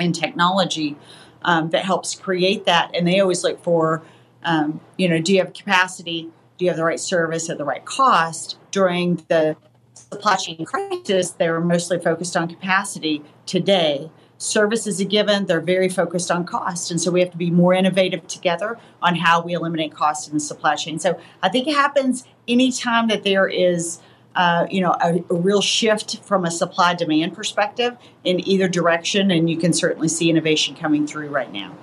and 0.00 0.14
technology 0.14 0.96
um, 1.42 1.70
that 1.70 1.84
helps 1.84 2.14
create 2.14 2.64
that. 2.64 2.90
And 2.94 3.06
they 3.06 3.20
always 3.20 3.44
look 3.44 3.62
for, 3.62 4.02
um, 4.46 4.80
you 4.96 5.08
know, 5.08 5.20
do 5.20 5.34
you 5.34 5.40
have 5.40 5.52
capacity? 5.52 6.30
Do 6.56 6.64
you 6.64 6.70
have 6.70 6.78
the 6.78 6.84
right 6.84 7.00
service 7.00 7.50
at 7.50 7.58
the 7.58 7.64
right 7.64 7.84
cost? 7.84 8.56
During 8.70 9.16
the 9.28 9.56
supply 9.92 10.36
chain 10.36 10.64
crisis, 10.64 11.32
they 11.32 11.50
were 11.50 11.60
mostly 11.60 11.98
focused 11.98 12.36
on 12.36 12.48
capacity. 12.48 13.22
Today, 13.44 14.10
service 14.38 14.86
is 14.86 15.00
a 15.00 15.04
given. 15.04 15.46
They're 15.46 15.60
very 15.60 15.88
focused 15.88 16.30
on 16.30 16.46
cost. 16.46 16.90
And 16.90 17.00
so 17.00 17.10
we 17.10 17.20
have 17.20 17.30
to 17.32 17.36
be 17.36 17.50
more 17.50 17.74
innovative 17.74 18.26
together 18.28 18.78
on 19.02 19.16
how 19.16 19.42
we 19.42 19.52
eliminate 19.52 19.92
cost 19.92 20.28
in 20.28 20.34
the 20.34 20.40
supply 20.40 20.76
chain. 20.76 21.00
So 21.00 21.18
I 21.42 21.48
think 21.48 21.66
it 21.66 21.74
happens 21.74 22.26
anytime 22.48 23.08
that 23.08 23.24
there 23.24 23.46
is. 23.46 24.00
Uh, 24.34 24.66
you 24.70 24.82
know, 24.82 24.94
a, 25.02 25.24
a, 25.30 25.34
real 25.34 25.62
shift 25.62 26.22
from 26.22 26.44
a 26.44 26.50
supply 26.50 26.92
demand 26.92 27.32
perspective 27.34 27.96
in 28.22 28.46
either 28.46 28.68
direction, 28.68 29.30
and 29.30 29.48
you 29.48 29.56
can 29.56 29.72
certainly 29.72 30.08
see 30.08 30.28
innovation 30.28 30.76
coming 30.76 31.06
through 31.06 31.30
right 31.30 31.50
now. 31.50 31.74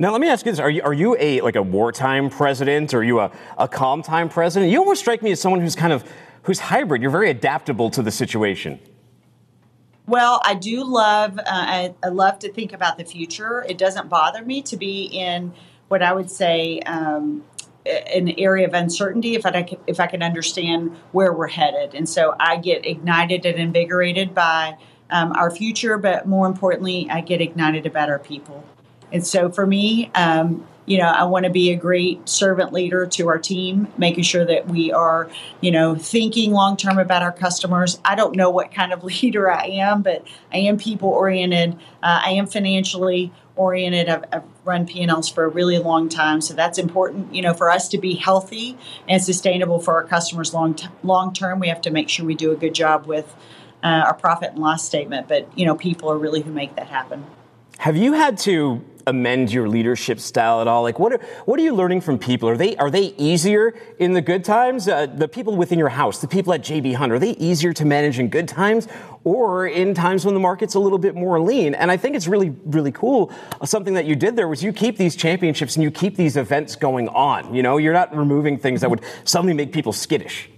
Now, 0.00 0.12
let 0.12 0.22
me 0.22 0.28
ask 0.30 0.46
you 0.46 0.52
this: 0.52 0.58
Are 0.58 0.70
you 0.70 0.80
are 0.80 0.94
you 0.94 1.14
a 1.20 1.42
like 1.42 1.56
a 1.56 1.62
wartime 1.62 2.30
president, 2.30 2.94
or 2.94 3.00
are 3.00 3.04
you 3.04 3.20
a, 3.20 3.30
a 3.58 3.68
calm 3.68 4.02
time 4.02 4.30
president? 4.30 4.72
You 4.72 4.78
almost 4.78 5.02
strike 5.02 5.20
me 5.20 5.30
as 5.30 5.42
someone 5.42 5.60
who's 5.60 5.74
kind 5.74 5.92
of 5.92 6.10
who's 6.44 6.58
hybrid. 6.58 7.02
You're 7.02 7.10
very 7.10 7.28
adaptable 7.28 7.90
to 7.90 8.00
the 8.00 8.10
situation. 8.10 8.80
Well, 10.06 10.40
I 10.42 10.54
do 10.54 10.84
love. 10.84 11.38
Uh, 11.38 11.42
I, 11.46 11.94
I, 12.02 12.08
love 12.08 12.38
to 12.38 12.50
think 12.50 12.72
about 12.72 12.96
the 12.96 13.04
future. 13.04 13.62
It 13.68 13.76
doesn't 13.76 14.08
bother 14.08 14.42
me 14.42 14.62
to 14.62 14.78
be 14.78 15.04
in 15.04 15.52
what 15.88 16.02
I 16.02 16.14
would 16.14 16.30
say 16.30 16.80
um, 16.86 17.44
an 17.84 18.30
area 18.38 18.66
of 18.66 18.72
uncertainty 18.72 19.34
if 19.34 19.44
I 19.44 19.76
if 19.86 20.00
I 20.00 20.06
can 20.06 20.22
understand 20.22 20.96
where 21.12 21.34
we're 21.34 21.48
headed, 21.48 21.94
and 21.94 22.08
so 22.08 22.34
I 22.40 22.56
get 22.56 22.86
ignited 22.86 23.44
and 23.44 23.58
invigorated 23.58 24.34
by 24.34 24.78
um, 25.10 25.32
our 25.32 25.50
future. 25.50 25.98
But 25.98 26.26
more 26.26 26.46
importantly, 26.46 27.06
I 27.10 27.20
get 27.20 27.42
ignited 27.42 27.84
about 27.84 28.08
our 28.08 28.18
people. 28.18 28.64
And 29.12 29.26
so 29.26 29.50
for 29.50 29.66
me, 29.66 30.10
um, 30.14 30.66
you 30.90 30.98
know, 30.98 31.06
I 31.06 31.22
want 31.22 31.44
to 31.44 31.50
be 31.50 31.70
a 31.70 31.76
great 31.76 32.28
servant 32.28 32.72
leader 32.72 33.06
to 33.06 33.28
our 33.28 33.38
team, 33.38 33.86
making 33.96 34.24
sure 34.24 34.44
that 34.44 34.66
we 34.66 34.90
are, 34.90 35.30
you 35.60 35.70
know, 35.70 35.94
thinking 35.94 36.50
long 36.50 36.76
term 36.76 36.98
about 36.98 37.22
our 37.22 37.30
customers. 37.30 38.00
I 38.04 38.16
don't 38.16 38.34
know 38.34 38.50
what 38.50 38.74
kind 38.74 38.92
of 38.92 39.04
leader 39.22 39.48
I 39.48 39.66
am, 39.66 40.02
but 40.02 40.26
I 40.52 40.58
am 40.58 40.78
people 40.78 41.08
oriented. 41.10 41.74
Uh, 42.02 42.22
I 42.24 42.30
am 42.30 42.46
financially 42.48 43.32
oriented. 43.54 44.08
I've, 44.08 44.24
I've 44.32 44.42
run 44.64 44.84
P&Ls 44.84 45.28
for 45.28 45.44
a 45.44 45.48
really 45.48 45.78
long 45.78 46.08
time, 46.08 46.40
so 46.40 46.54
that's 46.54 46.76
important. 46.76 47.32
You 47.32 47.42
know, 47.42 47.54
for 47.54 47.70
us 47.70 47.88
to 47.90 47.98
be 47.98 48.14
healthy 48.14 48.76
and 49.08 49.22
sustainable 49.22 49.78
for 49.78 49.94
our 49.94 50.04
customers 50.04 50.52
long 50.52 50.74
t- 50.74 50.88
long 51.04 51.32
term, 51.32 51.60
we 51.60 51.68
have 51.68 51.82
to 51.82 51.90
make 51.90 52.08
sure 52.08 52.26
we 52.26 52.34
do 52.34 52.50
a 52.50 52.56
good 52.56 52.74
job 52.74 53.06
with 53.06 53.32
uh, 53.84 54.04
our 54.06 54.14
profit 54.14 54.52
and 54.52 54.58
loss 54.58 54.84
statement. 54.84 55.28
But 55.28 55.56
you 55.56 55.66
know, 55.66 55.76
people 55.76 56.10
are 56.10 56.18
really 56.18 56.40
who 56.40 56.50
make 56.50 56.74
that 56.74 56.88
happen. 56.88 57.26
Have 57.80 57.96
you 57.96 58.12
had 58.12 58.36
to 58.40 58.84
amend 59.06 59.50
your 59.50 59.66
leadership 59.66 60.20
style 60.20 60.60
at 60.60 60.68
all? 60.68 60.82
Like, 60.82 60.98
what 60.98 61.14
are, 61.14 61.20
what 61.46 61.58
are 61.58 61.62
you 61.62 61.74
learning 61.74 62.02
from 62.02 62.18
people? 62.18 62.46
Are 62.46 62.56
they 62.58 62.76
are 62.76 62.90
they 62.90 63.14
easier 63.16 63.74
in 63.98 64.12
the 64.12 64.20
good 64.20 64.44
times? 64.44 64.86
Uh, 64.86 65.06
the 65.06 65.26
people 65.26 65.56
within 65.56 65.78
your 65.78 65.88
house, 65.88 66.20
the 66.20 66.28
people 66.28 66.52
at 66.52 66.60
JB 66.60 66.96
Hunt, 66.96 67.10
are 67.10 67.18
they 67.18 67.30
easier 67.30 67.72
to 67.72 67.86
manage 67.86 68.18
in 68.18 68.28
good 68.28 68.48
times, 68.48 68.86
or 69.24 69.66
in 69.66 69.94
times 69.94 70.26
when 70.26 70.34
the 70.34 70.40
market's 70.40 70.74
a 70.74 70.78
little 70.78 70.98
bit 70.98 71.14
more 71.14 71.40
lean? 71.40 71.74
And 71.74 71.90
I 71.90 71.96
think 71.96 72.16
it's 72.16 72.28
really 72.28 72.50
really 72.66 72.92
cool. 72.92 73.32
Something 73.64 73.94
that 73.94 74.04
you 74.04 74.14
did 74.14 74.36
there 74.36 74.46
was 74.46 74.62
you 74.62 74.74
keep 74.74 74.98
these 74.98 75.16
championships 75.16 75.76
and 75.76 75.82
you 75.82 75.90
keep 75.90 76.16
these 76.16 76.36
events 76.36 76.76
going 76.76 77.08
on. 77.08 77.54
You 77.54 77.62
know, 77.62 77.78
you're 77.78 77.94
not 77.94 78.14
removing 78.14 78.58
things 78.58 78.82
that 78.82 78.90
would 78.90 79.00
suddenly 79.24 79.54
make 79.54 79.72
people 79.72 79.94
skittish. 79.94 80.50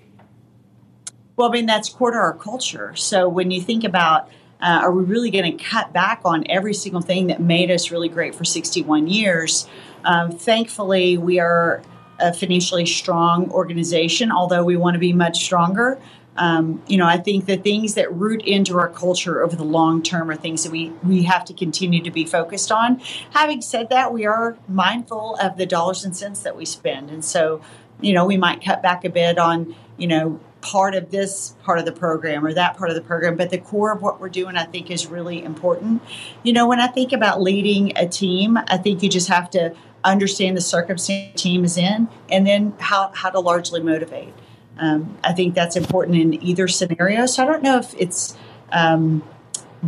Well, 1.36 1.48
I 1.48 1.52
mean 1.52 1.66
that's 1.66 1.90
to 1.90 2.02
our 2.02 2.34
culture. 2.34 2.96
So 2.96 3.28
when 3.28 3.52
you 3.52 3.62
think 3.62 3.84
about 3.84 4.28
uh, 4.62 4.80
are 4.82 4.92
we 4.92 5.02
really 5.02 5.30
going 5.30 5.58
to 5.58 5.64
cut 5.64 5.92
back 5.92 6.20
on 6.24 6.44
every 6.48 6.72
single 6.72 7.02
thing 7.02 7.26
that 7.26 7.40
made 7.40 7.70
us 7.70 7.90
really 7.90 8.08
great 8.08 8.34
for 8.34 8.44
61 8.44 9.08
years? 9.08 9.66
Um, 10.04 10.30
thankfully, 10.30 11.18
we 11.18 11.40
are 11.40 11.82
a 12.20 12.32
financially 12.32 12.86
strong 12.86 13.50
organization, 13.50 14.30
although 14.30 14.62
we 14.62 14.76
want 14.76 14.94
to 14.94 15.00
be 15.00 15.12
much 15.12 15.42
stronger. 15.44 16.00
Um, 16.36 16.82
you 16.86 16.96
know, 16.96 17.06
I 17.06 17.18
think 17.18 17.46
the 17.46 17.56
things 17.56 17.94
that 17.94 18.14
root 18.14 18.42
into 18.42 18.78
our 18.78 18.88
culture 18.88 19.42
over 19.42 19.56
the 19.56 19.64
long 19.64 20.02
term 20.02 20.30
are 20.30 20.36
things 20.36 20.62
that 20.62 20.70
we, 20.70 20.90
we 21.02 21.24
have 21.24 21.44
to 21.46 21.54
continue 21.54 22.02
to 22.02 22.10
be 22.10 22.24
focused 22.24 22.70
on. 22.70 23.00
Having 23.32 23.62
said 23.62 23.90
that, 23.90 24.12
we 24.12 24.24
are 24.24 24.56
mindful 24.68 25.36
of 25.42 25.56
the 25.56 25.66
dollars 25.66 26.04
and 26.04 26.16
cents 26.16 26.40
that 26.44 26.56
we 26.56 26.64
spend. 26.64 27.10
And 27.10 27.24
so, 27.24 27.60
you 28.00 28.12
know, 28.12 28.24
we 28.24 28.36
might 28.36 28.64
cut 28.64 28.80
back 28.80 29.04
a 29.04 29.10
bit 29.10 29.38
on, 29.38 29.74
you 29.98 30.06
know, 30.06 30.40
part 30.62 30.94
of 30.94 31.10
this 31.10 31.54
part 31.64 31.78
of 31.78 31.84
the 31.84 31.92
program 31.92 32.46
or 32.46 32.54
that 32.54 32.78
part 32.78 32.88
of 32.88 32.96
the 32.96 33.02
program, 33.02 33.36
but 33.36 33.50
the 33.50 33.58
core 33.58 33.92
of 33.92 34.00
what 34.00 34.20
we're 34.20 34.28
doing, 34.30 34.56
I 34.56 34.64
think, 34.64 34.90
is 34.90 35.06
really 35.06 35.44
important. 35.44 36.00
You 36.42 36.52
know, 36.52 36.66
when 36.66 36.80
I 36.80 36.86
think 36.86 37.12
about 37.12 37.42
leading 37.42 37.96
a 37.98 38.08
team, 38.08 38.56
I 38.56 38.78
think 38.78 39.02
you 39.02 39.10
just 39.10 39.28
have 39.28 39.50
to 39.50 39.74
understand 40.04 40.56
the 40.56 40.60
circumstance 40.60 41.32
the 41.32 41.38
team 41.38 41.64
is 41.64 41.76
in 41.76 42.08
and 42.30 42.46
then 42.46 42.74
how, 42.78 43.10
how 43.14 43.30
to 43.30 43.40
largely 43.40 43.82
motivate. 43.82 44.32
Um, 44.78 45.18
I 45.22 45.32
think 45.32 45.54
that's 45.54 45.76
important 45.76 46.16
in 46.16 46.42
either 46.42 46.66
scenario. 46.66 47.26
So 47.26 47.42
I 47.42 47.46
don't 47.46 47.62
know 47.62 47.78
if 47.78 47.94
it's 47.98 48.36
um, 48.70 49.22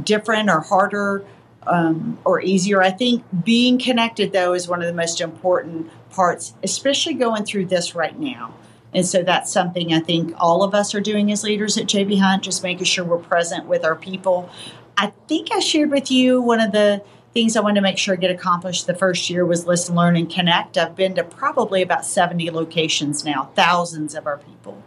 different 0.03 0.51
or 0.51 0.61
harder 0.61 1.25
um, 1.67 2.19
or 2.25 2.41
easier. 2.41 2.83
I 2.83 2.91
think 2.91 3.25
being 3.45 3.79
connected, 3.79 4.33
though, 4.33 4.53
is 4.53 4.69
one 4.69 4.83
of 4.83 4.87
the 4.87 4.93
most 4.93 5.21
important 5.21 5.91
parts, 6.11 6.55
especially 6.63 7.15
going 7.15 7.45
through 7.45 7.67
this 7.67 7.95
right 7.95 8.19
now. 8.19 8.55
And 8.95 9.05
so 9.05 9.23
that's 9.23 9.53
something 9.53 9.93
I 9.93 10.01
think 10.01 10.33
all 10.39 10.63
of 10.63 10.75
us 10.75 10.95
are 10.95 11.01
doing 11.01 11.33
as 11.33 11.43
leaders 11.43 11.77
at 11.77 11.87
JB 11.87 12.21
Hunt, 12.21 12.45
just 12.45 12.63
making 12.63 12.85
sure 12.85 13.05
we're 13.05 13.19
present 13.19 13.67
with 13.67 13.85
our 13.85 13.97
people. 13.97 14.49
I 14.97 15.13
think 15.29 15.51
I 15.53 15.59
shared 15.59 15.91
with 15.91 16.11
you 16.11 16.41
one 16.41 16.61
of 16.61 16.73
the 16.73 17.03
things 17.33 17.57
I 17.57 17.61
wanted 17.61 17.77
to 17.77 17.81
make 17.81 17.99
sure 17.99 18.15
I 18.15 18.17
get 18.17 18.31
accomplished 18.31 18.87
the 18.87 18.95
first 18.95 19.29
year 19.29 19.45
was 19.45 19.67
listen, 19.67 19.97
learn, 19.97 20.17
and 20.17 20.31
connect. 20.31 20.79
I've 20.79 20.95
been 20.95 21.17
to 21.17 21.25
probably 21.25 21.83
about 21.83 22.07
70 22.07 22.51
locations 22.53 23.25
now, 23.25 23.51
thousands 23.57 24.15
of 24.15 24.27
our 24.27 24.39
people. 24.39 24.83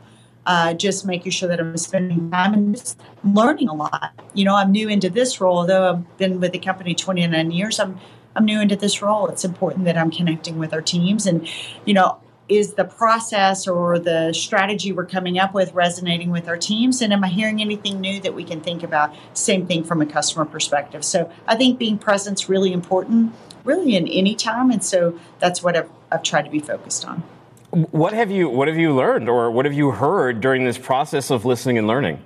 Uh, 0.45 0.73
just 0.73 1.05
making 1.05 1.29
sure 1.33 1.49
that 1.49 1.59
I'm 1.59 1.75
spending 1.75 2.31
time 2.31 2.53
and 2.53 2.73
just 2.73 2.97
learning 3.25 3.67
a 3.67 3.73
lot. 3.73 4.13
You 4.33 4.45
know, 4.45 4.55
I'm 4.55 4.71
new 4.71 4.87
into 4.87 5.09
this 5.09 5.41
role, 5.41 5.57
although 5.57 5.89
I've 5.89 6.17
been 6.17 6.39
with 6.39 6.53
the 6.53 6.59
company 6.59 6.95
29 6.95 7.51
years. 7.51 7.81
I'm 7.81 7.99
I'm 8.33 8.45
new 8.45 8.61
into 8.61 8.77
this 8.77 9.01
role. 9.01 9.27
It's 9.27 9.43
important 9.43 9.83
that 9.85 9.97
I'm 9.97 10.11
connecting 10.11 10.57
with 10.57 10.71
our 10.71 10.81
teams, 10.81 11.25
and 11.25 11.45
you 11.83 11.93
know, 11.93 12.19
is 12.49 12.73
the 12.73 12.85
process 12.85 13.67
or 13.67 13.99
the 13.99 14.31
strategy 14.33 14.91
we're 14.91 15.05
coming 15.05 15.37
up 15.37 15.53
with 15.53 15.73
resonating 15.73 16.29
with 16.29 16.47
our 16.47 16.57
teams? 16.57 17.01
And 17.01 17.11
am 17.11 17.23
i 17.23 17.27
hearing 17.27 17.61
anything 17.61 17.99
new 17.99 18.19
that 18.21 18.33
we 18.33 18.43
can 18.43 18.61
think 18.61 18.83
about? 18.83 19.15
Same 19.33 19.65
thing 19.65 19.83
from 19.83 20.01
a 20.01 20.05
customer 20.05 20.45
perspective. 20.45 21.03
So 21.03 21.31
i 21.47 21.55
think 21.55 21.77
being 21.77 21.97
present 21.97 22.39
is 22.39 22.49
really 22.49 22.73
important 22.73 23.33
really 23.63 23.95
in 23.95 24.07
any 24.07 24.33
time. 24.33 24.71
And 24.71 24.83
so 24.83 25.19
that's 25.39 25.61
what 25.61 25.75
i've, 25.75 25.89
I've 26.11 26.23
tried 26.23 26.43
to 26.43 26.51
be 26.51 26.59
focused 26.59 27.05
on. 27.05 27.23
What 27.71 28.13
have 28.13 28.31
you 28.31 28.49
what 28.49 28.67
have 28.67 28.77
you 28.77 28.95
learned 28.95 29.27
or 29.27 29.51
what 29.51 29.65
have 29.65 29.73
you 29.73 29.91
heard 29.91 30.39
during 30.39 30.63
this 30.63 30.77
process 30.77 31.29
of 31.29 31.43
listening 31.43 31.77
and 31.77 31.85
learning? 31.85 32.21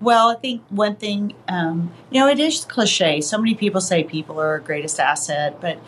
Well, 0.00 0.28
I 0.28 0.36
think 0.36 0.62
one 0.68 0.94
thing, 0.94 1.34
um, 1.48 1.92
you 2.10 2.20
know, 2.20 2.28
it 2.28 2.38
is 2.38 2.64
cliche. 2.64 3.20
So 3.20 3.36
many 3.36 3.56
people 3.56 3.80
say 3.80 4.04
people 4.04 4.40
are 4.40 4.46
our 4.46 4.58
greatest 4.60 5.00
asset, 5.00 5.60
but 5.60 5.80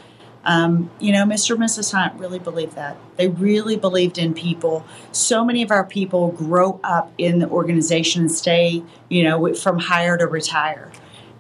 um, 0.45 0.91
you 1.01 1.13
know, 1.13 1.25
Mr. 1.25 1.51
and 1.51 1.63
Mrs. 1.63 1.93
Hunt 1.93 2.19
really 2.19 2.39
believed 2.39 2.75
that. 2.75 2.97
They 3.17 3.29
really 3.29 3.77
believed 3.77 4.17
in 4.17 4.33
people. 4.33 4.87
So 5.13 5.45
many 5.45 5.63
of 5.63 5.71
our 5.71 5.85
people 5.85 6.33
grow 6.33 6.81
up 6.83 7.13
in 7.19 7.41
the 7.41 7.49
organization 7.49 8.23
and 8.23 8.33
stay, 8.33 8.83
you 9.09 9.23
know, 9.23 9.53
from 9.55 9.79
hire 9.79 10.17
to 10.17 10.27
retire. 10.27 10.91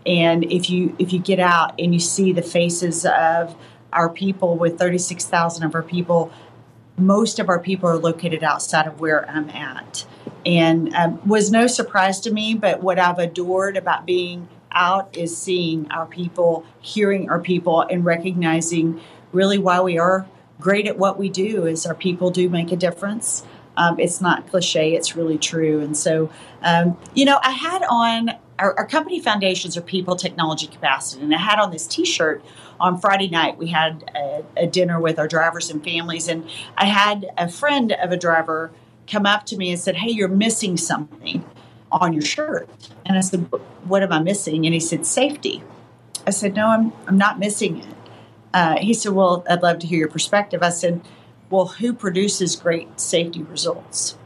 And 0.04 0.44
if 0.44 0.68
you 0.68 0.94
if 0.98 1.12
you 1.12 1.18
get 1.18 1.40
out 1.40 1.74
and 1.78 1.94
you 1.94 2.00
see 2.00 2.32
the 2.32 2.42
faces 2.42 3.06
of 3.06 3.56
our 3.92 4.08
people, 4.08 4.56
with 4.56 4.78
thirty 4.78 4.98
six 4.98 5.24
thousand 5.24 5.64
of 5.64 5.74
our 5.74 5.82
people, 5.82 6.30
most 6.96 7.38
of 7.38 7.48
our 7.48 7.58
people 7.58 7.88
are 7.88 7.98
located 7.98 8.42
outside 8.42 8.86
of 8.86 9.00
where 9.00 9.28
I'm 9.28 9.48
at, 9.50 10.06
and 10.44 10.94
um, 10.94 11.26
was 11.26 11.50
no 11.50 11.66
surprise 11.66 12.20
to 12.20 12.30
me. 12.30 12.54
But 12.54 12.82
what 12.82 12.98
I've 12.98 13.18
adored 13.18 13.76
about 13.76 14.06
being 14.06 14.48
out 14.72 15.16
is 15.16 15.36
seeing 15.36 15.90
our 15.90 16.06
people, 16.06 16.64
hearing 16.80 17.30
our 17.30 17.40
people, 17.40 17.82
and 17.82 18.04
recognizing 18.04 19.00
really 19.32 19.58
why 19.58 19.80
we 19.80 19.98
are 19.98 20.26
great 20.60 20.86
at 20.86 20.98
what 20.98 21.18
we 21.18 21.28
do 21.28 21.66
is 21.66 21.86
our 21.86 21.94
people 21.94 22.30
do 22.30 22.48
make 22.48 22.70
a 22.70 22.76
difference. 22.76 23.44
Um, 23.76 23.98
it's 23.98 24.20
not 24.20 24.48
cliche; 24.48 24.94
it's 24.94 25.16
really 25.16 25.38
true. 25.38 25.80
And 25.80 25.96
so, 25.96 26.30
um, 26.62 26.98
you 27.14 27.24
know, 27.24 27.38
I 27.42 27.52
had 27.52 27.82
on 27.88 28.30
our, 28.58 28.76
our, 28.76 28.86
company 28.86 29.20
foundations 29.20 29.76
are 29.76 29.80
people, 29.80 30.16
technology, 30.16 30.66
capacity, 30.66 31.22
and 31.22 31.34
I 31.34 31.38
had 31.38 31.58
on 31.58 31.70
this 31.70 31.86
T-shirt 31.86 32.44
on 32.78 33.00
Friday 33.00 33.28
night. 33.28 33.56
We 33.56 33.68
had 33.68 34.10
a, 34.14 34.44
a 34.56 34.66
dinner 34.66 35.00
with 35.00 35.18
our 35.18 35.26
drivers 35.26 35.70
and 35.70 35.82
families, 35.82 36.28
and 36.28 36.46
I 36.76 36.86
had 36.86 37.30
a 37.38 37.48
friend 37.48 37.92
of 37.92 38.12
a 38.12 38.18
driver 38.18 38.70
come 39.06 39.24
up 39.24 39.46
to 39.46 39.56
me 39.56 39.70
and 39.70 39.80
said, 39.80 39.96
"Hey, 39.96 40.10
you're 40.10 40.28
missing 40.28 40.76
something." 40.76 41.39
On 41.92 42.12
your 42.12 42.22
shirt. 42.22 42.68
And 43.06 43.16
I 43.16 43.20
said, 43.20 43.40
What 43.84 44.02
am 44.02 44.12
I 44.12 44.20
missing? 44.20 44.64
And 44.66 44.74
he 44.74 44.80
said, 44.80 45.06
Safety. 45.06 45.62
I 46.26 46.30
said, 46.30 46.54
No, 46.54 46.68
I'm, 46.68 46.92
I'm 47.06 47.18
not 47.18 47.38
missing 47.38 47.78
it. 47.78 47.94
Uh, 48.52 48.78
he 48.78 48.94
said, 48.94 49.12
Well, 49.12 49.44
I'd 49.48 49.62
love 49.62 49.78
to 49.80 49.86
hear 49.86 49.98
your 49.98 50.08
perspective. 50.08 50.62
I 50.62 50.70
said, 50.70 51.00
Well, 51.48 51.66
who 51.66 51.92
produces 51.92 52.56
great 52.56 53.00
safety 53.00 53.42
results? 53.42 54.16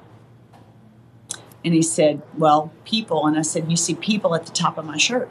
And 1.64 1.74
he 1.74 1.82
said, 1.82 2.22
Well, 2.36 2.72
people. 2.84 3.26
And 3.26 3.38
I 3.38 3.42
said, 3.42 3.70
You 3.70 3.76
see 3.76 3.94
people 3.94 4.34
at 4.34 4.46
the 4.46 4.52
top 4.52 4.78
of 4.78 4.84
my 4.84 4.96
shirt. 4.96 5.30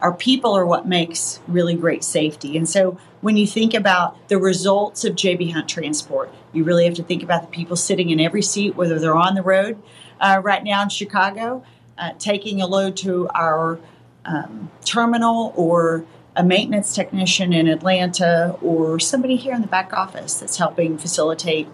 Our 0.00 0.12
people 0.12 0.52
are 0.52 0.66
what 0.66 0.86
makes 0.86 1.40
really 1.48 1.74
great 1.74 2.04
safety. 2.04 2.58
And 2.58 2.68
so 2.68 2.98
when 3.22 3.38
you 3.38 3.46
think 3.46 3.72
about 3.72 4.28
the 4.28 4.36
results 4.36 5.02
of 5.04 5.14
JB 5.14 5.52
Hunt 5.52 5.66
Transport, 5.66 6.30
you 6.52 6.62
really 6.62 6.84
have 6.84 6.94
to 6.94 7.02
think 7.02 7.22
about 7.22 7.40
the 7.40 7.48
people 7.48 7.74
sitting 7.74 8.10
in 8.10 8.20
every 8.20 8.42
seat, 8.42 8.76
whether 8.76 8.98
they're 8.98 9.16
on 9.16 9.34
the 9.34 9.42
road 9.42 9.82
uh, 10.20 10.40
right 10.42 10.62
now 10.62 10.82
in 10.82 10.88
Chicago, 10.88 11.64
uh, 11.98 12.12
taking 12.18 12.60
a 12.60 12.66
load 12.66 12.96
to 12.98 13.28
our 13.34 13.78
um, 14.24 14.70
terminal 14.84 15.52
or 15.56 16.04
a 16.36 16.42
maintenance 16.42 16.94
technician 16.94 17.52
in 17.52 17.68
Atlanta 17.68 18.56
or 18.60 18.98
somebody 18.98 19.36
here 19.36 19.54
in 19.54 19.60
the 19.60 19.68
back 19.68 19.92
office 19.92 20.40
that's 20.40 20.56
helping 20.56 20.98
facilitate, 20.98 21.68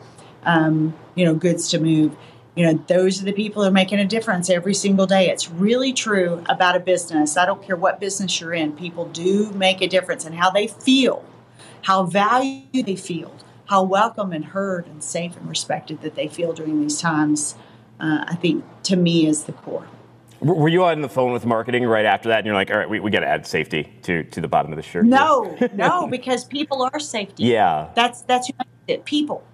um, 0.45 0.95
you 1.15 1.25
know, 1.25 1.35
goods 1.35 1.69
to 1.71 1.79
move. 1.79 2.17
You 2.57 2.67
know 2.67 2.85
those 2.89 3.23
are 3.23 3.25
the 3.25 3.33
people 3.33 3.63
who 3.63 3.69
are 3.69 3.73
making 3.73 4.01
a 4.01 4.05
difference 4.05 4.51
every 4.51 4.75
single 4.75 5.07
day. 5.07 5.31
It's 5.31 5.49
really 5.49 5.93
true 5.93 6.45
about 6.49 6.77
a 6.77 6.81
business. 6.81 7.37
I 7.37 7.47
don't 7.47 7.63
care 7.63 7.77
what 7.77 8.01
business 8.01 8.41
you're 8.41 8.53
in. 8.53 8.73
People 8.73 9.07
do 9.07 9.51
make 9.53 9.81
a 9.81 9.87
difference 9.87 10.27
in 10.27 10.33
how 10.33 10.51
they 10.51 10.67
feel 10.67 11.25
how 11.83 12.05
valued 12.05 12.87
they 12.87 12.97
feel 12.97 13.33
how 13.67 13.83
welcome 13.83 14.33
and 14.33 14.47
heard 14.47 14.87
and 14.87 15.03
safe 15.03 15.37
and 15.37 15.49
respected 15.49 16.03
that 16.03 16.15
they 16.17 16.27
feel 16.27 16.53
during 16.53 16.81
these 16.81 17.01
times 17.01 17.55
uh, 18.01 18.25
i 18.27 18.35
think 18.35 18.65
to 18.83 18.97
me 18.97 19.27
is 19.27 19.45
the 19.45 19.53
core. 19.53 19.87
Were 20.41 20.69
you 20.71 20.85
on 20.85 21.03
the 21.03 21.09
phone 21.09 21.33
with 21.33 21.45
marketing 21.45 21.85
right 21.85 22.07
after 22.07 22.31
that 22.31 22.39
and 22.39 22.47
you're 22.47 22.55
like 22.55 22.71
all 22.71 22.79
right 22.79 22.89
we, 22.89 22.99
we 22.99 23.11
got 23.11 23.21
to 23.21 23.29
add 23.29 23.47
safety 23.47 23.93
to, 24.03 24.25
to 24.25 24.41
the 24.41 24.49
bottom 24.49 24.73
of 24.73 24.77
the 24.77 24.83
shirt 24.83 25.05
no 25.05 25.55
no 25.75 26.07
because 26.11 26.45
people 26.45 26.83
are 26.83 26.99
safety. 26.99 27.45
Yeah. 27.45 27.91
That's 27.95 28.23
that's 28.23 28.51
it. 28.89 29.05
People. 29.05 29.45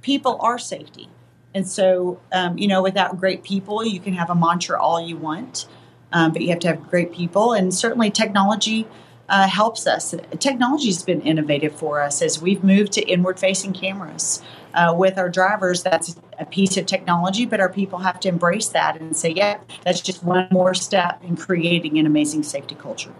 People 0.00 0.38
are 0.40 0.58
safety. 0.58 1.08
And 1.54 1.68
so, 1.68 2.18
um, 2.32 2.56
you 2.58 2.66
know, 2.66 2.82
without 2.82 3.18
great 3.18 3.42
people, 3.42 3.84
you 3.84 4.00
can 4.00 4.14
have 4.14 4.30
a 4.30 4.34
mantra 4.34 4.80
all 4.80 5.00
you 5.00 5.16
want, 5.16 5.66
um, 6.12 6.32
but 6.32 6.40
you 6.40 6.48
have 6.48 6.60
to 6.60 6.68
have 6.68 6.88
great 6.88 7.12
people. 7.12 7.52
And 7.52 7.74
certainly, 7.74 8.10
technology 8.10 8.88
uh, 9.28 9.46
helps 9.46 9.86
us. 9.86 10.14
Technology 10.38 10.86
has 10.86 11.02
been 11.02 11.20
innovative 11.20 11.74
for 11.74 12.00
us 12.00 12.22
as 12.22 12.40
we've 12.40 12.64
moved 12.64 12.92
to 12.92 13.02
inward 13.02 13.38
facing 13.38 13.72
cameras. 13.72 14.42
Uh, 14.74 14.94
with 14.96 15.18
our 15.18 15.28
drivers, 15.28 15.82
that's 15.82 16.16
a 16.42 16.46
piece 16.46 16.76
of 16.76 16.86
technology, 16.86 17.46
but 17.46 17.60
our 17.60 17.68
people 17.68 18.00
have 18.00 18.20
to 18.20 18.28
embrace 18.28 18.68
that 18.68 19.00
and 19.00 19.16
say, 19.16 19.30
yeah, 19.30 19.58
that's 19.84 20.00
just 20.00 20.22
one 20.22 20.48
more 20.50 20.74
step 20.74 21.22
in 21.24 21.36
creating 21.36 21.98
an 21.98 22.04
amazing 22.04 22.42
safety 22.42 22.74
culture. 22.74 23.12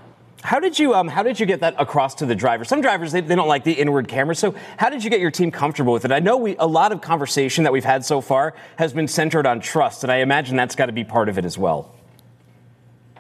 How 0.43 0.59
did 0.59 0.77
you 0.77 0.93
um, 0.93 1.07
how 1.07 1.23
did 1.23 1.39
you 1.39 1.47
get 1.47 1.61
that 1.61 1.77
across 1.79 2.17
to 2.17 2.27
the 2.27 2.35
driver? 2.35 2.65
Some 2.65 2.81
drivers 2.81 3.13
they, 3.13 3.21
they 3.21 3.37
don't 3.37 3.47
like 3.47 3.63
the 3.63 3.73
inward 3.73 4.09
camera. 4.09 4.35
So 4.35 4.57
how 4.77 4.91
did 4.91 5.05
you 5.05 5.09
get 5.09 5.21
your 5.21 5.31
team 5.31 5.53
comfortable 5.53 5.93
with 5.93 6.05
it? 6.05 6.11
I 6.11 6.19
know 6.19 6.37
we 6.37 6.57
a 6.59 6.67
lot 6.67 6.91
of 6.91 7.01
conversation 7.01 7.63
that 7.63 7.73
we've 7.73 7.85
had 7.85 8.05
so 8.05 8.21
far 8.21 8.55
has 8.77 8.93
been 8.93 9.07
centered 9.07 9.47
on 9.47 9.61
trust, 9.61 10.03
and 10.03 10.11
I 10.11 10.17
imagine 10.17 10.57
that's 10.57 10.75
got 10.75 10.87
to 10.87 10.93
be 10.93 11.05
part 11.05 11.29
of 11.29 11.39
it 11.39 11.45
as 11.45 11.57
well. 11.57 11.95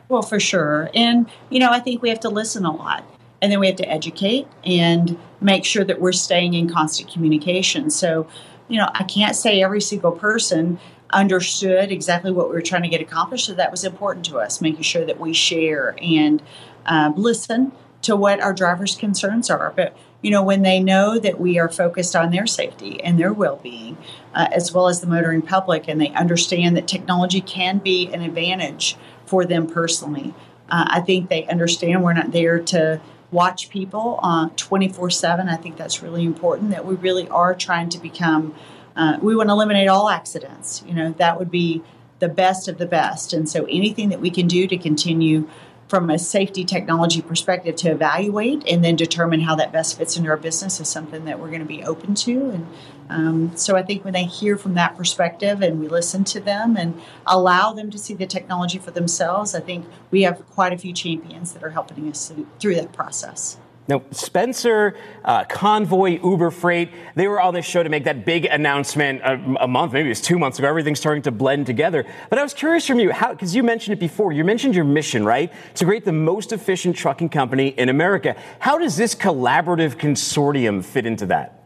Well, 0.09 0.22
for 0.22 0.40
sure, 0.40 0.90
and 0.94 1.30
you 1.48 1.61
know 1.61 1.70
I 1.70 1.78
think 1.78 2.03
we 2.03 2.09
have 2.09 2.20
to 2.20 2.28
listen 2.28 2.64
a 2.64 2.74
lot, 2.74 3.05
and 3.40 3.53
then 3.53 3.61
we 3.61 3.68
have 3.68 3.76
to 3.76 3.88
educate 3.88 4.48
and 4.64 5.16
make 5.40 5.64
sure 5.64 5.84
that 5.84 6.00
we're 6.00 6.12
staying 6.12 6.55
in 6.55 6.68
constant 6.68 7.11
communication. 7.11 7.90
So, 7.90 8.26
you 8.72 8.78
know, 8.78 8.88
I 8.94 9.04
can't 9.04 9.36
say 9.36 9.62
every 9.62 9.82
single 9.82 10.12
person 10.12 10.78
understood 11.12 11.92
exactly 11.92 12.32
what 12.32 12.48
we 12.48 12.54
were 12.54 12.62
trying 12.62 12.82
to 12.82 12.88
get 12.88 13.02
accomplished. 13.02 13.46
So 13.46 13.54
that 13.54 13.70
was 13.70 13.84
important 13.84 14.24
to 14.26 14.38
us, 14.38 14.62
making 14.62 14.82
sure 14.82 15.04
that 15.04 15.20
we 15.20 15.34
share 15.34 15.94
and 16.00 16.42
um, 16.86 17.14
listen 17.16 17.72
to 18.02 18.16
what 18.16 18.40
our 18.40 18.54
drivers' 18.54 18.96
concerns 18.96 19.50
are. 19.50 19.72
But 19.76 19.94
you 20.22 20.30
know, 20.30 20.42
when 20.42 20.62
they 20.62 20.80
know 20.80 21.18
that 21.18 21.38
we 21.38 21.58
are 21.58 21.68
focused 21.68 22.14
on 22.14 22.30
their 22.30 22.46
safety 22.46 23.02
and 23.02 23.18
their 23.18 23.32
well-being, 23.32 23.98
uh, 24.34 24.48
as 24.52 24.72
well 24.72 24.88
as 24.88 25.00
the 25.00 25.06
motoring 25.06 25.42
public, 25.42 25.88
and 25.88 26.00
they 26.00 26.10
understand 26.10 26.76
that 26.76 26.86
technology 26.86 27.40
can 27.40 27.78
be 27.78 28.08
an 28.12 28.22
advantage 28.22 28.96
for 29.26 29.44
them 29.44 29.66
personally, 29.66 30.32
uh, 30.70 30.86
I 30.88 31.00
think 31.00 31.28
they 31.28 31.44
understand 31.46 32.02
we're 32.02 32.12
not 32.12 32.32
there 32.32 32.60
to 32.60 33.00
watch 33.32 33.70
people 33.70 34.20
uh, 34.22 34.48
24/7. 34.50 35.48
I 35.48 35.56
think 35.56 35.76
that's 35.76 36.02
really 36.02 36.24
important. 36.24 36.70
That 36.70 36.86
we 36.86 36.94
really 36.94 37.28
are 37.28 37.54
trying 37.54 37.88
to 37.90 37.98
become. 37.98 38.54
Uh, 38.94 39.18
we 39.22 39.34
want 39.34 39.48
to 39.48 39.54
eliminate 39.54 39.88
all 39.88 40.10
accidents. 40.10 40.84
You 40.86 40.94
know, 40.94 41.14
that 41.16 41.38
would 41.38 41.50
be 41.50 41.82
the 42.18 42.28
best 42.28 42.68
of 42.68 42.78
the 42.78 42.86
best. 42.86 43.32
And 43.32 43.48
so, 43.48 43.64
anything 43.64 44.10
that 44.10 44.20
we 44.20 44.30
can 44.30 44.46
do 44.46 44.66
to 44.68 44.76
continue 44.76 45.48
from 45.93 46.09
a 46.09 46.18
safety 46.18 46.64
technology 46.64 47.20
perspective 47.20 47.76
to 47.76 47.90
evaluate 47.90 48.66
and 48.66 48.82
then 48.82 48.97
determine 48.97 49.40
how 49.40 49.55
that 49.55 49.70
best 49.70 49.99
fits 49.99 50.16
into 50.16 50.30
our 50.30 50.38
business 50.38 50.80
is 50.80 50.88
something 50.88 51.26
that 51.26 51.38
we're 51.38 51.51
going 51.51 51.61
to 51.61 51.66
be 51.66 51.84
open 51.84 52.14
to. 52.14 52.49
And 52.49 52.66
um, 53.11 53.53
so 53.59 53.76
I 53.76 53.82
think 53.82 54.03
when 54.03 54.14
they 54.14 54.24
hear 54.24 54.57
from 54.57 54.72
that 54.72 54.97
perspective 54.97 55.61
and 55.61 55.78
we 55.78 55.88
listen 55.88 56.24
to 56.24 56.40
them 56.40 56.78
and 56.78 56.99
allow 57.26 57.74
them 57.74 57.90
to 57.90 57.99
see 57.99 58.14
the 58.14 58.24
technology 58.24 58.78
for 58.78 58.90
themselves, 58.90 59.55
I 59.55 59.61
think 59.61 59.84
we 60.11 60.22
have 60.22 60.43
quite 60.53 60.72
a 60.72 60.78
few 60.78 60.95
champions 60.95 61.53
that 61.53 61.62
are 61.62 61.68
helping 61.68 62.09
us 62.09 62.32
through 62.59 62.76
that 62.76 62.95
process. 62.95 63.59
Now, 63.88 64.02
Spencer, 64.12 64.96
uh, 65.24 65.44
Convoy, 65.44 66.20
Uber 66.22 66.52
Freight, 66.52 66.90
they 67.16 67.26
were 67.26 67.40
on 67.40 67.52
this 67.52 67.66
show 67.66 67.82
to 67.82 67.88
make 67.88 68.04
that 68.04 68.24
big 68.24 68.44
announcement 68.44 69.20
a, 69.22 69.64
a, 69.64 69.66
month, 69.66 69.92
maybe 69.92 70.06
it 70.06 70.10
was 70.10 70.20
two 70.20 70.38
months 70.38 70.58
ago. 70.60 70.68
Everything's 70.68 71.00
starting 71.00 71.22
to 71.22 71.32
blend 71.32 71.66
together. 71.66 72.06
But 72.30 72.38
I 72.38 72.42
was 72.44 72.54
curious 72.54 72.86
from 72.86 73.00
you, 73.00 73.08
because 73.08 73.56
you 73.56 73.64
mentioned 73.64 73.94
it 73.94 74.00
before, 74.00 74.32
you 74.32 74.44
mentioned 74.44 74.76
your 74.76 74.84
mission, 74.84 75.24
right? 75.24 75.52
To 75.74 75.84
create 75.84 76.04
the 76.04 76.12
most 76.12 76.52
efficient 76.52 76.94
trucking 76.94 77.30
company 77.30 77.68
in 77.68 77.88
America. 77.88 78.36
How 78.60 78.78
does 78.78 78.96
this 78.96 79.16
collaborative 79.16 79.96
consortium 79.96 80.84
fit 80.84 81.04
into 81.04 81.26
that? 81.26 81.58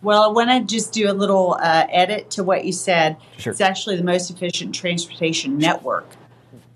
Well, 0.00 0.22
I 0.22 0.28
want 0.28 0.50
to 0.50 0.74
just 0.74 0.92
do 0.92 1.10
a 1.10 1.12
little 1.12 1.58
uh, 1.60 1.86
edit 1.90 2.30
to 2.30 2.42
what 2.42 2.64
you 2.64 2.72
said. 2.72 3.18
Sure. 3.36 3.52
It's 3.52 3.60
actually 3.60 3.96
the 3.96 4.02
most 4.02 4.30
efficient 4.30 4.74
transportation 4.74 5.58
network. 5.58 6.06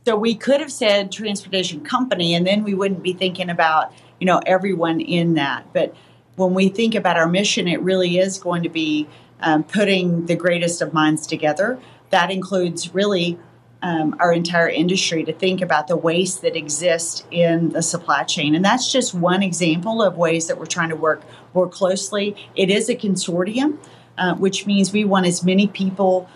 So 0.06 0.14
we 0.14 0.36
could 0.36 0.60
have 0.60 0.70
said 0.70 1.10
transportation 1.10 1.80
company, 1.80 2.34
and 2.34 2.46
then 2.46 2.62
we 2.62 2.74
wouldn't 2.74 3.02
be 3.02 3.12
thinking 3.12 3.50
about 3.50 3.92
you 4.20 4.26
know 4.26 4.40
everyone 4.46 5.00
in 5.00 5.34
that. 5.34 5.72
But 5.72 5.94
when 6.36 6.54
we 6.54 6.68
think 6.68 6.94
about 6.94 7.16
our 7.16 7.28
mission, 7.28 7.68
it 7.68 7.80
really 7.80 8.18
is 8.18 8.38
going 8.38 8.62
to 8.62 8.68
be 8.68 9.08
um, 9.40 9.64
putting 9.64 10.26
the 10.26 10.36
greatest 10.36 10.82
of 10.82 10.92
minds 10.92 11.26
together. 11.26 11.78
That 12.10 12.30
includes 12.30 12.94
really 12.94 13.38
um, 13.82 14.16
our 14.20 14.32
entire 14.32 14.68
industry 14.68 15.24
to 15.24 15.32
think 15.32 15.60
about 15.60 15.86
the 15.88 15.96
waste 15.96 16.42
that 16.42 16.56
exists 16.56 17.24
in 17.30 17.70
the 17.70 17.82
supply 17.82 18.24
chain. 18.24 18.54
And 18.54 18.64
that's 18.64 18.90
just 18.90 19.14
one 19.14 19.42
example 19.42 20.02
of 20.02 20.16
ways 20.16 20.46
that 20.48 20.58
we're 20.58 20.66
trying 20.66 20.88
to 20.88 20.96
work 20.96 21.22
more 21.54 21.68
closely. 21.68 22.36
It 22.54 22.70
is 22.70 22.88
a 22.88 22.96
consortium, 22.96 23.78
uh, 24.18 24.34
which 24.34 24.66
means 24.66 24.92
we 24.92 25.04
want 25.04 25.26
as 25.26 25.44
many 25.44 25.66
people 25.68 26.28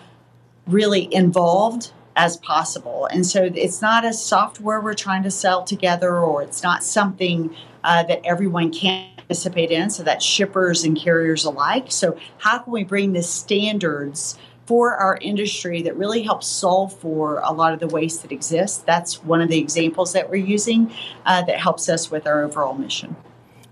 really 0.67 1.13
involved 1.13 1.91
as 2.15 2.37
possible. 2.37 3.07
And 3.07 3.25
so 3.25 3.49
it's 3.55 3.81
not 3.81 4.05
a 4.05 4.13
software 4.13 4.81
we're 4.81 4.93
trying 4.93 5.23
to 5.23 5.31
sell 5.31 5.63
together, 5.63 6.17
or 6.17 6.41
it's 6.41 6.63
not 6.63 6.83
something 6.83 7.55
uh, 7.83 8.03
that 8.03 8.21
everyone 8.25 8.71
can 8.71 9.09
participate 9.15 9.71
in, 9.71 9.89
so 9.89 10.03
that's 10.03 10.25
shippers 10.25 10.83
and 10.83 10.97
carriers 10.97 11.45
alike. 11.45 11.85
So, 11.89 12.17
how 12.37 12.59
can 12.59 12.73
we 12.73 12.83
bring 12.83 13.13
the 13.13 13.23
standards 13.23 14.37
for 14.65 14.95
our 14.95 15.17
industry 15.21 15.81
that 15.83 15.97
really 15.97 16.21
helps 16.21 16.47
solve 16.47 16.97
for 16.99 17.39
a 17.39 17.51
lot 17.51 17.73
of 17.73 17.79
the 17.79 17.87
waste 17.87 18.21
that 18.23 18.31
exists? 18.31 18.79
That's 18.79 19.23
one 19.23 19.41
of 19.41 19.49
the 19.49 19.57
examples 19.57 20.13
that 20.13 20.29
we're 20.29 20.45
using 20.45 20.93
uh, 21.25 21.43
that 21.43 21.59
helps 21.59 21.89
us 21.89 22.11
with 22.11 22.27
our 22.27 22.43
overall 22.43 22.73
mission. 22.73 23.15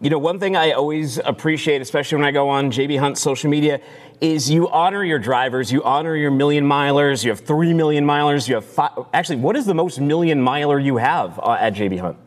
You 0.02 0.10
know, 0.10 0.18
one 0.18 0.40
thing 0.40 0.56
I 0.56 0.72
always 0.72 1.18
appreciate, 1.18 1.82
especially 1.82 2.20
when 2.20 2.26
I 2.26 2.32
go 2.32 2.48
on 2.48 2.72
JB 2.72 3.00
Hunt 3.00 3.18
social 3.18 3.50
media, 3.50 3.82
is 4.22 4.49
you 4.49 4.70
honor 4.70 5.03
your 5.03 5.20
drivers, 5.20 5.72
you 5.72 5.84
honor 5.84 6.15
your 6.15 6.32
million 6.32 6.65
milers. 6.65 7.24
You 7.24 7.32
have 7.32 7.39
three 7.39 7.74
million 7.74 8.05
milers. 8.05 8.47
You 8.47 8.55
have 8.55 8.65
five. 8.65 8.91
Actually, 9.13 9.38
what 9.38 9.55
is 9.55 9.65
the 9.65 9.74
most 9.74 9.99
million 9.99 10.41
miler 10.41 10.80
you 10.80 10.97
have 10.97 11.39
uh, 11.39 11.57
at 11.59 11.74
JB 11.74 11.99
Hunt? 11.99 12.17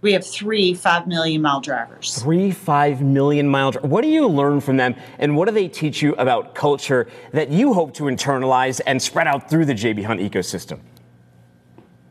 We 0.00 0.12
have 0.12 0.24
three 0.24 0.74
five 0.74 1.06
million 1.06 1.42
mile 1.42 1.60
drivers. 1.60 2.18
Three 2.18 2.52
five 2.52 3.02
million 3.02 3.48
mile. 3.48 3.72
What 3.72 4.02
do 4.02 4.08
you 4.08 4.28
learn 4.28 4.60
from 4.60 4.76
them, 4.76 4.94
and 5.18 5.36
what 5.36 5.48
do 5.48 5.54
they 5.54 5.68
teach 5.68 6.02
you 6.02 6.14
about 6.14 6.54
culture 6.54 7.08
that 7.32 7.50
you 7.50 7.72
hope 7.72 7.94
to 7.94 8.04
internalize 8.04 8.80
and 8.86 9.00
spread 9.00 9.26
out 9.26 9.50
through 9.50 9.64
the 9.64 9.74
JB 9.74 10.04
Hunt 10.04 10.20
ecosystem? 10.20 10.80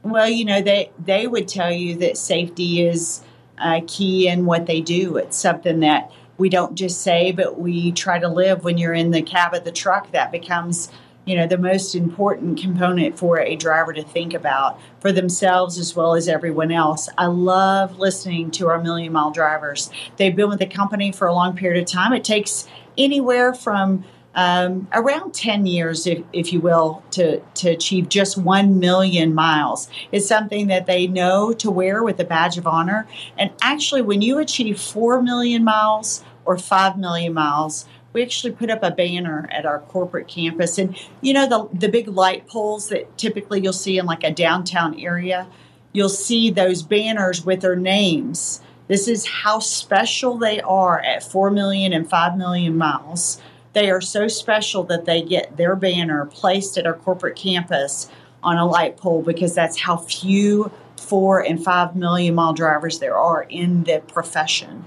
Well, 0.03 0.29
you 0.29 0.45
know, 0.45 0.61
they 0.61 0.91
they 1.03 1.27
would 1.27 1.47
tell 1.47 1.71
you 1.71 1.95
that 1.99 2.17
safety 2.17 2.85
is 2.85 3.21
uh, 3.57 3.81
key 3.87 4.27
in 4.27 4.45
what 4.45 4.65
they 4.65 4.81
do. 4.81 5.17
It's 5.17 5.37
something 5.37 5.79
that 5.79 6.11
we 6.37 6.49
don't 6.49 6.75
just 6.75 7.01
say, 7.01 7.31
but 7.31 7.59
we 7.59 7.91
try 7.91 8.19
to 8.19 8.27
live 8.27 8.63
when 8.63 8.77
you're 8.77 8.93
in 8.93 9.11
the 9.11 9.21
cab 9.21 9.53
of 9.53 9.63
the 9.63 9.71
truck. 9.71 10.11
That 10.11 10.31
becomes 10.31 10.91
you 11.25 11.35
know 11.35 11.47
the 11.47 11.57
most 11.57 11.95
important 11.95 12.59
component 12.59 13.17
for 13.17 13.39
a 13.39 13.55
driver 13.55 13.91
to 13.93 14.03
think 14.03 14.33
about 14.33 14.79
for 14.99 15.11
themselves 15.11 15.77
as 15.77 15.95
well 15.95 16.13
as 16.13 16.27
everyone 16.27 16.71
else. 16.71 17.09
I 17.17 17.25
love 17.25 17.97
listening 17.97 18.51
to 18.51 18.67
our 18.67 18.81
million 18.81 19.11
mile 19.11 19.31
drivers. 19.31 19.89
They've 20.17 20.35
been 20.35 20.49
with 20.49 20.59
the 20.59 20.67
company 20.67 21.11
for 21.11 21.27
a 21.27 21.33
long 21.33 21.55
period 21.55 21.81
of 21.81 21.89
time. 21.89 22.13
It 22.13 22.23
takes 22.23 22.67
anywhere 22.97 23.53
from 23.53 24.05
um, 24.35 24.87
around 24.91 25.33
10 25.33 25.65
years, 25.65 26.05
if, 26.05 26.23
if 26.33 26.51
you 26.51 26.59
will, 26.59 27.03
to, 27.11 27.39
to 27.39 27.69
achieve 27.69 28.09
just 28.09 28.37
1 28.37 28.79
million 28.79 29.33
miles. 29.33 29.89
It's 30.11 30.27
something 30.27 30.67
that 30.67 30.85
they 30.85 31.07
know 31.07 31.53
to 31.53 31.71
wear 31.71 32.03
with 32.03 32.19
a 32.19 32.25
badge 32.25 32.57
of 32.57 32.67
honor. 32.67 33.07
And 33.37 33.51
actually, 33.61 34.01
when 34.01 34.21
you 34.21 34.37
achieve 34.37 34.79
4 34.79 35.21
million 35.21 35.63
miles 35.63 36.23
or 36.43 36.57
5 36.57 36.97
million 36.97 37.33
miles, 37.33 37.85
we 38.11 38.21
actually 38.21 38.53
put 38.53 38.69
up 38.69 38.81
a 38.81 38.91
banner 38.91 39.47
at 39.51 39.65
our 39.65 39.79
corporate 39.79 40.27
campus. 40.27 40.77
And 40.77 40.97
you 41.21 41.33
know, 41.33 41.47
the, 41.47 41.77
the 41.77 41.89
big 41.89 42.07
light 42.07 42.47
poles 42.47 42.89
that 42.89 43.17
typically 43.17 43.61
you'll 43.61 43.73
see 43.73 43.97
in 43.97 44.05
like 44.05 44.23
a 44.23 44.31
downtown 44.31 44.99
area, 44.99 45.47
you'll 45.91 46.09
see 46.09 46.49
those 46.49 46.81
banners 46.81 47.45
with 47.45 47.61
their 47.61 47.75
names. 47.75 48.61
This 48.87 49.07
is 49.07 49.25
how 49.25 49.59
special 49.59 50.37
they 50.37 50.61
are 50.61 50.99
at 50.99 51.23
4 51.23 51.51
million 51.51 51.91
and 51.91 52.09
5 52.09 52.37
million 52.37 52.77
miles. 52.77 53.41
They 53.75 53.91
are 53.91 53.99
so 53.99 54.29
special 54.29 54.83
that 54.85 55.03
they 55.03 55.21
get 55.21 55.57
their 55.57 55.75
banner 55.75 56.25
placed 56.27 56.77
at 56.77 56.87
our 56.87 56.93
corporate 56.93 57.35
campus 57.35 58.09
on 58.41 58.57
a 58.57 58.65
light 58.65 58.95
pole 58.95 59.21
because 59.21 59.53
that's 59.53 59.77
how 59.77 59.97
few 59.97 60.71
four 60.95 61.41
and 61.41 61.61
five 61.61 61.93
million 61.93 62.35
mile 62.35 62.53
drivers 62.53 62.99
there 62.99 63.17
are 63.17 63.43
in 63.43 63.83
the 63.83 64.01
profession. 64.07 64.85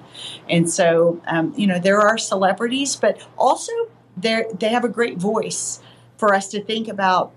And 0.48 0.70
so, 0.70 1.20
um, 1.26 1.52
you 1.54 1.66
know, 1.66 1.78
there 1.78 2.00
are 2.00 2.16
celebrities, 2.16 2.96
but 2.96 3.20
also 3.36 3.72
they 4.16 4.46
have 4.62 4.84
a 4.84 4.88
great 4.88 5.18
voice 5.18 5.80
for 6.16 6.34
us 6.34 6.48
to 6.48 6.64
think 6.64 6.88
about 6.88 7.32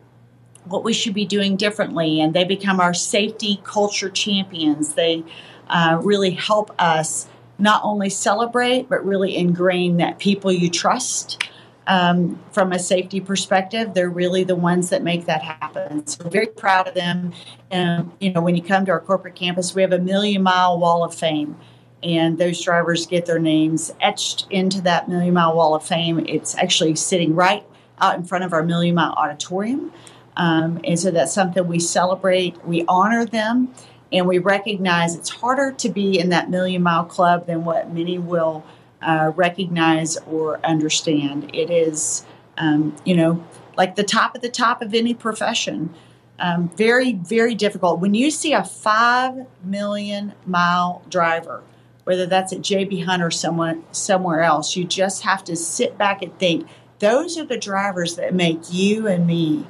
what 0.64 0.86
we 0.86 0.94
should 0.94 1.14
be 1.14 1.26
doing 1.26 1.58
differently. 1.58 2.22
And 2.22 2.34
they 2.34 2.46
become 2.46 2.80
our 2.80 2.94
safety 2.94 3.60
culture 3.66 4.10
champions. 4.10 4.94
They 4.94 5.26
uh, 5.68 6.00
really 6.02 6.32
help 6.32 6.72
us 6.80 7.28
not 7.62 7.82
only 7.84 8.10
celebrate, 8.10 8.90
but 8.90 9.06
really 9.06 9.38
ingrain 9.38 9.98
that 9.98 10.20
people 10.20 10.52
you 10.52 10.70
trust 10.70 11.48
um, 11.88 12.40
from 12.52 12.72
a 12.72 12.80
safety 12.80 13.20
perspective, 13.20 13.94
they're 13.94 14.10
really 14.10 14.44
the 14.44 14.56
ones 14.56 14.90
that 14.90 15.04
make 15.04 15.26
that 15.26 15.42
happen. 15.42 16.06
So 16.06 16.24
we're 16.24 16.30
very 16.30 16.48
proud 16.48 16.88
of 16.88 16.94
them. 16.94 17.34
And 17.70 18.12
you 18.20 18.32
know, 18.32 18.42
when 18.42 18.56
you 18.56 18.64
come 18.64 18.86
to 18.86 18.92
our 18.92 19.00
corporate 19.00 19.36
campus, 19.36 19.74
we 19.74 19.82
have 19.82 19.92
a 19.92 20.00
million 20.00 20.44
mile 20.44 20.80
wall 20.80 21.04
of 21.04 21.14
fame, 21.14 21.58
and 22.04 22.38
those 22.38 22.62
drivers 22.62 23.06
get 23.06 23.26
their 23.26 23.40
names 23.40 23.92
etched 24.00 24.48
into 24.50 24.82
that 24.82 25.10
million 25.10 25.34
mile 25.34 25.56
wall 25.56 25.76
of 25.76 25.84
fame. 25.84 26.26
It's 26.28 26.56
actually 26.58 26.96
sitting 26.96 27.36
right 27.36 27.66
out 28.00 28.16
in 28.16 28.24
front 28.24 28.44
of 28.44 28.54
our 28.54 28.64
million 28.64 28.96
mile 28.96 29.14
auditorium, 29.14 29.92
um, 30.38 30.80
and 30.84 31.00
so 31.00 31.12
that's 31.12 31.34
something 31.34 31.68
we 31.68 31.80
celebrate. 31.80 32.64
We 32.66 32.86
honor 32.88 33.26
them, 33.26 33.74
and 34.12 34.28
we 34.28 34.38
recognize 34.40 35.16
it's 35.16 35.30
harder 35.30 35.72
to 35.72 35.90
be 35.90 36.20
in 36.20 36.30
that 36.30 36.50
million 36.50 36.84
mile 36.84 37.06
club 37.06 37.48
than 37.48 37.64
what 37.64 37.94
many 37.94 38.18
will 38.18 38.66
uh, 39.02 39.32
recognize 39.36 40.18
or 40.28 40.60
understand. 40.66 41.50
It 41.54 41.70
is, 41.70 42.26
um, 42.58 42.96
you 43.06 43.16
know, 43.16 43.44
like 43.78 43.96
the 43.96 44.04
top 44.04 44.36
of 44.36 44.42
the 44.42 44.50
top 44.50 44.82
of 44.82 44.94
any 44.94 45.14
profession. 45.14 45.94
Um, 46.40 46.70
very, 46.76 47.14
very 47.14 47.54
difficult. 47.54 48.00
When 48.00 48.16
you 48.16 48.32
see 48.32 48.54
a 48.54 48.64
five 48.64 49.46
million 49.64 50.34
mile 50.46 51.04
driver, 51.08 51.64
whether 52.04 52.26
that's 52.26 52.52
at 52.52 52.60
JB 52.60 53.06
Hunt 53.06 53.22
or 53.22 53.30
someone 53.30 53.84
somewhere 53.92 54.42
else, 54.42 54.76
you 54.76 54.84
just 54.84 55.22
have 55.22 55.44
to 55.46 55.56
sit 55.56 55.98
back 55.98 56.22
and 56.22 56.38
think. 56.40 56.68
Those 57.00 57.38
are 57.38 57.46
the 57.46 57.58
drivers 57.58 58.16
that 58.16 58.34
make 58.34 58.60
you 58.72 59.08
and 59.08 59.26
me 59.26 59.68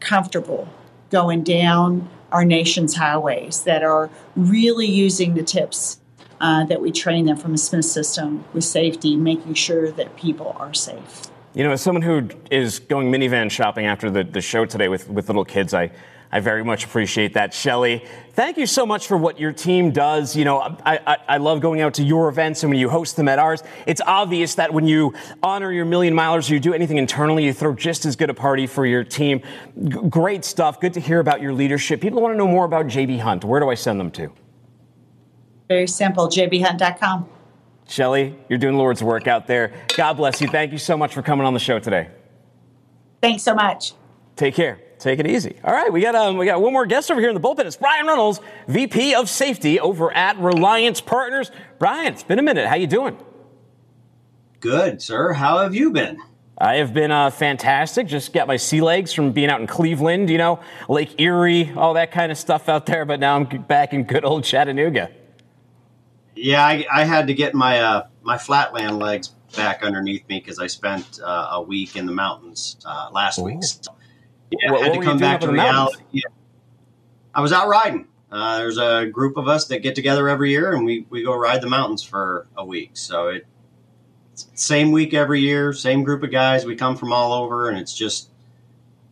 comfortable 0.00 0.68
going 1.10 1.42
down 1.42 2.08
our 2.34 2.44
nation's 2.44 2.96
highways. 2.96 3.62
That 3.62 3.82
are 3.82 4.10
really 4.36 4.86
using 4.86 5.34
the 5.34 5.42
tips 5.42 6.00
uh, 6.40 6.64
that 6.64 6.80
we 6.82 6.92
train 6.92 7.24
them 7.26 7.36
from 7.36 7.54
a 7.54 7.58
Smith 7.58 7.86
system 7.86 8.44
with 8.52 8.64
safety, 8.64 9.16
making 9.16 9.54
sure 9.54 9.90
that 9.92 10.16
people 10.16 10.54
are 10.58 10.74
safe. 10.74 11.22
You 11.54 11.62
know, 11.62 11.70
as 11.70 11.80
someone 11.80 12.02
who 12.02 12.28
is 12.50 12.80
going 12.80 13.12
minivan 13.12 13.50
shopping 13.50 13.86
after 13.86 14.10
the, 14.10 14.24
the 14.24 14.40
show 14.40 14.66
today 14.66 14.88
with, 14.88 15.08
with 15.08 15.28
little 15.28 15.44
kids, 15.44 15.72
I, 15.72 15.92
I 16.34 16.40
very 16.40 16.64
much 16.64 16.84
appreciate 16.84 17.34
that. 17.34 17.54
Shelley, 17.54 18.04
thank 18.32 18.58
you 18.58 18.66
so 18.66 18.84
much 18.84 19.06
for 19.06 19.16
what 19.16 19.38
your 19.38 19.52
team 19.52 19.92
does. 19.92 20.34
You 20.34 20.44
know, 20.44 20.58
I, 20.58 20.98
I, 21.06 21.16
I, 21.28 21.36
love 21.36 21.60
going 21.60 21.80
out 21.80 21.94
to 21.94 22.02
your 22.02 22.28
events 22.28 22.64
and 22.64 22.70
when 22.70 22.78
you 22.80 22.88
host 22.88 23.14
them 23.14 23.28
at 23.28 23.38
ours. 23.38 23.62
It's 23.86 24.00
obvious 24.04 24.56
that 24.56 24.74
when 24.74 24.84
you 24.84 25.14
honor 25.44 25.70
your 25.70 25.84
million 25.84 26.12
milers 26.12 26.50
or 26.50 26.54
you 26.54 26.58
do 26.58 26.74
anything 26.74 26.96
internally, 26.96 27.44
you 27.44 27.52
throw 27.52 27.72
just 27.72 28.04
as 28.04 28.16
good 28.16 28.30
a 28.30 28.34
party 28.34 28.66
for 28.66 28.84
your 28.84 29.04
team. 29.04 29.42
G- 29.80 29.96
great 30.08 30.44
stuff. 30.44 30.80
Good 30.80 30.94
to 30.94 31.00
hear 31.00 31.20
about 31.20 31.40
your 31.40 31.52
leadership. 31.52 32.00
People 32.00 32.20
want 32.20 32.32
to 32.32 32.36
know 32.36 32.48
more 32.48 32.64
about 32.64 32.86
JB 32.86 33.20
Hunt. 33.20 33.44
Where 33.44 33.60
do 33.60 33.70
I 33.70 33.74
send 33.74 34.00
them 34.00 34.10
to? 34.10 34.32
Very 35.68 35.86
simple, 35.86 36.26
jbhunt.com. 36.26 37.28
Shelley, 37.86 38.36
you're 38.48 38.58
doing 38.58 38.76
Lord's 38.76 39.04
work 39.04 39.28
out 39.28 39.46
there. 39.46 39.72
God 39.96 40.14
bless 40.14 40.40
you. 40.40 40.48
Thank 40.48 40.72
you 40.72 40.78
so 40.78 40.96
much 40.96 41.14
for 41.14 41.22
coming 41.22 41.46
on 41.46 41.54
the 41.54 41.60
show 41.60 41.78
today. 41.78 42.08
Thanks 43.22 43.44
so 43.44 43.54
much. 43.54 43.92
Take 44.34 44.56
care. 44.56 44.83
Take 45.04 45.18
it 45.18 45.26
easy. 45.26 45.54
All 45.62 45.74
right, 45.74 45.92
we 45.92 46.00
got 46.00 46.14
um, 46.14 46.38
we 46.38 46.46
got 46.46 46.62
one 46.62 46.72
more 46.72 46.86
guest 46.86 47.10
over 47.10 47.20
here 47.20 47.28
in 47.28 47.34
the 47.34 47.40
bullpen. 47.40 47.66
It's 47.66 47.76
Brian 47.76 48.06
Runnels, 48.06 48.40
VP 48.68 49.14
of 49.14 49.28
Safety 49.28 49.78
over 49.78 50.10
at 50.10 50.38
Reliance 50.38 51.02
Partners. 51.02 51.50
Brian, 51.78 52.14
it's 52.14 52.22
been 52.22 52.38
a 52.38 52.42
minute. 52.42 52.66
How 52.66 52.76
you 52.76 52.86
doing? 52.86 53.18
Good, 54.60 55.02
sir. 55.02 55.34
How 55.34 55.58
have 55.58 55.74
you 55.74 55.90
been? 55.90 56.16
I 56.56 56.76
have 56.76 56.94
been 56.94 57.10
uh, 57.10 57.28
fantastic. 57.28 58.06
Just 58.06 58.32
got 58.32 58.48
my 58.48 58.56
sea 58.56 58.80
legs 58.80 59.12
from 59.12 59.32
being 59.32 59.50
out 59.50 59.60
in 59.60 59.66
Cleveland, 59.66 60.30
you 60.30 60.38
know, 60.38 60.60
Lake 60.88 61.20
Erie, 61.20 61.70
all 61.76 61.92
that 61.92 62.10
kind 62.10 62.32
of 62.32 62.38
stuff 62.38 62.70
out 62.70 62.86
there. 62.86 63.04
But 63.04 63.20
now 63.20 63.36
I'm 63.36 63.44
back 63.44 63.92
in 63.92 64.04
good 64.04 64.24
old 64.24 64.44
Chattanooga. 64.44 65.10
Yeah, 66.34 66.64
I, 66.64 66.86
I 66.90 67.04
had 67.04 67.26
to 67.26 67.34
get 67.34 67.52
my 67.52 67.78
uh, 67.78 68.06
my 68.22 68.38
flatland 68.38 68.98
legs 69.00 69.28
back 69.54 69.82
underneath 69.82 70.26
me 70.30 70.40
because 70.40 70.58
I 70.58 70.66
spent 70.66 71.20
uh, 71.22 71.48
a 71.50 71.60
week 71.60 71.94
in 71.94 72.06
the 72.06 72.12
mountains 72.12 72.78
uh, 72.86 73.10
last 73.12 73.38
Ooh. 73.38 73.44
week. 73.44 73.62
So, 73.62 73.94
yeah, 74.50 74.70
what, 74.70 74.82
I 74.82 74.84
had 74.84 74.94
to 74.94 75.00
come 75.00 75.18
back 75.18 75.40
to 75.40 75.50
reality. 75.50 76.02
Yeah. 76.12 76.22
I 77.34 77.40
was 77.40 77.52
out 77.52 77.68
riding. 77.68 78.08
Uh, 78.30 78.58
there's 78.58 78.78
a 78.78 79.06
group 79.06 79.36
of 79.36 79.48
us 79.48 79.66
that 79.68 79.80
get 79.80 79.94
together 79.94 80.28
every 80.28 80.50
year, 80.50 80.74
and 80.74 80.84
we, 80.84 81.06
we 81.10 81.22
go 81.22 81.34
ride 81.36 81.60
the 81.60 81.68
mountains 81.68 82.02
for 82.02 82.48
a 82.56 82.64
week. 82.64 82.90
So 82.94 83.28
it 83.28 83.46
same 84.34 84.90
week 84.90 85.14
every 85.14 85.40
year, 85.40 85.72
same 85.72 86.02
group 86.02 86.22
of 86.22 86.32
guys. 86.32 86.64
We 86.64 86.74
come 86.74 86.96
from 86.96 87.12
all 87.12 87.32
over, 87.32 87.68
and 87.68 87.78
it's 87.78 87.96
just 87.96 88.30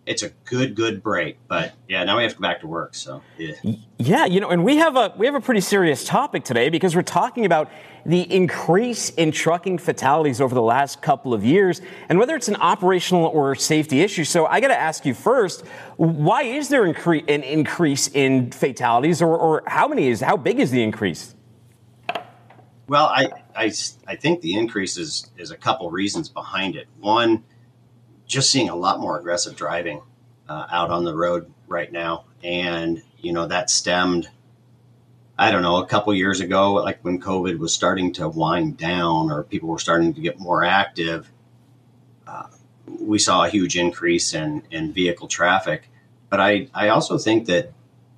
it's 0.05 0.23
a 0.23 0.31
good 0.45 0.75
good 0.75 1.03
break 1.03 1.39
but 1.47 1.75
yeah 1.89 2.03
now 2.03 2.17
we 2.17 2.25
have 2.25 2.33
to 2.33 2.39
go 2.39 2.43
back 2.43 2.61
to 2.61 2.67
work 2.67 2.95
so 2.95 3.23
yeah. 3.39 3.53
Yeah 3.99 4.25
you 4.25 4.41
know 4.41 4.51
and 4.51 4.65
we 4.65 4.77
have 4.77 4.97
a 4.97 5.15
we 5.17 5.27
have 5.27 5.35
a 5.35 5.41
pretty 5.41 5.61
serious 5.61 6.05
topic 6.05 6.45
today 6.45 6.69
because 6.71 6.97
we're 6.97 7.03
talking 7.03 7.47
about 7.47 7.71
the 8.05 8.23
increase 8.23 9.11
in 9.11 9.31
trucking 9.31 9.79
fatalities 9.79 10.41
over 10.41 10.55
the 10.57 10.63
last 10.63 11.03
couple 11.03 11.33
of 11.33 11.45
years 11.45 11.81
and 12.09 12.19
whether 12.19 12.35
it's 12.35 12.49
an 12.49 12.57
operational 12.57 13.27
or 13.27 13.55
safety 13.55 14.01
issue. 14.01 14.25
So 14.25 14.47
i 14.47 14.61
got 14.61 14.69
to 14.69 14.79
ask 14.79 15.07
you 15.07 15.15
first 15.15 15.65
why 15.97 16.43
is 16.43 16.69
there 16.69 16.83
incre- 16.83 17.29
an 17.29 17.43
increase 17.45 18.09
in 18.09 18.51
fatalities 18.51 19.23
or, 19.23 19.37
or 19.37 19.63
how 19.69 19.87
many 19.87 20.09
is 20.09 20.21
how 20.21 20.37
big 20.37 20.59
is 20.59 20.73
the 20.73 20.83
increase? 20.83 21.37
Well 22.89 23.07
i 23.07 23.31
i, 23.55 23.73
I 24.09 24.17
think 24.17 24.41
the 24.41 24.55
increase 24.55 24.97
is 24.97 25.31
is 25.39 25.53
a 25.53 25.57
couple 25.57 25.93
reasons 25.93 26.29
behind 26.29 26.75
it. 26.75 26.89
One 26.99 27.45
just 28.33 28.51
seeing 28.51 28.69
a 28.69 28.77
lot 28.77 29.01
more 29.01 29.19
aggressive 29.19 29.55
driving 29.57 30.03
uh, 30.49 30.67
out 30.71 30.91
on 30.91 31.05
the 31.05 31.15
road 31.15 31.53
right 31.69 31.93
now. 31.93 32.25
And, 32.43 33.03
you 33.19 33.33
know, 33.33 33.47
that 33.47 33.71
stemmed, 33.71 34.29
I 35.39 35.51
don't 35.51 35.63
know, 35.63 35.77
a 35.77 35.87
couple 35.87 36.15
years 36.15 36.41
ago, 36.41 36.75
like 36.75 37.05
when 37.05 37.21
COVID 37.21 37.59
was 37.59 37.73
starting 37.73 38.13
to 38.15 38.29
wind 38.29 38.77
down 38.77 39.31
or 39.31 39.45
people 39.45 39.69
were 39.69 39.79
starting 39.79 40.15
to 40.15 40.21
get 40.21 40.39
more 40.39 40.65
active, 40.65 41.31
uh, 42.27 42.49
we 43.01 43.19
saw 43.19 43.45
a 43.45 43.49
huge 43.49 43.77
increase 43.77 44.35
in, 44.35 44.63
in 44.71 44.93
vehicle 44.93 45.29
traffic. 45.29 45.89
But 46.29 46.41
I, 46.41 46.69
I 46.75 46.89
also 46.89 47.19
think 47.19 47.47
that 47.47 47.73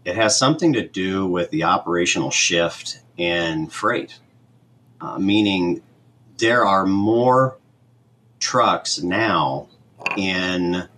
it 0.05 0.17
has 0.17 0.39
something 0.39 0.73
to 0.75 0.87
do 0.87 1.27
with 1.27 1.51
the 1.51 1.65
operational 1.65 2.31
shift 2.31 3.01
in 3.17 3.69
freight, 3.69 4.21
uh, 5.01 5.19
meaning 5.19 5.83
there 6.39 6.65
are 6.65 6.87
more 6.87 7.59
trucks 8.39 9.03
now 9.03 9.69
in 10.17 10.89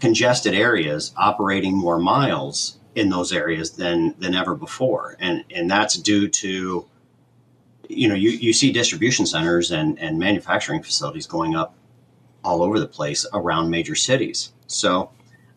congested 0.00 0.54
areas 0.54 1.12
operating 1.16 1.76
more 1.76 1.98
miles 1.98 2.78
in 2.94 3.10
those 3.10 3.32
areas 3.32 3.72
than 3.72 4.14
than 4.20 4.34
ever 4.34 4.54
before. 4.56 5.16
And 5.20 5.44
and 5.54 5.70
that's 5.70 5.96
due 5.96 6.28
to 6.28 6.86
you 7.88 8.08
know 8.08 8.14
you, 8.14 8.30
you 8.30 8.52
see 8.52 8.72
distribution 8.72 9.26
centers 9.26 9.70
and 9.72 9.98
and 9.98 10.18
manufacturing 10.18 10.82
facilities 10.82 11.26
going 11.26 11.56
up 11.56 11.74
all 12.44 12.62
over 12.62 12.80
the 12.80 12.88
place 12.88 13.26
around 13.32 13.70
major 13.70 13.94
cities. 13.94 14.52
So 14.66 15.10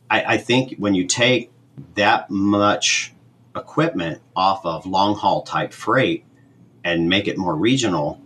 I, 0.09 0.35
I 0.35 0.37
think 0.37 0.75
when 0.77 0.95
you 0.95 1.05
take 1.07 1.51
that 1.95 2.29
much 2.29 3.13
equipment 3.55 4.21
off 4.35 4.65
of 4.65 4.85
long 4.85 5.15
haul 5.15 5.43
type 5.43 5.73
freight 5.73 6.25
and 6.83 7.09
make 7.09 7.27
it 7.27 7.37
more 7.37 7.55
regional 7.55 8.19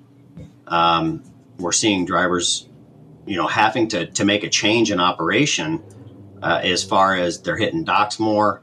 Um, 0.68 1.24
we're 1.60 1.72
seeing 1.74 2.06
drivers, 2.06 2.68
you 3.26 3.38
know, 3.38 3.48
having 3.48 3.88
to, 3.90 4.06
to 4.08 4.26
make 4.26 4.44
a 4.44 4.50
change 4.50 4.92
in 4.92 5.00
operation 5.00 5.82
uh, 6.42 6.62
as 6.64 6.84
far 6.84 7.16
as 7.16 7.42
they're 7.42 7.58
hitting 7.58 7.84
docks 7.84 8.20
more 8.20 8.62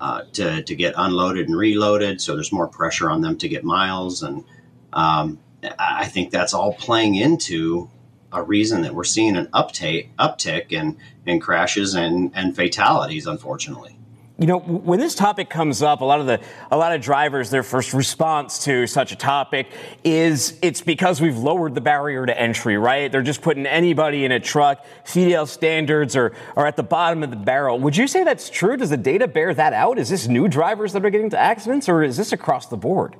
uh, 0.00 0.22
to, 0.32 0.62
to 0.62 0.74
get 0.74 0.94
unloaded 0.96 1.48
and 1.48 1.56
reloaded. 1.56 2.20
So 2.20 2.34
there's 2.34 2.52
more 2.52 2.68
pressure 2.68 3.10
on 3.10 3.20
them 3.20 3.38
to 3.38 3.48
get 3.48 3.64
miles. 3.64 4.22
And 4.22 4.44
um, 4.92 5.38
I 5.78 6.06
think 6.06 6.30
that's 6.30 6.54
all 6.54 6.74
playing 6.74 7.14
into 7.14 7.90
a 8.32 8.42
reason 8.42 8.82
that 8.82 8.94
we're 8.94 9.04
seeing 9.04 9.36
an 9.36 9.48
uptake, 9.52 10.14
uptick 10.16 10.72
in, 10.72 10.98
in 11.24 11.40
crashes 11.40 11.94
and, 11.94 12.32
and 12.34 12.54
fatalities, 12.54 13.26
unfortunately. 13.26 13.93
You 14.36 14.48
know, 14.48 14.58
when 14.58 14.98
this 14.98 15.14
topic 15.14 15.48
comes 15.48 15.80
up, 15.80 16.00
a 16.00 16.04
lot 16.04 16.18
of 16.18 16.26
the 16.26 16.40
a 16.72 16.76
lot 16.76 16.92
of 16.92 17.00
drivers, 17.00 17.50
their 17.50 17.62
first 17.62 17.94
response 17.94 18.64
to 18.64 18.84
such 18.88 19.12
a 19.12 19.16
topic 19.16 19.68
is 20.02 20.58
it's 20.60 20.80
because 20.80 21.20
we've 21.20 21.38
lowered 21.38 21.76
the 21.76 21.80
barrier 21.80 22.26
to 22.26 22.36
entry, 22.36 22.76
right? 22.76 23.12
They're 23.12 23.22
just 23.22 23.42
putting 23.42 23.64
anybody 23.64 24.24
in 24.24 24.32
a 24.32 24.40
truck. 24.40 24.84
CDL 25.04 25.46
standards 25.46 26.16
are 26.16 26.32
are 26.56 26.66
at 26.66 26.74
the 26.74 26.82
bottom 26.82 27.22
of 27.22 27.30
the 27.30 27.36
barrel. 27.36 27.78
Would 27.78 27.96
you 27.96 28.08
say 28.08 28.24
that's 28.24 28.50
true? 28.50 28.76
Does 28.76 28.90
the 28.90 28.96
data 28.96 29.28
bear 29.28 29.54
that 29.54 29.72
out? 29.72 30.00
Is 30.00 30.08
this 30.08 30.26
new 30.26 30.48
drivers 30.48 30.94
that 30.94 31.04
are 31.04 31.10
getting 31.10 31.26
into 31.26 31.38
accidents, 31.38 31.88
or 31.88 32.02
is 32.02 32.16
this 32.16 32.32
across 32.32 32.66
the 32.66 32.76
board? 32.76 33.14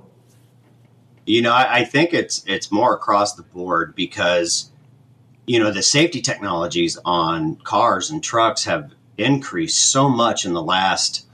You 1.27 1.43
know, 1.43 1.53
I, 1.53 1.77
I 1.77 1.85
think 1.85 2.13
it's 2.13 2.43
it's 2.45 2.73
more 2.73 2.93
across 2.93 3.35
the 3.35 3.45
board 3.45 3.95
because 3.95 4.73
you 5.47 5.61
know 5.61 5.71
the 5.71 5.83
safety 5.83 6.21
technologies 6.21 6.99
on 7.05 7.55
cars 7.63 8.11
and 8.11 8.21
trucks 8.21 8.65
have 8.65 8.93
increased 9.19 9.91
so 9.91 10.09
much 10.09 10.45
in 10.45 10.53
the 10.53 10.63
last 10.63 11.27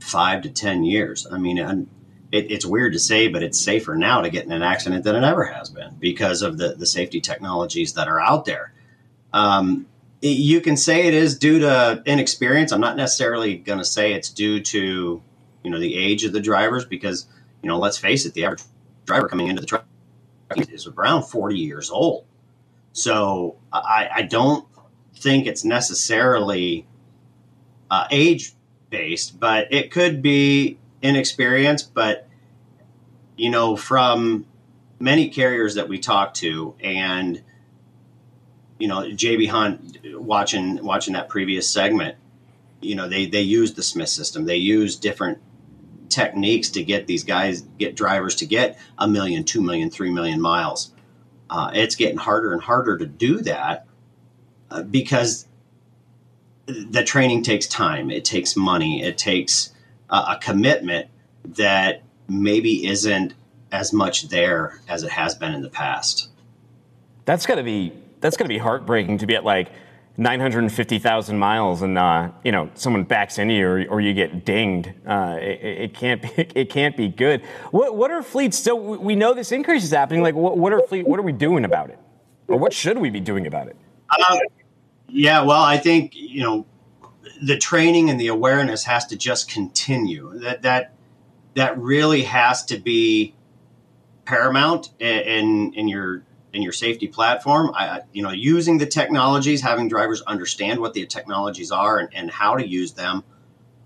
five 0.00 0.42
to 0.42 0.50
ten 0.50 0.84
years. 0.84 1.26
I 1.30 1.38
mean, 1.38 1.58
it, 1.58 2.50
it's 2.50 2.66
weird 2.66 2.92
to 2.92 2.98
say, 2.98 3.28
but 3.28 3.42
it's 3.42 3.60
safer 3.60 3.96
now 3.96 4.20
to 4.20 4.30
get 4.30 4.44
in 4.44 4.52
an 4.52 4.62
accident 4.62 5.04
than 5.04 5.16
it 5.16 5.24
ever 5.24 5.44
has 5.44 5.70
been 5.70 5.96
because 5.98 6.42
of 6.42 6.58
the 6.58 6.74
the 6.74 6.86
safety 6.86 7.20
technologies 7.20 7.94
that 7.94 8.08
are 8.08 8.20
out 8.20 8.44
there. 8.44 8.72
Um, 9.32 9.86
you 10.22 10.60
can 10.60 10.76
say 10.76 11.06
it 11.06 11.14
is 11.14 11.38
due 11.38 11.58
to 11.60 12.02
inexperience. 12.06 12.72
I'm 12.72 12.80
not 12.80 12.96
necessarily 12.96 13.56
going 13.56 13.78
to 13.78 13.84
say 13.84 14.12
it's 14.12 14.30
due 14.30 14.60
to 14.60 15.22
you 15.62 15.70
know 15.70 15.78
the 15.78 15.96
age 15.96 16.24
of 16.24 16.32
the 16.32 16.40
drivers 16.40 16.84
because 16.84 17.26
you 17.62 17.68
know 17.68 17.78
let's 17.78 17.98
face 17.98 18.24
it, 18.24 18.34
the 18.34 18.44
average 18.44 18.62
driver 19.04 19.28
coming 19.28 19.48
into 19.48 19.60
the 19.60 19.66
truck 19.66 19.84
is 20.70 20.86
around 20.86 21.24
40 21.24 21.56
years 21.56 21.90
old. 21.90 22.24
So 22.92 23.56
I, 23.72 24.08
I 24.14 24.22
don't 24.22 24.66
think 25.16 25.46
it's 25.46 25.64
necessarily 25.64 26.86
uh, 27.90 28.06
age 28.10 28.52
based, 28.90 29.38
but 29.38 29.72
it 29.72 29.90
could 29.90 30.22
be 30.22 30.78
inexperience. 31.02 31.82
But 31.82 32.28
you 33.36 33.50
know, 33.50 33.76
from 33.76 34.46
many 34.98 35.28
carriers 35.28 35.74
that 35.74 35.88
we 35.88 35.98
talk 35.98 36.34
to, 36.34 36.74
and 36.80 37.42
you 38.78 38.88
know, 38.88 39.02
JB 39.02 39.48
Hunt 39.48 39.98
watching 40.14 40.82
watching 40.84 41.14
that 41.14 41.28
previous 41.28 41.68
segment, 41.68 42.16
you 42.80 42.94
know, 42.94 43.08
they 43.08 43.26
they 43.26 43.42
use 43.42 43.74
the 43.74 43.82
Smith 43.82 44.08
system. 44.08 44.44
They 44.44 44.56
use 44.56 44.96
different 44.96 45.38
techniques 46.08 46.70
to 46.70 46.84
get 46.84 47.06
these 47.06 47.24
guys 47.24 47.62
get 47.78 47.96
drivers 47.96 48.36
to 48.36 48.46
get 48.46 48.78
a 48.98 49.08
million, 49.08 49.44
two 49.44 49.60
million, 49.60 49.90
three 49.90 50.10
million 50.10 50.40
miles. 50.40 50.92
Uh, 51.48 51.70
it's 51.74 51.94
getting 51.94 52.16
harder 52.16 52.52
and 52.52 52.62
harder 52.62 52.98
to 52.98 53.06
do 53.06 53.40
that 53.42 53.86
uh, 54.70 54.82
because 54.82 55.46
the 56.66 57.04
training 57.04 57.42
takes 57.42 57.66
time, 57.66 58.10
it 58.10 58.24
takes 58.24 58.56
money, 58.56 59.02
it 59.02 59.18
takes 59.18 59.72
uh, 60.10 60.36
a 60.36 60.40
commitment 60.40 61.08
that 61.44 62.02
maybe 62.28 62.86
isn't 62.86 63.34
as 63.72 63.92
much 63.92 64.28
there 64.28 64.80
as 64.88 65.02
it 65.02 65.10
has 65.10 65.34
been 65.34 65.52
in 65.52 65.62
the 65.62 65.68
past. 65.68 66.28
That's 67.24 67.46
to 67.58 67.64
be 67.64 67.92
that's 68.20 68.36
to 68.48 68.54
be 68.54 68.58
heartbreaking 68.58 69.18
to 69.18 69.26
be 69.26 69.34
at 69.34 69.44
like 69.44 69.70
950,000 70.16 71.38
miles 71.38 71.82
and 71.82 71.98
uh, 71.98 72.30
you 72.42 72.50
know 72.50 72.70
someone 72.74 73.04
backs 73.04 73.38
into 73.38 73.54
you 73.54 73.66
or, 73.66 73.84
or 73.88 74.00
you 74.00 74.14
get 74.14 74.44
dinged. 74.44 74.90
Uh, 75.06 75.36
it, 75.40 75.60
it, 75.62 75.94
can't 75.94 76.22
be 76.22 76.28
it 76.54 76.70
can't 76.70 76.96
be 76.96 77.08
good. 77.08 77.42
What 77.70 77.96
what 77.96 78.10
are 78.10 78.22
fleets 78.22 78.58
So 78.58 78.74
We 78.74 79.14
know 79.14 79.34
this 79.34 79.52
increase 79.52 79.84
is 79.84 79.90
happening. 79.90 80.22
Like 80.22 80.34
what, 80.34 80.56
what 80.56 80.72
are 80.72 80.80
fleet? 80.82 81.06
What 81.06 81.18
are 81.18 81.24
we 81.24 81.32
doing 81.32 81.64
about 81.64 81.90
it? 81.90 81.98
Or 82.48 82.56
what 82.56 82.72
should 82.72 82.98
we 82.98 83.10
be 83.10 83.20
doing 83.20 83.46
about 83.46 83.66
it? 83.66 83.76
Um, 84.30 84.38
yeah, 85.08 85.42
well, 85.42 85.62
I 85.62 85.78
think 85.78 86.12
you 86.14 86.42
know 86.42 86.66
the 87.42 87.56
training 87.56 88.10
and 88.10 88.20
the 88.20 88.28
awareness 88.28 88.84
has 88.84 89.06
to 89.06 89.16
just 89.16 89.50
continue. 89.50 90.38
That 90.38 90.62
that 90.62 90.94
that 91.54 91.78
really 91.78 92.22
has 92.22 92.64
to 92.66 92.78
be 92.78 93.34
paramount 94.24 94.90
in 94.98 95.72
in 95.74 95.88
your 95.88 96.22
in 96.52 96.62
your 96.62 96.72
safety 96.72 97.06
platform. 97.06 97.70
I, 97.74 98.00
you 98.12 98.22
know, 98.22 98.30
using 98.30 98.78
the 98.78 98.86
technologies, 98.86 99.60
having 99.60 99.88
drivers 99.88 100.22
understand 100.22 100.80
what 100.80 100.94
the 100.94 101.06
technologies 101.06 101.70
are 101.70 101.98
and, 101.98 102.08
and 102.14 102.30
how 102.30 102.56
to 102.56 102.66
use 102.66 102.92
them, 102.92 103.24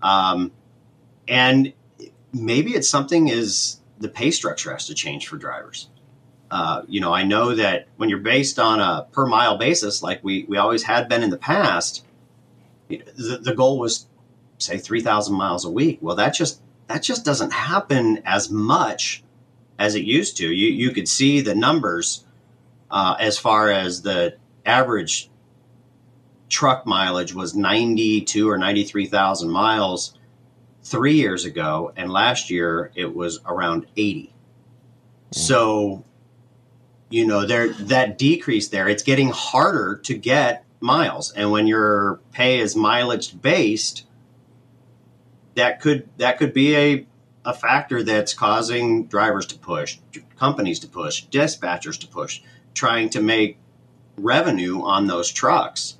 um, 0.01 0.51
and 1.27 1.73
maybe 2.33 2.71
it's 2.71 2.89
something 2.89 3.27
is 3.27 3.79
the 3.99 4.09
pay 4.09 4.31
structure 4.31 4.71
has 4.71 4.87
to 4.87 4.95
change 4.95 5.27
for 5.27 5.37
drivers. 5.37 5.89
Uh, 6.51 6.83
you 6.89 6.99
know, 6.99 7.13
I 7.13 7.23
know 7.23 7.55
that 7.55 7.87
when 7.95 8.09
you're 8.09 8.19
based 8.19 8.59
on 8.59 8.81
a 8.81 9.07
per 9.13 9.25
mile 9.25 9.57
basis, 9.57 10.03
like 10.03 10.21
we, 10.21 10.43
we 10.49 10.57
always 10.57 10.83
had 10.83 11.07
been 11.07 11.23
in 11.23 11.29
the 11.29 11.37
past, 11.37 12.05
the, 12.89 13.39
the 13.41 13.55
goal 13.55 13.79
was 13.79 14.07
say 14.57 14.77
3,000 14.77 15.33
miles 15.33 15.63
a 15.63 15.71
week. 15.71 15.99
Well, 16.01 16.17
that 16.17 16.33
just, 16.33 16.61
that 16.87 17.03
just 17.03 17.23
doesn't 17.23 17.53
happen 17.53 18.21
as 18.25 18.51
much 18.51 19.23
as 19.79 19.95
it 19.95 20.03
used 20.03 20.37
to. 20.37 20.51
You, 20.51 20.67
you 20.67 20.91
could 20.91 21.07
see 21.07 21.39
the 21.39 21.55
numbers 21.55 22.25
uh, 22.91 23.15
as 23.17 23.37
far 23.37 23.71
as 23.71 24.01
the 24.01 24.35
average 24.65 25.29
truck 26.49 26.85
mileage 26.85 27.33
was 27.33 27.55
92 27.55 28.49
or 28.49 28.57
93,000 28.57 29.49
miles 29.49 30.17
three 30.83 31.13
years 31.13 31.45
ago. 31.45 31.93
And 31.95 32.11
last 32.11 32.49
year 32.49 32.91
it 32.93 33.15
was 33.15 33.39
around 33.45 33.87
80. 33.95 34.33
Mm. 35.31 35.35
So 35.35 36.03
you 37.11 37.25
know 37.25 37.45
there 37.45 37.73
that 37.73 38.17
decrease 38.17 38.69
there 38.69 38.87
it's 38.87 39.03
getting 39.03 39.29
harder 39.29 39.97
to 40.05 40.15
get 40.15 40.65
miles. 40.79 41.31
And 41.31 41.51
when 41.51 41.67
your 41.67 42.19
pay 42.31 42.59
is 42.59 42.75
mileage 42.75 43.39
based 43.39 44.05
that 45.55 45.79
could 45.79 46.09
that 46.17 46.37
could 46.37 46.53
be 46.53 46.75
a 46.75 47.05
a 47.43 47.53
factor 47.53 48.03
that's 48.03 48.33
causing 48.33 49.05
drivers 49.05 49.45
to 49.47 49.57
push 49.57 49.97
companies 50.37 50.79
to 50.79 50.87
push 50.87 51.25
dispatchers 51.27 51.99
to 51.99 52.07
push 52.07 52.41
trying 52.73 53.09
to 53.09 53.21
make 53.21 53.57
revenue 54.17 54.81
on 54.81 55.07
those 55.07 55.31
trucks. 55.31 55.97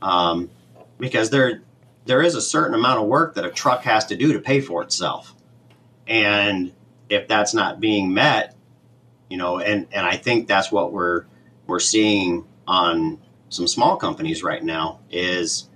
Um, 0.00 0.50
because 0.98 1.30
there 1.30 1.62
there 2.06 2.22
is 2.22 2.34
a 2.34 2.40
certain 2.40 2.74
amount 2.74 3.00
of 3.00 3.06
work 3.06 3.34
that 3.34 3.44
a 3.44 3.50
truck 3.50 3.84
has 3.84 4.06
to 4.06 4.16
do 4.16 4.32
to 4.32 4.38
pay 4.38 4.60
for 4.60 4.82
itself. 4.82 5.34
And 6.06 6.72
if 7.08 7.28
that's 7.28 7.54
not 7.54 7.80
being 7.80 8.12
met 8.12 8.53
you 9.28 9.36
know, 9.36 9.58
and 9.58 9.86
and 9.92 10.06
I 10.06 10.16
think 10.16 10.48
that's 10.48 10.70
what 10.70 10.92
we're 10.92 11.24
we're 11.66 11.80
seeing 11.80 12.44
on 12.66 13.18
some 13.48 13.66
small 13.66 13.96
companies 13.96 14.42
right 14.42 14.62
now 14.62 15.00
is 15.10 15.68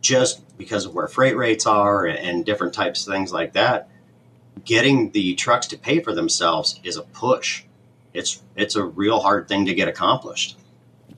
just 0.00 0.42
because 0.58 0.84
of 0.84 0.94
where 0.94 1.08
freight 1.08 1.36
rates 1.36 1.66
are 1.66 2.06
and 2.06 2.44
different 2.44 2.74
types 2.74 3.06
of 3.06 3.12
things 3.12 3.32
like 3.32 3.54
that 3.54 3.88
getting 4.64 5.10
the 5.10 5.34
trucks 5.34 5.66
to 5.68 5.78
pay 5.78 6.00
for 6.00 6.14
themselves 6.14 6.80
is 6.84 6.96
a 6.96 7.02
push. 7.02 7.64
It's 8.12 8.42
it's 8.54 8.76
a 8.76 8.84
real 8.84 9.20
hard 9.20 9.48
thing 9.48 9.66
to 9.66 9.74
get 9.74 9.88
accomplished. 9.88 10.56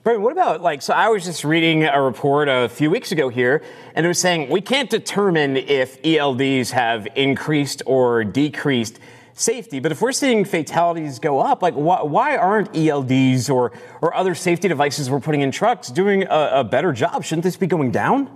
Brian, 0.02 0.22
what 0.22 0.32
about 0.32 0.62
like, 0.62 0.82
so 0.82 0.94
I 0.94 1.08
was 1.08 1.24
just 1.24 1.44
reading 1.44 1.84
a 1.84 2.00
report 2.00 2.48
a 2.48 2.68
few 2.68 2.90
weeks 2.90 3.12
ago 3.12 3.28
here, 3.28 3.62
and 3.94 4.06
it 4.06 4.08
was 4.08 4.20
saying 4.20 4.48
we 4.48 4.60
can't 4.60 4.88
determine 4.88 5.56
if 5.56 6.00
ELDs 6.02 6.70
have 6.70 7.08
increased 7.16 7.82
or 7.86 8.24
decreased 8.24 8.98
safety. 9.36 9.78
But 9.78 9.92
if 9.92 10.00
we're 10.00 10.12
seeing 10.12 10.44
fatalities 10.44 11.18
go 11.18 11.40
up, 11.40 11.62
like 11.62 11.74
why, 11.74 12.02
why 12.02 12.36
aren't 12.36 12.72
ELDs 12.72 13.48
or, 13.48 13.72
or 14.00 14.14
other 14.14 14.34
safety 14.34 14.66
devices 14.66 15.10
we're 15.10 15.20
putting 15.20 15.42
in 15.42 15.50
trucks 15.50 15.88
doing 15.88 16.24
a, 16.24 16.50
a 16.54 16.64
better 16.64 16.92
job? 16.92 17.22
Shouldn't 17.22 17.44
this 17.44 17.56
be 17.56 17.66
going 17.66 17.90
down? 17.90 18.34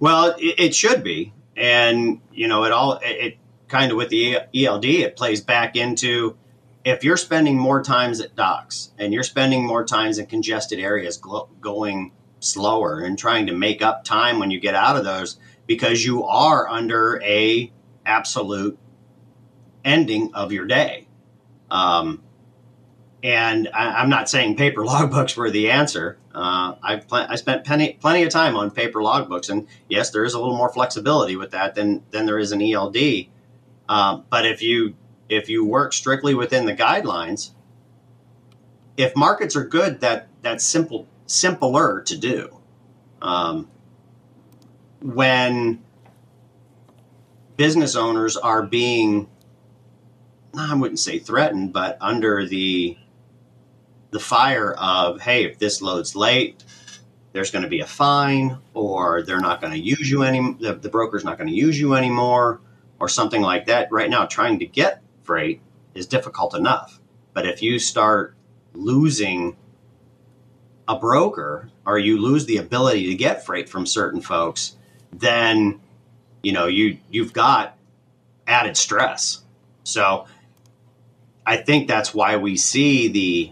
Well, 0.00 0.34
it, 0.38 0.58
it 0.58 0.74
should 0.74 1.02
be. 1.04 1.32
And, 1.56 2.20
you 2.32 2.48
know, 2.48 2.64
it 2.64 2.72
all, 2.72 2.94
it, 2.94 3.06
it 3.06 3.38
kind 3.68 3.92
of 3.92 3.96
with 3.96 4.08
the 4.08 4.38
ELD, 4.54 4.84
it 4.84 5.16
plays 5.16 5.40
back 5.40 5.76
into 5.76 6.36
if 6.84 7.04
you're 7.04 7.16
spending 7.16 7.56
more 7.56 7.82
times 7.82 8.20
at 8.20 8.34
docks 8.34 8.90
and 8.98 9.12
you're 9.12 9.22
spending 9.22 9.64
more 9.64 9.84
times 9.84 10.18
in 10.18 10.26
congested 10.26 10.80
areas 10.80 11.18
going 11.60 12.12
slower 12.40 13.00
and 13.00 13.18
trying 13.18 13.46
to 13.46 13.52
make 13.52 13.82
up 13.82 14.02
time 14.02 14.38
when 14.38 14.50
you 14.50 14.58
get 14.58 14.74
out 14.74 14.96
of 14.96 15.04
those 15.04 15.38
because 15.66 16.04
you 16.04 16.24
are 16.24 16.66
under 16.68 17.22
a 17.22 17.70
absolute 18.06 18.78
ending 19.84 20.34
of 20.34 20.52
your 20.52 20.66
day. 20.66 21.06
Um, 21.70 22.22
and 23.22 23.68
I, 23.74 24.02
am 24.02 24.08
not 24.08 24.28
saying 24.28 24.56
paper 24.56 24.82
logbooks 24.84 25.36
were 25.36 25.50
the 25.50 25.70
answer. 25.70 26.18
Uh, 26.34 26.74
I've 26.82 27.08
pl- 27.08 27.26
I 27.28 27.36
spent 27.36 27.64
plenty 27.64 27.94
plenty 27.94 28.22
of 28.22 28.30
time 28.30 28.56
on 28.56 28.70
paper 28.70 29.00
logbooks, 29.00 29.50
and 29.50 29.66
yes, 29.88 30.10
there 30.10 30.24
is 30.24 30.34
a 30.34 30.38
little 30.38 30.56
more 30.56 30.72
flexibility 30.72 31.36
with 31.36 31.50
that 31.50 31.74
than 31.74 32.02
than 32.10 32.26
there 32.26 32.38
is 32.38 32.52
an 32.52 32.62
ELD. 32.62 32.96
Uh, 33.88 34.20
but 34.30 34.46
if 34.46 34.62
you 34.62 34.94
if 35.28 35.48
you 35.48 35.64
work 35.64 35.92
strictly 35.92 36.34
within 36.34 36.66
the 36.66 36.74
guidelines, 36.74 37.50
if 38.96 39.14
markets 39.16 39.56
are 39.56 39.64
good, 39.64 40.00
that 40.00 40.28
that's 40.42 40.64
simple 40.64 41.06
simpler 41.26 42.02
to 42.02 42.16
do. 42.16 42.56
Um, 43.22 43.68
when 45.00 45.82
business 47.56 47.94
owners 47.94 48.36
are 48.36 48.62
being, 48.62 49.28
I 50.56 50.74
wouldn't 50.74 50.98
say 50.98 51.18
threatened, 51.18 51.72
but 51.72 51.96
under 52.00 52.46
the 52.46 52.96
the 54.10 54.20
fire 54.20 54.74
of, 54.74 55.20
hey, 55.20 55.44
if 55.44 55.58
this 55.60 55.80
loads 55.80 56.16
late, 56.16 56.64
there's 57.32 57.52
going 57.52 57.62
to 57.62 57.68
be 57.68 57.80
a 57.80 57.86
fine, 57.86 58.58
or 58.74 59.22
they're 59.22 59.38
not 59.40 59.60
going 59.60 59.72
to 59.72 59.78
use 59.78 60.10
you 60.10 60.24
any, 60.24 60.54
the, 60.54 60.74
the 60.74 60.88
broker's 60.88 61.24
not 61.24 61.38
going 61.38 61.48
to 61.48 61.54
use 61.54 61.78
you 61.78 61.94
anymore, 61.94 62.60
or 62.98 63.08
something 63.08 63.40
like 63.40 63.66
that. 63.66 63.92
Right 63.92 64.10
now, 64.10 64.26
trying 64.26 64.58
to 64.58 64.66
get 64.66 65.02
freight 65.22 65.60
is 65.94 66.06
difficult 66.06 66.56
enough. 66.56 67.00
But 67.32 67.46
if 67.46 67.62
you 67.62 67.78
start 67.78 68.34
losing 68.72 69.56
a 70.88 70.98
broker 70.98 71.70
or 71.86 71.98
you 71.98 72.20
lose 72.20 72.46
the 72.46 72.56
ability 72.56 73.06
to 73.06 73.14
get 73.14 73.46
freight 73.46 73.68
from 73.68 73.86
certain 73.86 74.20
folks, 74.20 74.76
then 75.12 75.80
you 76.42 76.52
know 76.52 76.66
you 76.66 76.98
you've 77.10 77.32
got 77.32 77.76
added 78.46 78.76
stress. 78.76 79.44
So 79.84 80.26
I 81.50 81.56
think 81.56 81.88
that's 81.88 82.14
why 82.14 82.36
we 82.36 82.56
see 82.56 83.08
the 83.08 83.50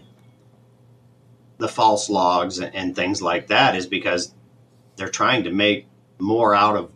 the 1.57 1.67
false 1.67 2.09
logs 2.09 2.57
and 2.57 2.95
things 2.95 3.21
like 3.21 3.47
that 3.47 3.75
is 3.75 3.87
because 3.87 4.33
they're 4.95 5.09
trying 5.09 5.43
to 5.43 5.51
make 5.51 5.85
more 6.17 6.55
out 6.55 6.77
of 6.77 6.91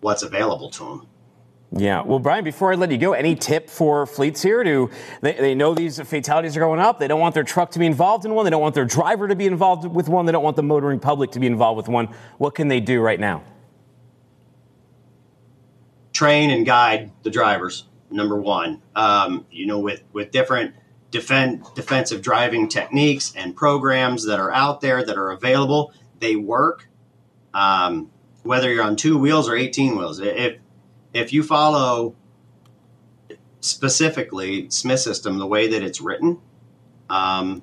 what's 0.00 0.24
available 0.24 0.68
to 0.70 0.82
them. 0.82 1.06
Yeah. 1.70 2.02
Well, 2.02 2.18
Brian, 2.18 2.42
before 2.42 2.72
I 2.72 2.74
let 2.74 2.90
you 2.90 2.98
go, 2.98 3.12
any 3.12 3.36
tip 3.36 3.70
for 3.70 4.06
fleets 4.06 4.42
here? 4.42 4.64
to, 4.64 4.90
they, 5.20 5.34
they 5.34 5.54
know 5.54 5.72
these 5.72 6.00
fatalities 6.00 6.56
are 6.56 6.60
going 6.60 6.80
up? 6.80 6.98
They 6.98 7.06
don't 7.06 7.20
want 7.20 7.36
their 7.36 7.44
truck 7.44 7.70
to 7.70 7.78
be 7.78 7.86
involved 7.86 8.24
in 8.24 8.34
one. 8.34 8.44
They 8.44 8.50
don't 8.50 8.60
want 8.60 8.74
their 8.74 8.84
driver 8.84 9.28
to 9.28 9.36
be 9.36 9.46
involved 9.46 9.84
with 9.84 10.08
one. 10.08 10.26
They 10.26 10.32
don't 10.32 10.42
want 10.42 10.56
the 10.56 10.64
motoring 10.64 10.98
public 10.98 11.30
to 11.30 11.38
be 11.38 11.46
involved 11.46 11.76
with 11.76 11.86
one. 11.86 12.08
What 12.38 12.56
can 12.56 12.66
they 12.66 12.80
do 12.80 13.00
right 13.00 13.20
now? 13.20 13.44
Train 16.12 16.50
and 16.50 16.66
guide 16.66 17.12
the 17.22 17.30
drivers. 17.30 17.84
Number 18.10 18.36
one, 18.36 18.82
um, 18.96 19.46
you 19.50 19.66
know, 19.66 19.78
with 19.78 20.02
with 20.12 20.30
different 20.30 20.74
defend, 21.10 21.64
defensive 21.74 22.22
driving 22.22 22.68
techniques 22.68 23.32
and 23.36 23.54
programs 23.54 24.26
that 24.26 24.38
are 24.38 24.52
out 24.52 24.80
there 24.80 25.04
that 25.04 25.16
are 25.16 25.30
available, 25.30 25.92
they 26.18 26.36
work. 26.36 26.88
Um, 27.54 28.10
whether 28.42 28.72
you're 28.72 28.84
on 28.84 28.96
two 28.96 29.18
wheels 29.18 29.48
or 29.48 29.56
18 29.56 29.96
wheels, 29.96 30.20
if 30.20 30.58
if 31.12 31.32
you 31.32 31.42
follow 31.42 32.14
specifically 33.60 34.70
Smith 34.70 35.00
system 35.00 35.38
the 35.38 35.46
way 35.46 35.68
that 35.68 35.82
it's 35.82 36.00
written, 36.00 36.38
um, 37.10 37.62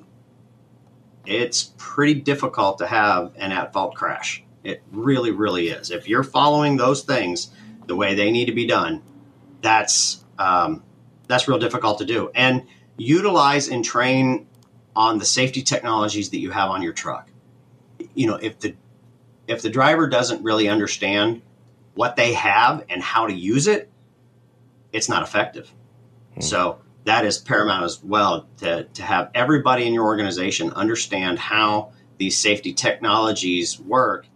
it's 1.26 1.74
pretty 1.78 2.16
difficult 2.16 2.78
to 2.80 2.88
have 2.88 3.34
an 3.38 3.52
at 3.52 3.74
fault 3.74 3.96
crash. 3.96 4.44
It 4.64 4.84
really, 4.92 5.32
really 5.32 5.70
is. 5.70 5.92
If 5.92 6.08
you're 6.08 6.24
following 6.24 6.78
those 6.78 7.04
things 7.04 7.50
the 7.86 7.96
way 7.96 8.16
they 8.16 8.32
need 8.32 8.46
to 8.46 8.54
be 8.54 8.68
done, 8.68 9.02
that's 9.62 10.24
um, 10.40 10.84
that's 11.28 11.48
real 11.48 11.60
difficult 11.60 12.00
to 12.00 12.06
do. 12.06 12.32
And 12.34 12.64
utilize 12.98 13.68
and 13.68 13.84
train 13.84 14.48
on 14.96 15.20
the 15.20 15.26
safety 15.26 15.62
technologies 15.62 16.30
that 16.32 16.40
you 16.40 16.52
have 16.52 16.70
on 16.70 16.82
your 16.82 16.94
truck. 16.94 17.30
You 18.14 18.28
know, 18.28 18.36
if 18.36 18.60
the 18.60 18.76
if 19.48 19.62
the 19.62 19.70
driver 19.70 20.08
doesn't 20.08 20.44
really 20.44 20.68
understand 20.68 21.42
what 21.94 22.16
they 22.16 22.34
have 22.34 22.84
and 22.90 23.02
how 23.02 23.28
to 23.28 23.34
use 23.34 23.68
it, 23.68 23.90
it's 24.92 25.08
not 25.08 25.24
effective. 25.24 25.72
Hmm. 26.34 26.42
So 26.42 26.80
that 27.06 27.26
is 27.26 27.38
paramount 27.38 27.86
as 27.86 28.04
well 28.04 28.48
to, 28.58 28.84
to 28.84 29.04
have 29.04 29.32
everybody 29.34 29.88
in 29.88 29.94
your 29.94 30.06
organization 30.06 30.72
understand 30.74 31.40
how 31.40 31.94
these 32.18 32.38
safety 32.38 32.74
technologies 32.74 33.80
work. 33.80 34.28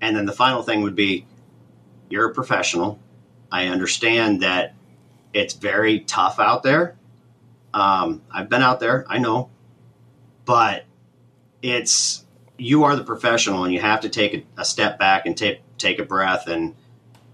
And 0.00 0.16
then 0.16 0.26
the 0.26 0.32
final 0.32 0.62
thing 0.62 0.82
would 0.82 0.96
be 0.96 1.26
you're 2.08 2.30
a 2.30 2.34
professional. 2.34 2.98
I 3.52 3.66
understand 3.66 4.42
that 4.42 4.74
it's 5.36 5.52
very 5.52 6.00
tough 6.00 6.40
out 6.40 6.62
there. 6.62 6.96
Um, 7.74 8.22
I've 8.32 8.48
been 8.48 8.62
out 8.62 8.80
there, 8.80 9.04
I 9.06 9.18
know, 9.18 9.50
but 10.46 10.84
it's 11.60 12.24
you 12.56 12.84
are 12.84 12.96
the 12.96 13.04
professional 13.04 13.64
and 13.64 13.72
you 13.72 13.80
have 13.80 14.00
to 14.00 14.08
take 14.08 14.32
a, 14.32 14.62
a 14.62 14.64
step 14.64 14.98
back 14.98 15.26
and 15.26 15.36
take 15.36 15.60
take 15.76 15.98
a 15.98 16.04
breath 16.04 16.46
and 16.46 16.74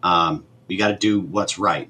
um, 0.02 0.44
you 0.66 0.76
got 0.76 0.88
to 0.88 0.96
do 0.96 1.20
what's 1.20 1.60
right 1.60 1.88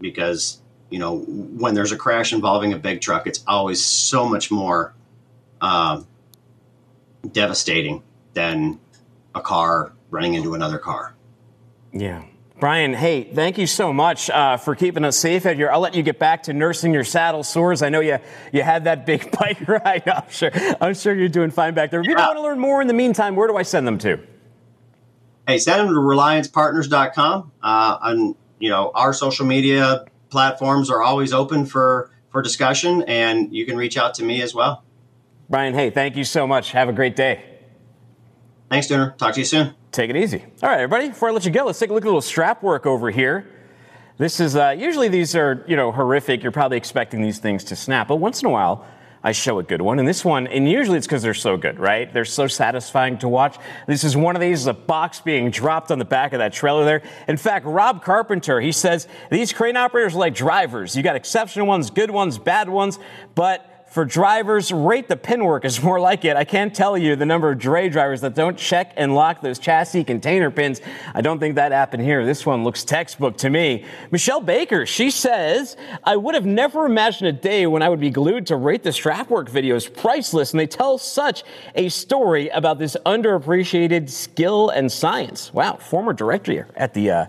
because 0.00 0.60
you 0.88 1.00
know 1.00 1.18
when 1.18 1.74
there's 1.74 1.90
a 1.90 1.96
crash 1.96 2.32
involving 2.32 2.72
a 2.72 2.78
big 2.78 3.00
truck, 3.00 3.26
it's 3.26 3.42
always 3.44 3.84
so 3.84 4.28
much 4.28 4.52
more 4.52 4.94
um, 5.60 6.06
devastating 7.32 8.04
than 8.34 8.78
a 9.34 9.40
car 9.40 9.92
running 10.10 10.34
into 10.34 10.54
another 10.54 10.78
car. 10.78 11.12
Yeah. 11.92 12.22
Brian, 12.60 12.94
hey, 12.94 13.24
thank 13.24 13.58
you 13.58 13.66
so 13.66 13.92
much 13.92 14.30
uh, 14.30 14.56
for 14.56 14.74
keeping 14.76 15.04
us 15.04 15.18
safe 15.18 15.44
out 15.44 15.56
here. 15.56 15.70
I'll 15.70 15.80
let 15.80 15.94
you 15.94 16.02
get 16.02 16.18
back 16.18 16.44
to 16.44 16.52
nursing 16.52 16.94
your 16.94 17.04
saddle 17.04 17.42
sores. 17.42 17.82
I 17.82 17.88
know 17.88 18.00
you 18.00 18.18
you 18.52 18.62
had 18.62 18.84
that 18.84 19.06
big 19.06 19.30
bike 19.38 19.66
ride. 19.66 20.08
I'm 20.08 20.30
sure 20.30 20.50
I'm 20.80 20.94
sure 20.94 21.14
you're 21.14 21.28
doing 21.28 21.50
fine 21.50 21.74
back 21.74 21.90
there. 21.90 22.00
If 22.00 22.06
you 22.06 22.14
want 22.14 22.36
to 22.36 22.42
learn 22.42 22.58
more 22.58 22.80
in 22.80 22.88
the 22.88 22.94
meantime, 22.94 23.36
where 23.36 23.48
do 23.48 23.56
I 23.56 23.62
send 23.62 23.86
them 23.86 23.98
to? 23.98 24.20
hey, 25.46 25.58
send 25.58 25.80
them 25.80 25.88
to 25.88 26.00
reliancepartners.com. 26.00 27.52
Uh, 27.62 27.98
on 28.00 28.34
you 28.58 28.70
know 28.70 28.90
our 28.94 29.12
social 29.12 29.46
media 29.46 30.04
platforms 30.30 30.90
are 30.90 31.02
always 31.02 31.32
open 31.32 31.66
for 31.66 32.10
for 32.30 32.42
discussion, 32.42 33.02
and 33.06 33.54
you 33.54 33.66
can 33.66 33.76
reach 33.76 33.96
out 33.96 34.14
to 34.14 34.24
me 34.24 34.42
as 34.42 34.54
well. 34.54 34.84
Brian, 35.48 35.74
hey, 35.74 35.90
thank 35.90 36.16
you 36.16 36.24
so 36.24 36.46
much. 36.46 36.72
Have 36.72 36.88
a 36.88 36.92
great 36.92 37.16
day. 37.16 37.53
Thanks, 38.74 38.88
Dooner. 38.88 39.16
Talk 39.16 39.34
to 39.34 39.40
you 39.40 39.46
soon. 39.46 39.72
Take 39.92 40.10
it 40.10 40.16
easy. 40.16 40.44
All 40.60 40.68
right, 40.68 40.80
everybody. 40.80 41.10
Before 41.10 41.28
I 41.28 41.32
let 41.32 41.44
you 41.44 41.52
go, 41.52 41.66
let's 41.66 41.78
take 41.78 41.90
a 41.90 41.92
look 41.92 42.02
at 42.02 42.06
a 42.06 42.08
little 42.08 42.20
strap 42.20 42.60
work 42.60 42.86
over 42.86 43.08
here. 43.08 43.48
This 44.18 44.40
is 44.40 44.56
uh, 44.56 44.74
usually 44.76 45.06
these 45.06 45.36
are 45.36 45.64
you 45.68 45.76
know 45.76 45.92
horrific. 45.92 46.42
You're 46.42 46.50
probably 46.50 46.76
expecting 46.76 47.22
these 47.22 47.38
things 47.38 47.62
to 47.64 47.76
snap, 47.76 48.08
but 48.08 48.16
once 48.16 48.42
in 48.42 48.46
a 48.46 48.50
while 48.50 48.84
I 49.22 49.30
show 49.30 49.60
a 49.60 49.62
good 49.62 49.80
one. 49.80 50.00
And 50.00 50.08
this 50.08 50.24
one, 50.24 50.48
and 50.48 50.68
usually 50.68 50.98
it's 50.98 51.06
because 51.06 51.22
they're 51.22 51.34
so 51.34 51.56
good, 51.56 51.78
right? 51.78 52.12
They're 52.12 52.24
so 52.24 52.48
satisfying 52.48 53.16
to 53.18 53.28
watch. 53.28 53.58
This 53.86 54.02
is 54.02 54.16
one 54.16 54.34
of 54.34 54.40
these, 54.40 54.66
a 54.66 54.74
box 54.74 55.20
being 55.20 55.50
dropped 55.50 55.92
on 55.92 56.00
the 56.00 56.04
back 56.04 56.32
of 56.32 56.40
that 56.40 56.52
trailer 56.52 56.84
there. 56.84 57.02
In 57.28 57.36
fact, 57.36 57.66
Rob 57.66 58.02
Carpenter, 58.02 58.60
he 58.60 58.72
says 58.72 59.06
these 59.30 59.52
crane 59.52 59.76
operators 59.76 60.16
are 60.16 60.18
like 60.18 60.34
drivers. 60.34 60.96
You 60.96 61.04
got 61.04 61.14
exceptional 61.14 61.68
ones, 61.68 61.90
good 61.90 62.10
ones, 62.10 62.38
bad 62.38 62.68
ones, 62.68 62.98
but 63.36 63.73
for 63.94 64.04
drivers, 64.04 64.72
rate 64.72 65.06
the 65.06 65.16
pin 65.16 65.44
work 65.44 65.64
is 65.64 65.80
more 65.80 66.00
like 66.00 66.24
it. 66.24 66.36
I 66.36 66.42
can't 66.42 66.74
tell 66.74 66.98
you 66.98 67.14
the 67.14 67.24
number 67.24 67.52
of 67.52 67.60
dray 67.60 67.88
drivers 67.88 68.22
that 68.22 68.34
don't 68.34 68.58
check 68.58 68.92
and 68.96 69.14
lock 69.14 69.40
those 69.40 69.60
chassis 69.60 70.02
container 70.02 70.50
pins. 70.50 70.80
I 71.14 71.20
don't 71.20 71.38
think 71.38 71.54
that 71.54 71.70
happened 71.70 72.02
here. 72.02 72.26
This 72.26 72.44
one 72.44 72.64
looks 72.64 72.82
textbook 72.82 73.36
to 73.36 73.50
me. 73.50 73.84
Michelle 74.10 74.40
Baker, 74.40 74.84
she 74.84 75.12
says, 75.12 75.76
I 76.02 76.16
would 76.16 76.34
have 76.34 76.44
never 76.44 76.86
imagined 76.86 77.28
a 77.28 77.40
day 77.40 77.68
when 77.68 77.82
I 77.82 77.88
would 77.88 78.00
be 78.00 78.10
glued 78.10 78.48
to 78.48 78.56
rate 78.56 78.82
the 78.82 78.90
strap 78.90 79.30
work 79.30 79.48
videos 79.48 79.88
priceless. 79.96 80.50
And 80.50 80.58
they 80.58 80.66
tell 80.66 80.98
such 80.98 81.44
a 81.76 81.88
story 81.88 82.48
about 82.48 82.80
this 82.80 82.96
underappreciated 83.06 84.10
skill 84.10 84.70
and 84.70 84.90
science. 84.90 85.54
Wow, 85.54 85.76
former 85.76 86.12
director 86.12 86.66
at 86.74 86.94
the, 86.94 87.12
uh, 87.12 87.26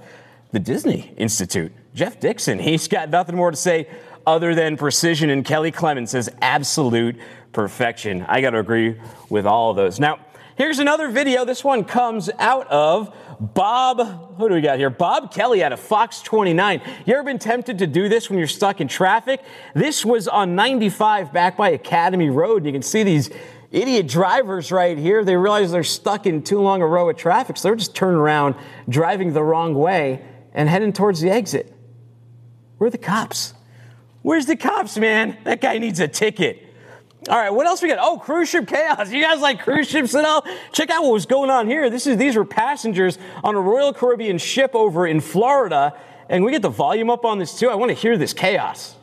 the 0.52 0.60
Disney 0.60 1.14
Institute. 1.16 1.72
Jeff 1.94 2.20
Dixon, 2.20 2.58
he's 2.70 2.88
got 2.88 3.12
nothing 3.12 3.36
more 3.36 3.52
to 3.52 3.58
say 3.58 3.88
other 4.26 4.56
than 4.56 4.78
precision, 4.78 5.30
and 5.30 5.46
Kelly 5.46 5.72
Clemens 5.72 6.12
says 6.12 6.30
absolute 6.42 7.18
perfection. 7.52 8.26
I 8.28 8.42
got 8.42 8.52
to 8.52 8.60
agree 8.60 9.00
with 9.30 9.46
all 9.46 9.72
of 9.72 9.78
those. 9.78 10.00
Now, 10.00 10.20
here's 10.56 10.80
another 10.80 11.10
video. 11.10 11.46
This 11.46 11.64
one 11.64 11.84
comes 11.84 12.30
out 12.40 12.68
of 12.68 13.16
Bob, 13.40 14.38
who 14.38 14.48
do 14.48 14.56
we 14.56 14.62
got 14.62 14.78
here? 14.78 14.90
Bob 14.90 15.34
Kelly 15.34 15.64
out 15.64 15.74
of 15.74 15.80
Fox 15.80 16.22
29. 16.22 16.82
You 17.06 17.14
ever 17.14 17.24
been 17.24 17.40
tempted 17.40 17.80
to 17.80 17.88
do 17.88 18.08
this 18.08 18.30
when 18.30 18.40
you're 18.40 18.48
stuck 18.48 18.80
in 18.80 18.88
traffic? 18.88 19.42
This 19.74 20.06
was 20.06 20.28
on 20.28 20.56
95 20.56 21.34
back 21.34 21.58
by 21.58 21.70
Academy 21.70 22.30
Road. 22.30 22.58
And 22.58 22.66
you 22.66 22.72
can 22.72 22.82
see 22.82 23.04
these 23.04 23.30
idiot 23.72 24.08
drivers 24.08 24.72
right 24.72 24.98
here. 24.98 25.24
They 25.26 25.36
realize 25.36 25.72
they're 25.72 25.84
stuck 25.84 26.26
in 26.26 26.44
too 26.44 26.62
long 26.62 26.82
a 26.82 26.88
row 26.88 27.10
of 27.10 27.18
traffic, 27.18 27.58
so 27.58 27.68
they're 27.68 27.76
just 27.76 27.96
turning 27.96 28.20
around, 28.20 28.56
driving 28.88 29.34
the 29.34 29.44
wrong 29.44 29.74
way, 29.74 30.24
and 30.54 30.70
heading 30.70 30.94
towards 30.94 31.20
the 31.20 31.30
exit. 31.30 31.74
Where 32.78 32.88
are 32.88 32.92
the 32.92 32.98
cops? 32.98 33.54
Where's 34.26 34.48
the 34.48 34.56
cops, 34.56 34.98
man? 34.98 35.38
That 35.44 35.62
guy 35.62 35.78
needs 35.78 36.00
a 36.00 36.08
ticket. 36.08 36.60
All 37.30 37.38
right, 37.38 37.52
what 37.52 37.68
else 37.68 37.84
we 37.84 37.90
got? 37.90 38.00
Oh, 38.02 38.18
cruise 38.18 38.50
ship 38.50 38.68
chaos. 38.68 39.12
You 39.12 39.22
guys 39.22 39.40
like 39.40 39.62
cruise 39.62 39.88
ships 39.88 40.16
at 40.16 40.26
all? 40.26 40.44
Check 40.72 40.90
out 40.90 41.04
what 41.04 41.14
was 41.14 41.28
going 41.28 41.52
on 41.52 41.68
here. 41.68 41.92
This 41.92 42.08
is 42.08 42.18
these 42.18 42.36
were 42.36 42.44
passengers 42.44 43.20
on 43.44 43.54
a 43.54 43.62
Royal 43.62 43.94
Caribbean 43.94 44.40
ship 44.40 44.74
over 44.74 45.06
in 45.06 45.20
Florida, 45.20 45.96
and 46.28 46.44
we 46.44 46.52
get 46.52 46.64
the 46.64 46.70
volume 46.70 47.12
up 47.12 47.24
on 47.24 47.38
this 47.38 47.60
too. 47.60 47.70
I 47.70 47.76
want 47.76 47.90
to 47.90 47.94
hear 47.94 48.18
this 48.18 48.34
chaos. 48.34 48.96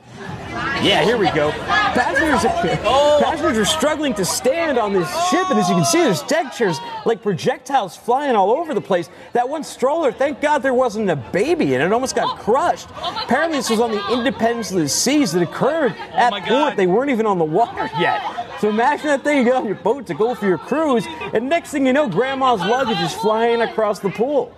Yeah, 0.82 1.04
here 1.04 1.16
we 1.16 1.30
go. 1.30 1.52
Passengers, 1.52 2.50
oh. 2.84 3.20
passengers 3.22 3.56
are 3.56 3.64
struggling 3.64 4.14
to 4.14 4.24
stand 4.24 4.78
on 4.78 4.92
this 4.92 5.08
ship, 5.30 5.48
and 5.48 5.58
as 5.58 5.68
you 5.68 5.76
can 5.76 5.84
see, 5.84 5.98
there's 5.98 6.22
deck 6.22 6.52
chairs 6.52 6.78
like 7.06 7.22
projectiles 7.22 7.96
flying 7.96 8.34
all 8.34 8.50
over 8.50 8.74
the 8.74 8.80
place. 8.80 9.08
That 9.32 9.48
one 9.48 9.62
stroller, 9.62 10.10
thank 10.10 10.40
God 10.40 10.58
there 10.58 10.74
wasn't 10.74 11.08
a 11.08 11.16
baby, 11.16 11.74
and 11.74 11.82
it 11.82 11.92
almost 11.92 12.16
got 12.16 12.38
crushed. 12.40 12.88
Apparently, 12.90 13.58
this 13.58 13.70
was 13.70 13.78
on 13.78 13.92
the 13.92 14.12
Independence 14.12 14.72
of 14.72 14.78
the 14.78 14.88
Seas 14.88 15.32
that 15.32 15.42
occurred 15.42 15.94
oh 15.96 16.16
at 16.16 16.48
port. 16.48 16.76
They 16.76 16.88
weren't 16.88 17.10
even 17.10 17.26
on 17.26 17.38
the 17.38 17.44
water 17.44 17.88
yet. 18.00 18.20
So 18.60 18.68
imagine 18.68 19.06
that 19.06 19.22
thing 19.22 19.38
you 19.38 19.44
get 19.44 19.54
on 19.54 19.66
your 19.66 19.76
boat 19.76 20.06
to 20.08 20.14
go 20.14 20.34
for 20.34 20.46
your 20.46 20.58
cruise, 20.58 21.06
and 21.32 21.48
next 21.48 21.70
thing 21.70 21.86
you 21.86 21.92
know, 21.92 22.08
grandma's 22.08 22.60
luggage 22.60 23.00
is 23.00 23.12
flying 23.12 23.62
across 23.62 24.00
the 24.00 24.10
pool. 24.10 24.52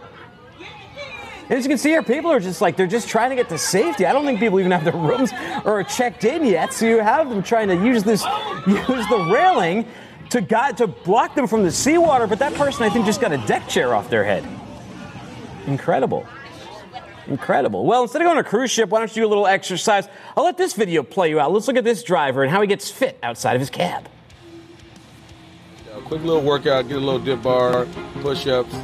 As 1.51 1.65
you 1.65 1.69
can 1.69 1.77
see 1.77 1.91
here, 1.91 2.03
people 2.03 2.31
are 2.31 2.41
just 2.41 2.63
like, 2.63 2.77
they're 2.77 2.87
just 2.87 3.09
trying 3.09 3.31
to 3.31 3.37
get 3.37 3.51
to 3.51 3.59
safety. 3.59 4.07
I 4.07 4.13
don't 4.13 4.25
think 4.25 4.41
people 4.41 4.59
even 4.61 4.73
have 4.73 4.85
their 4.85 4.95
rooms 4.95 5.31
or 5.65 5.81
are 5.81 5.85
checked 5.85 6.25
in 6.25 6.45
yet. 6.45 6.73
So 6.73 6.87
you 6.87 7.01
have 7.01 7.29
them 7.29 7.43
trying 7.43 7.69
to 7.69 7.75
use 7.75 8.03
this, 8.03 8.25
use 8.67 9.09
the 9.09 9.29
railing 9.31 9.87
to, 10.31 10.41
guide, 10.41 10.79
to 10.79 10.87
block 10.87 11.35
them 11.35 11.47
from 11.47 11.63
the 11.63 11.71
seawater. 11.71 12.27
But 12.27 12.39
that 12.39 12.55
person, 12.55 12.83
I 12.83 12.89
think, 12.89 13.05
just 13.05 13.21
got 13.21 13.33
a 13.33 13.39
deck 13.47 13.69
chair 13.69 13.95
off 13.95 14.09
their 14.09 14.25
head. 14.25 14.47
Incredible. 15.67 16.27
Incredible. 17.27 17.85
Well, 17.85 18.03
instead 18.03 18.23
of 18.23 18.27
going 18.27 18.39
on 18.39 18.45
a 18.45 18.49
cruise 18.49 18.71
ship, 18.71 18.89
why 18.89 18.99
don't 18.99 19.15
you 19.15 19.23
do 19.23 19.27
a 19.27 19.29
little 19.29 19.47
exercise? 19.47 20.09
I'll 20.37 20.45
let 20.45 20.57
this 20.57 20.73
video 20.75 21.03
play 21.03 21.31
you 21.31 21.41
out. 21.41 21.53
Let's 21.53 21.69
look 21.69 21.77
at 21.77 21.85
this 21.85 22.03
driver 22.03 22.43
and 22.43 22.51
how 22.51 22.61
he 22.61 22.67
gets 22.67 22.91
fit 22.91 23.19
outside 23.23 23.55
of 23.55 23.61
his 23.61 23.71
cab. 23.71 24.09
Quick 26.07 26.23
little 26.23 26.43
workout, 26.43 26.87
get 26.87 26.99
a 26.99 27.01
little 27.01 27.19
dip 27.19 27.43
bar, 27.43 27.87
push 28.21 28.47
ups, 28.47 28.75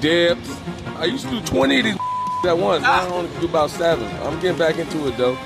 dips. 0.00 0.58
I 0.98 1.04
used 1.04 1.24
to 1.24 1.30
do 1.30 1.40
20 1.40 1.78
of 1.78 1.84
these 1.84 1.96
at 2.46 2.56
once. 2.56 2.82
Now 2.82 3.02
I 3.02 3.08
only 3.08 3.30
do 3.40 3.46
about 3.46 3.70
seven. 3.70 4.06
I'm 4.22 4.40
getting 4.40 4.58
back 4.58 4.78
into 4.78 5.06
it 5.08 5.16
though. 5.16 5.36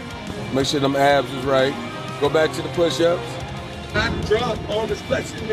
Make 0.52 0.66
sure 0.66 0.80
them 0.80 0.96
abs 0.96 1.32
is 1.32 1.44
right. 1.44 1.74
Go 2.20 2.28
back 2.28 2.52
to 2.52 2.62
the 2.62 2.68
push 2.70 3.00
ups. 3.00 3.22
Not 3.94 4.26
drunk 4.26 4.60
on 4.70 4.88
this 4.88 5.02
flexing 5.02 5.48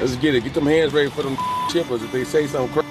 Let's 0.00 0.16
get 0.16 0.34
it. 0.34 0.44
Get 0.44 0.54
them 0.54 0.66
hands 0.66 0.92
ready 0.92 1.10
for 1.10 1.22
them 1.22 1.36
chippers 1.70 2.02
if 2.02 2.10
they 2.10 2.24
say 2.24 2.46
something 2.46 2.72
crazy. 2.72 2.88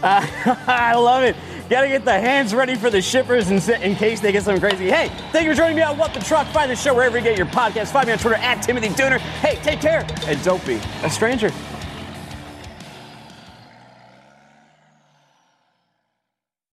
I 0.02 0.94
love 0.94 1.22
it. 1.22 1.36
Got 1.68 1.82
to 1.82 1.88
get 1.88 2.04
the 2.04 2.18
hands 2.18 2.54
ready 2.54 2.76
for 2.76 2.88
the 2.88 3.02
shippers 3.02 3.50
in, 3.50 3.82
in 3.82 3.94
case 3.94 4.20
they 4.20 4.32
get 4.32 4.42
something 4.42 4.60
crazy. 4.60 4.88
Hey, 4.88 5.10
thank 5.32 5.44
you 5.44 5.52
for 5.52 5.56
joining 5.56 5.76
me 5.76 5.82
on 5.82 5.98
What 5.98 6.14
the 6.14 6.20
Truck. 6.20 6.46
Find 6.48 6.70
the 6.70 6.76
show 6.76 6.94
wherever 6.94 7.18
you 7.18 7.24
get 7.24 7.36
your 7.36 7.46
podcast. 7.46 7.92
Find 7.92 8.06
me 8.06 8.12
on 8.14 8.18
Twitter 8.18 8.36
at 8.36 8.62
Timothy 8.62 8.88
Dooner. 8.88 9.18
Hey, 9.18 9.56
take 9.62 9.80
care 9.80 10.06
and 10.26 10.42
don't 10.42 10.64
be 10.66 10.80
a 11.02 11.10
stranger. 11.10 11.52